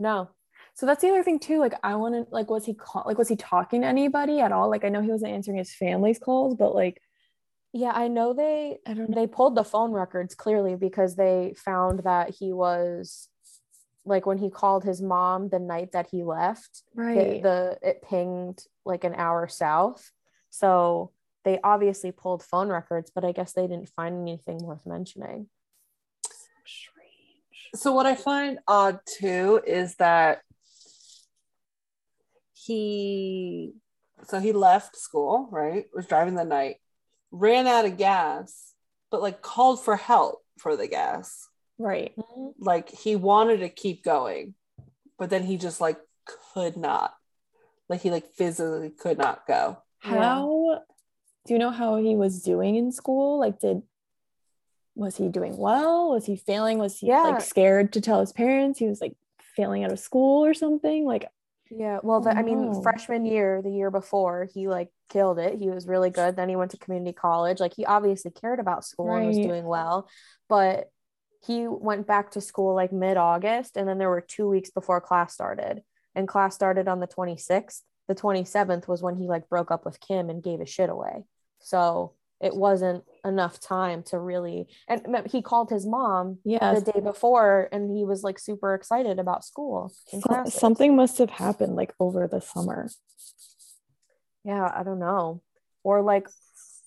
No. 0.00 0.30
So 0.76 0.86
that's 0.86 1.02
the 1.02 1.10
other 1.10 1.22
thing 1.22 1.38
too. 1.38 1.60
Like, 1.60 1.74
I 1.84 1.94
want 1.94 2.14
to 2.16 2.34
like, 2.34 2.50
was 2.50 2.64
he 2.64 2.74
call- 2.74 3.04
like, 3.06 3.16
was 3.18 3.28
he 3.28 3.36
talking 3.36 3.82
to 3.82 3.86
anybody 3.86 4.40
at 4.40 4.50
all? 4.50 4.68
Like, 4.68 4.84
I 4.84 4.88
know 4.88 5.00
he 5.02 5.10
wasn't 5.10 5.30
answering 5.32 5.58
his 5.58 5.72
family's 5.72 6.18
calls, 6.18 6.56
but 6.56 6.74
like, 6.74 7.00
Yeah, 7.76 7.90
I 7.92 8.06
know 8.06 8.32
they 8.32 8.78
I 8.86 8.94
don't 8.94 9.10
know. 9.10 9.14
they 9.20 9.26
pulled 9.26 9.56
the 9.56 9.64
phone 9.64 9.90
records 9.90 10.36
clearly 10.36 10.76
because 10.76 11.16
they 11.16 11.54
found 11.56 12.04
that 12.04 12.30
he 12.30 12.52
was 12.52 13.28
like 14.04 14.26
when 14.26 14.38
he 14.38 14.48
called 14.48 14.84
his 14.84 15.02
mom 15.02 15.48
the 15.48 15.58
night 15.58 15.90
that 15.92 16.06
he 16.12 16.22
left 16.22 16.82
the, 16.94 17.02
Right. 17.02 17.42
the 17.42 17.78
it 17.82 18.00
pinged 18.08 18.64
like 18.84 19.02
an 19.02 19.14
hour 19.16 19.48
south 19.48 20.12
so 20.50 21.10
they 21.44 21.58
obviously 21.64 22.12
pulled 22.12 22.44
phone 22.44 22.68
records 22.68 23.10
but 23.12 23.24
i 23.24 23.32
guess 23.32 23.52
they 23.54 23.66
didn't 23.66 23.88
find 23.88 24.20
anything 24.22 24.58
worth 24.58 24.86
mentioning 24.86 25.48
Strange. 26.66 27.70
So 27.74 27.92
what 27.92 28.06
I 28.06 28.14
find 28.14 28.58
odd 28.68 29.00
too 29.18 29.60
is 29.66 29.96
that 29.96 30.42
he 32.52 33.74
so 34.28 34.38
he 34.40 34.52
left 34.52 34.96
school, 34.96 35.48
right? 35.50 35.86
Was 35.94 36.06
driving 36.06 36.34
the 36.36 36.44
night, 36.44 36.76
ran 37.34 37.66
out 37.66 37.84
of 37.84 37.96
gas, 37.96 38.72
but 39.10 39.20
like 39.20 39.42
called 39.42 39.82
for 39.82 39.96
help 39.96 40.42
for 40.58 40.76
the 40.76 40.86
gas. 40.86 41.48
Right. 41.78 42.14
Like 42.58 42.88
he 42.88 43.16
wanted 43.16 43.58
to 43.58 43.68
keep 43.68 44.04
going, 44.04 44.54
but 45.18 45.30
then 45.30 45.42
he 45.42 45.56
just 45.56 45.80
like 45.80 45.98
could 46.54 46.76
not. 46.76 47.12
Like 47.88 48.00
he 48.02 48.10
like 48.10 48.26
physically 48.26 48.90
could 48.90 49.18
not 49.18 49.46
go. 49.46 49.78
Yeah. 50.04 50.10
How 50.10 50.82
do 51.46 51.52
you 51.52 51.58
know 51.58 51.70
how 51.70 51.96
he 51.96 52.14
was 52.14 52.42
doing 52.42 52.76
in 52.76 52.92
school? 52.92 53.38
Like, 53.40 53.60
did 53.60 53.82
was 54.94 55.16
he 55.16 55.28
doing 55.28 55.56
well? 55.56 56.10
Was 56.10 56.24
he 56.26 56.36
failing? 56.36 56.78
Was 56.78 57.00
he 57.00 57.08
Yeah. 57.08 57.22
like 57.22 57.40
scared 57.40 57.92
to 57.94 58.00
tell 58.00 58.20
his 58.20 58.32
parents? 58.32 58.78
He 58.78 58.86
was 58.86 59.00
like 59.00 59.16
failing 59.56 59.82
out 59.82 59.90
of 59.92 59.98
school 59.98 60.44
or 60.44 60.54
something? 60.54 61.04
Like, 61.04 61.28
yeah 61.70 61.98
well 62.02 62.20
the, 62.20 62.30
i 62.30 62.42
mean 62.42 62.68
Oh. 62.70 62.82
freshman 62.82 63.24
year 63.24 63.62
the 63.62 63.70
year 63.70 63.90
before 63.90 64.46
he 64.52 64.68
like 64.68 64.90
killed 65.10 65.38
it. 65.38 65.58
He 65.58 65.68
was 65.70 65.86
really 65.86 66.10
good. 66.10 66.34
Then 66.34 66.48
he 66.48 66.56
went 66.56 66.70
to 66.70 66.78
community 66.78 67.12
college. 67.12 67.60
Like 67.60 67.74
he 67.76 67.84
obviously 67.84 68.30
cared 68.30 68.58
about 68.58 68.84
school 68.84 69.14
and 69.14 69.26
was 69.26 69.36
doing 69.36 69.64
well 69.64 70.08
but 70.48 70.90
he 71.46 71.66
went 71.68 72.06
back 72.06 72.30
to 72.32 72.40
school 72.40 72.74
like 72.74 72.90
mid-august 72.92 73.76
and 73.76 73.86
then 73.86 73.98
there 73.98 74.08
were 74.08 74.22
two 74.22 74.48
weeks 74.48 74.70
before 74.70 75.00
class 75.00 75.34
started. 75.34 75.82
And 76.14 76.26
class 76.26 76.54
started 76.54 76.88
on 76.88 77.00
the 77.00 77.06
26th 77.06 77.80
the 78.08 78.14
27th 78.14 78.86
was 78.88 79.02
when 79.02 79.16
he 79.16 79.26
like 79.28 79.48
broke 79.48 79.70
up 79.70 79.84
with 79.84 80.00
kim 80.00 80.30
and 80.30 80.42
gave 80.42 80.60
his 80.60 80.68
shit 80.70 80.90
away. 80.90 81.24
So 81.60 82.14
it 82.40 82.54
wasn't 82.54 83.04
enough 83.24 83.58
time 83.60 84.02
to 84.02 84.18
really 84.18 84.66
and 84.88 85.00
he 85.30 85.40
called 85.40 85.70
his 85.70 85.86
mom 85.86 86.38
Yeah. 86.44 86.74
the 86.74 86.92
day 86.92 87.00
before 87.00 87.68
and 87.72 87.90
he 87.96 88.04
was 88.04 88.22
like 88.22 88.38
super 88.38 88.74
excited 88.74 89.18
about 89.18 89.44
school 89.44 89.92
so- 90.08 90.44
something 90.46 90.94
must 90.96 91.18
have 91.18 91.30
happened 91.30 91.74
like 91.76 91.92
over 92.00 92.26
the 92.28 92.40
summer. 92.40 92.88
yeah 94.44 94.70
i 94.74 94.82
don't 94.82 94.98
know 94.98 95.42
or 95.82 96.02
like 96.02 96.28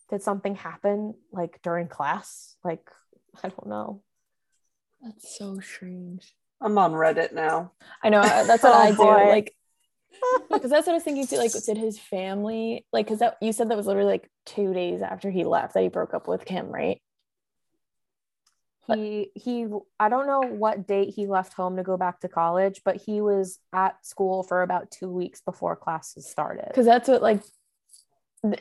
did 0.10 0.22
something 0.22 0.56
happen 0.56 1.14
like 1.32 1.60
during 1.64 1.88
class 1.88 2.56
like 2.64 2.88
i 3.44 3.48
don't 3.50 3.68
know 3.68 4.02
That's 5.04 5.38
so 5.38 5.60
strange. 5.60 6.34
I'm 6.60 6.76
on 6.80 6.92
Reddit 6.94 7.34
now. 7.34 7.74
I 8.04 8.10
know 8.10 8.20
uh, 8.22 8.44
that's 8.46 8.64
what 8.64 8.74
Oh, 8.76 8.78
I 8.88 8.90
do. 8.90 8.98
boy. 8.98 9.30
Like, 9.30 9.54
because 10.52 10.72
that's 10.72 10.88
what 10.88 10.94
I 10.94 10.96
was 10.96 11.04
thinking 11.04 11.28
too. 11.28 11.38
Like, 11.38 11.52
did 11.66 11.78
his 11.78 12.00
family 12.00 12.86
like? 12.92 13.06
Because 13.06 13.20
that 13.20 13.38
you 13.42 13.52
said 13.52 13.70
that 13.70 13.78
was 13.78 13.88
literally 13.88 14.12
like 14.12 14.30
two 14.46 14.74
days 14.74 15.02
after 15.02 15.30
he 15.30 15.44
left 15.44 15.74
that 15.74 15.84
he 15.84 15.90
broke 15.90 16.14
up 16.14 16.28
with 16.28 16.46
Kim, 16.46 16.68
right? 16.68 17.02
He 18.88 19.32
he 19.36 19.68
i 20.00 20.08
don't 20.08 20.28
know 20.28 20.40
what 20.40 20.88
date 20.88 21.14
he 21.14 21.28
left 21.28 21.52
home 21.52 21.76
to 21.76 21.84
go 21.84 21.98
back 21.98 22.22
to 22.22 22.30
college 22.30 22.84
but 22.86 22.96
he 22.96 23.20
was 23.20 23.60
at 23.74 24.06
school 24.06 24.44
for 24.44 24.62
about 24.62 24.90
two 24.92 25.10
weeks 25.10 25.42
before 25.42 25.76
classes 25.76 26.26
started 26.26 26.64
Because 26.70 26.86
that's 26.86 27.10
what 27.10 27.22
like 27.22 27.42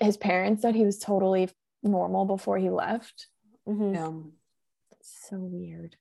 his 0.00 0.16
parents 0.16 0.62
said 0.62 0.74
he 0.74 0.84
was 0.84 0.98
totally 0.98 1.48
normal 1.84 2.24
before 2.24 2.58
he 2.58 2.70
left. 2.70 3.28
Mhm. 3.68 3.94
Yeah. 3.94 4.30
So 5.00 5.36
weird. 5.38 5.94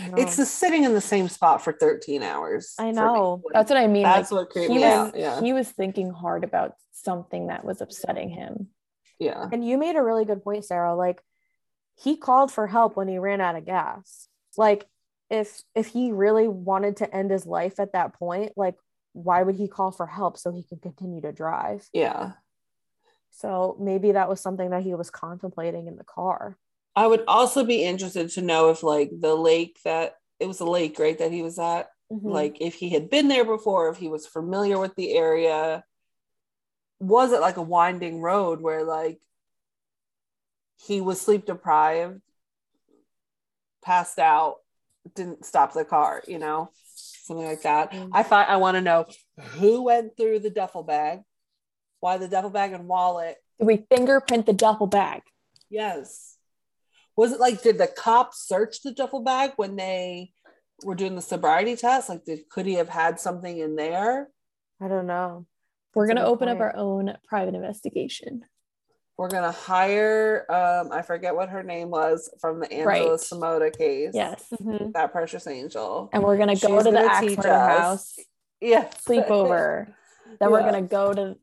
I 0.00 0.08
know. 0.08 0.14
It's 0.16 0.36
the 0.36 0.46
sitting 0.46 0.84
in 0.84 0.94
the 0.94 1.00
same 1.00 1.28
spot 1.28 1.62
for 1.62 1.72
13 1.72 2.22
hours. 2.22 2.74
I 2.78 2.82
for 2.82 2.86
me. 2.88 2.92
know. 2.94 3.42
That's 3.52 3.70
what 3.70 3.78
I 3.78 3.86
mean. 3.86 4.02
That's 4.02 4.32
like, 4.32 4.40
what 4.46 4.50
creeped 4.50 4.70
he 4.70 4.78
me 4.78 4.84
was 4.84 4.92
out. 4.92 5.16
Yeah. 5.16 5.40
he 5.40 5.52
was 5.52 5.68
thinking 5.70 6.10
hard 6.10 6.44
about 6.44 6.74
something 6.92 7.48
that 7.48 7.64
was 7.64 7.80
upsetting 7.80 8.30
him. 8.30 8.68
Yeah. 9.18 9.48
and 9.50 9.66
you 9.66 9.78
made 9.78 9.96
a 9.96 10.02
really 10.02 10.26
good 10.26 10.44
point 10.44 10.66
sarah 10.66 10.94
like 10.94 11.22
he 11.94 12.18
called 12.18 12.52
for 12.52 12.66
help 12.66 12.98
when 12.98 13.08
he 13.08 13.16
ran 13.18 13.40
out 13.40 13.56
of 13.56 13.64
gas 13.64 14.28
like 14.58 14.86
if 15.30 15.62
if 15.74 15.86
he 15.86 16.12
really 16.12 16.48
wanted 16.48 16.98
to 16.98 17.16
end 17.16 17.30
his 17.30 17.46
life 17.46 17.80
at 17.80 17.94
that 17.94 18.12
point 18.12 18.52
like 18.56 18.74
why 19.14 19.42
would 19.42 19.54
he 19.56 19.68
call 19.68 19.90
for 19.90 20.06
help 20.06 20.36
so 20.36 20.52
he 20.52 20.64
could 20.64 20.82
continue 20.82 21.22
to 21.22 21.32
drive 21.32 21.88
Yeah. 21.94 22.32
so 23.30 23.74
maybe 23.80 24.12
that 24.12 24.28
was 24.28 24.40
something 24.40 24.68
that 24.68 24.82
he 24.82 24.94
was 24.94 25.08
contemplating 25.10 25.86
in 25.86 25.96
the 25.96 26.04
car 26.04 26.58
I 26.96 27.06
would 27.06 27.24
also 27.28 27.62
be 27.64 27.84
interested 27.84 28.30
to 28.30 28.42
know 28.42 28.70
if 28.70 28.82
like 28.82 29.10
the 29.20 29.34
lake 29.34 29.78
that 29.84 30.14
it 30.40 30.46
was 30.46 30.60
a 30.60 30.64
lake, 30.64 30.98
right, 30.98 31.18
that 31.18 31.30
he 31.30 31.42
was 31.42 31.58
at, 31.58 31.90
Mhm. 32.10 32.22
like 32.24 32.60
if 32.60 32.74
he 32.74 32.88
had 32.88 33.10
been 33.10 33.28
there 33.28 33.44
before, 33.44 33.90
if 33.90 33.98
he 33.98 34.08
was 34.08 34.26
familiar 34.26 34.78
with 34.78 34.94
the 34.96 35.12
area. 35.12 35.84
Was 36.98 37.32
it 37.32 37.40
like 37.42 37.58
a 37.58 37.62
winding 37.62 38.22
road 38.22 38.62
where 38.62 38.82
like 38.82 39.20
he 40.76 41.00
was 41.02 41.20
sleep 41.20 41.44
deprived, 41.44 42.20
passed 43.82 44.18
out, 44.18 44.56
didn't 45.14 45.44
stop 45.44 45.72
the 45.72 45.84
car, 45.84 46.22
you 46.26 46.38
know, 46.38 46.70
something 46.94 47.44
like 47.46 47.62
that. 47.62 47.92
Mm. 47.92 48.10
I 48.12 48.22
find 48.22 48.50
I 48.50 48.56
want 48.56 48.76
to 48.76 48.80
know 48.80 49.06
who 49.38 49.82
went 49.82 50.16
through 50.16 50.40
the 50.40 50.50
duffel 50.50 50.82
bag, 50.82 51.20
why 52.00 52.16
the 52.18 52.28
duffel 52.28 52.50
bag 52.50 52.72
and 52.72 52.88
wallet 52.88 53.36
Did 53.58 53.66
we 53.66 53.86
fingerprint 53.90 54.46
the 54.46 54.52
duffel 54.52 54.86
bag? 54.86 55.22
Yes. 55.68 56.35
Was 57.16 57.32
it 57.32 57.40
like 57.40 57.62
did 57.62 57.78
the 57.78 57.86
cops 57.86 58.46
search 58.46 58.82
the 58.82 58.92
duffel 58.92 59.20
bag 59.22 59.52
when 59.56 59.76
they 59.76 60.32
were 60.84 60.94
doing 60.94 61.14
the 61.16 61.22
sobriety 61.22 61.74
test? 61.76 62.08
Like 62.08 62.24
did 62.24 62.48
could 62.50 62.66
he 62.66 62.74
have 62.74 62.88
had 62.90 63.18
something 63.18 63.58
in 63.58 63.76
there? 63.76 64.28
i 64.80 64.88
don't 64.88 65.06
know 65.06 65.46
We're 65.94 66.06
That's 66.06 66.16
gonna 66.16 66.26
good 66.26 66.32
open 66.32 66.48
up 66.48 66.60
our 66.60 66.76
own 66.76 67.16
private 67.26 67.54
investigation. 67.54 68.44
We're 69.16 69.30
gonna 69.30 69.50
hire 69.52 70.44
um 70.50 70.92
I 70.92 71.00
forget 71.00 71.34
what 71.34 71.48
her 71.48 71.62
name 71.62 71.88
was 71.88 72.28
from 72.38 72.60
the 72.60 72.70
Angela 72.70 73.12
Right. 73.12 73.18
Samota 73.20 73.74
case. 73.76 74.10
Yes. 74.12 74.44
Mhm. 74.60 74.92
That 74.92 75.12
precious 75.12 75.46
angel. 75.46 76.10
And 76.12 76.22
we're 76.22 76.36
gonna 76.36 76.54
go 76.56 76.68
She's 76.76 76.84
to 76.84 76.90
the 76.90 76.96
gonna 76.98 77.06
Axe 77.06 77.26
teach 77.26 77.38
house, 77.38 78.18
Yeah. 78.60 78.88
sleepover. 79.06 79.86
then 80.38 80.50
we're 80.50 80.60
gonna 80.60 80.82
go 80.82 81.14
to 81.14 81.36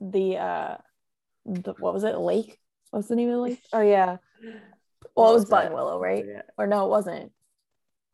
the 0.00 0.36
uh 0.36 0.76
the, 1.44 1.74
what 1.80 1.94
was 1.94 2.04
it? 2.04 2.16
Lake? 2.18 2.58
What's 2.92 3.08
the 3.08 3.16
name 3.16 3.28
of 3.30 3.34
the 3.34 3.40
lake? 3.40 3.62
oh 3.72 3.80
yeah 3.80 4.18
Well, 5.14 5.30
it 5.30 5.34
was 5.34 5.42
was 5.42 5.50
Button? 5.50 5.72
Willow, 5.72 5.98
right? 5.98 6.24
Or 6.58 6.66
no, 6.66 6.84
it 6.86 6.88
wasn't. 6.88 7.32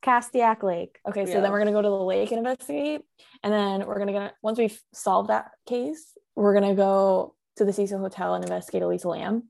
Castaic 0.03 0.63
lake 0.65 0.99
Okay, 1.09 1.27
so 1.27 1.33
Yeah. 1.33 1.41
then 1.41 1.53
we're 1.53 1.59
gonna 1.61 1.73
go 1.73 1.83
to 1.83 1.89
the 1.89 1.97
lake 2.05 2.31
and 2.33 2.39
investigate, 2.39 3.03
and 3.43 3.53
then 3.53 3.87
we're 3.87 3.99
gonna 3.99 4.13
get 4.13 4.35
once 4.43 4.59
we've 4.59 4.81
solved 4.93 5.31
that 5.31 5.53
case, 5.67 6.17
we're 6.35 6.55
gonna 6.55 6.75
go 6.75 7.35
to 7.57 7.65
the 7.65 7.73
Cecil 7.73 7.99
Hotel 8.01 8.35
and 8.35 8.45
investigate 8.45 8.83
Elisa 8.83 9.09
Lam. 9.09 9.45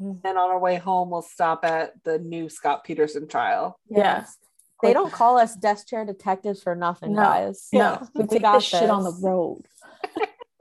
Mm-hmm. 0.00 0.26
And 0.26 0.38
on 0.38 0.50
our 0.50 0.58
way 0.58 0.76
home, 0.76 1.08
we'll 1.10 1.22
stop 1.22 1.64
at 1.64 2.02
the 2.04 2.18
new 2.18 2.48
Scott 2.48 2.84
Peterson 2.84 3.26
trial. 3.28 3.78
Yes. 3.88 4.36
they 4.82 4.92
don't 4.92 5.12
call 5.12 5.38
us 5.38 5.54
desk 5.56 5.86
chair 5.88 6.04
detectives 6.04 6.62
for 6.62 6.74
nothing 6.74 7.12
No. 7.14 7.22
guys 7.22 7.68
No, 7.72 8.06
we 8.14 8.22
We 8.24 8.28
take 8.28 8.42
got 8.42 8.54
this 8.56 8.64
shit 8.64 8.90
on 8.90 9.04
the 9.04 9.16
road. 9.22 9.62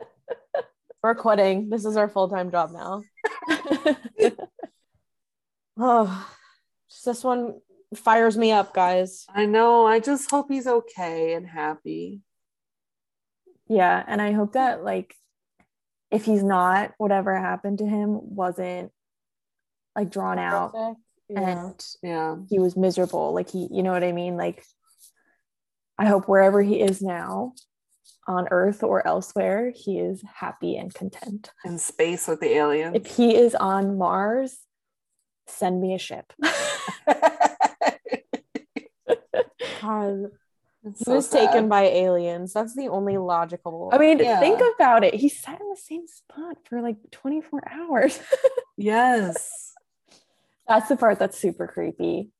we're 1.04 1.16
quitting 1.16 1.70
this 1.70 1.84
is 1.84 1.98
our 1.98 2.08
full-time 2.08 2.50
job 2.50 2.72
now 2.72 3.02
Oh, 5.78 6.30
this 7.06 7.24
one 7.24 7.60
fires 7.96 8.38
me 8.38 8.52
up, 8.52 8.74
guys. 8.74 9.26
I 9.34 9.46
know. 9.46 9.86
I 9.88 10.00
just 10.00 10.30
hope 10.30 10.48
he's 10.50 10.68
okay 10.68 11.34
and 11.34 11.48
happy. 11.48 12.22
yeah, 13.68 14.04
and 14.08 14.22
I 14.22 14.32
hope 14.32 14.54
that 14.54 14.84
like 14.84 15.16
if 16.12 16.26
he's 16.26 16.44
not, 16.44 16.92
whatever 16.98 17.36
happened 17.36 17.80
to 17.80 17.86
him 17.88 18.20
wasn't 18.36 18.92
like 19.96 20.12
drawn 20.12 20.38
out 20.38 20.74
Yeah. 21.30 21.50
and 21.60 21.86
Yeah. 22.04 22.36
he 22.50 22.60
was 22.60 22.76
miserable. 22.78 23.34
Like 23.34 23.50
he, 23.50 23.68
you 23.72 23.82
know 23.84 23.92
what 23.92 24.04
I 24.04 24.12
mean? 24.12 24.38
Like 24.38 24.64
I 25.98 26.06
hope 26.06 26.28
wherever 26.28 26.62
he 26.62 26.82
is 26.82 27.02
now 27.02 27.54
on 28.28 28.48
earth 28.52 28.84
or 28.84 29.06
elsewhere, 29.08 29.72
he 29.76 30.00
is 30.00 30.24
happy 30.36 30.76
and 30.78 30.94
content. 30.94 31.52
In 31.66 31.78
space 31.80 32.28
with 32.28 32.40
the 32.42 32.54
aliens. 32.56 32.96
If 32.96 33.08
he 33.18 33.36
is 33.36 33.56
on 33.56 33.98
Mars, 33.98 34.58
send 35.48 35.82
me 35.82 35.94
a 35.94 36.00
ship. 36.00 36.32
God, 39.82 40.32
It's 40.86 41.00
he 41.00 41.06
so 41.06 41.16
was 41.16 41.30
sad. 41.30 41.48
taken 41.52 41.70
by 41.70 41.84
aliens. 41.84 42.54
That's 42.54 42.76
the 42.76 42.88
only 42.90 43.18
logical. 43.18 43.90
I 43.94 43.98
mean, 43.98 44.20
Yeah. 44.20 44.40
think 44.40 44.62
about 44.76 45.04
it. 45.04 45.14
He 45.16 45.30
sat 45.30 45.60
in 45.60 45.70
the 45.70 45.76
same 45.78 46.08
spot 46.08 46.58
for 46.68 46.82
like 46.82 46.98
24 47.12 47.62
hours. 47.72 48.20
Yes. 48.76 49.74
that's 50.68 50.90
the 50.90 50.96
part 50.98 51.20
that's 51.20 51.38
super 51.38 51.68
creepy. 51.68 52.32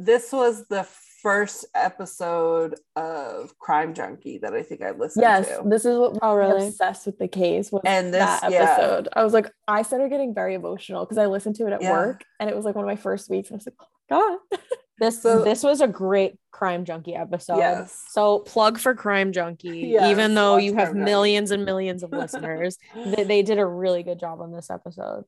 This 0.00 0.32
was 0.32 0.66
the 0.66 0.82
first 1.22 1.66
episode 1.74 2.76
of 2.96 3.56
Crime 3.58 3.94
Junkie 3.94 4.38
that 4.38 4.54
I 4.54 4.62
think 4.62 4.82
I 4.82 4.90
listened 4.92 5.22
Yes, 5.22 5.48
to. 5.48 5.62
this 5.68 5.84
is 5.84 5.98
what 5.98 6.18
Oh, 6.22 6.34
made 6.36 6.46
really? 6.46 6.68
obsessed 6.68 7.06
with 7.06 7.18
the 7.18 7.28
case 7.28 7.70
was 7.70 7.82
And 7.84 8.12
this- 8.14 8.20
that 8.20 8.50
yeah. 8.50 8.62
episode. 8.78 9.08
I 9.14 9.22
was 9.24 9.32
like, 9.32 9.50
I 9.68 9.82
started 9.82 10.10
getting 10.10 10.34
very 10.34 10.54
emotional 10.54 11.04
because 11.04 11.18
I 11.18 11.26
listened 11.26 11.56
to 11.56 11.66
it 11.66 11.72
at 11.72 11.82
Yeah. 11.82 11.92
work 11.92 12.24
and 12.38 12.48
it 12.48 12.56
was 12.56 12.64
like 12.64 12.74
one 12.74 12.84
of 12.84 12.88
my 12.88 12.96
first 12.96 13.28
weeks. 13.28 13.50
And 13.50 13.56
I 13.56 13.58
was 13.58 13.66
like, 13.66 13.74
oh 13.80 14.38
God. 14.50 14.60
this 14.98 15.22
so- 15.22 15.44
this 15.44 15.62
was 15.62 15.80
a 15.80 15.88
great 15.88 16.38
crime 16.52 16.84
junkie 16.84 17.14
episode. 17.14 17.58
Yes. 17.58 18.04
So 18.10 18.40
plug 18.40 18.78
for 18.78 18.94
crime 18.94 19.32
junkie. 19.32 19.88
Yes, 19.88 20.10
even 20.10 20.34
though 20.34 20.56
you 20.56 20.74
have 20.74 20.88
Crime 20.90 20.96
Junkie. 20.98 21.10
millions 21.10 21.50
and 21.50 21.64
millions 21.64 22.02
of 22.02 22.12
listeners, 22.12 22.78
they, 22.94 23.24
they 23.24 23.42
did 23.42 23.58
a 23.58 23.66
really 23.66 24.02
good 24.02 24.18
job 24.20 24.40
on 24.40 24.52
this 24.52 24.70
episode. 24.70 25.24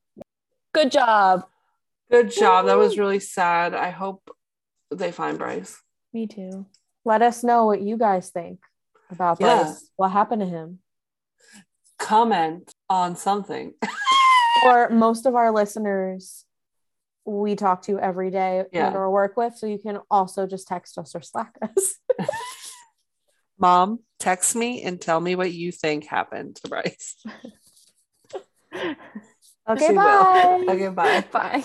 Good 0.73 0.91
job. 0.91 1.45
Good 2.09 2.31
job. 2.31 2.65
That 2.65 2.77
was 2.77 2.97
really 2.97 3.19
sad. 3.19 3.73
I 3.75 3.89
hope 3.91 4.29
they 4.91 5.11
find 5.11 5.37
Bryce. 5.39 5.81
Me 6.13 6.27
too. 6.27 6.65
Let 7.05 7.21
us 7.21 7.43
know 7.43 7.65
what 7.65 7.81
you 7.81 7.97
guys 7.97 8.29
think 8.29 8.59
about 9.09 9.37
Yeah. 9.39 9.63
Bryce. 9.63 9.89
What 9.95 10.11
happened 10.11 10.41
to 10.41 10.47
him? 10.47 10.79
Comment 11.99 12.71
on 12.89 13.15
something. 13.15 13.73
or 14.65 14.89
most 14.89 15.25
of 15.25 15.35
our 15.35 15.51
listeners 15.51 16.45
we 17.25 17.55
talk 17.55 17.81
to 17.83 17.97
every 17.99 18.29
day 18.31 18.65
Yeah. 18.73 18.93
or 18.93 19.09
work 19.09 19.37
with 19.37 19.55
so 19.55 19.65
you 19.65 19.77
can 19.79 19.99
also 20.11 20.45
just 20.45 20.67
text 20.67 20.97
us 20.97 21.15
or 21.15 21.21
slack 21.21 21.55
us 21.61 21.95
Mom, 23.57 23.99
text 24.19 24.55
me 24.57 24.81
and 24.83 24.99
tell 24.99 25.21
me 25.21 25.35
what 25.35 25.53
you 25.53 25.71
think 25.71 26.05
happened 26.05 26.57
to 26.57 26.67
Bryce. 26.67 27.15
okay 29.69 29.87
She 29.87 29.93
will. 29.93 29.97
bye 30.03 30.65
Okay, 30.69 30.87
bye. 30.89 31.23
Bye. 31.31 31.63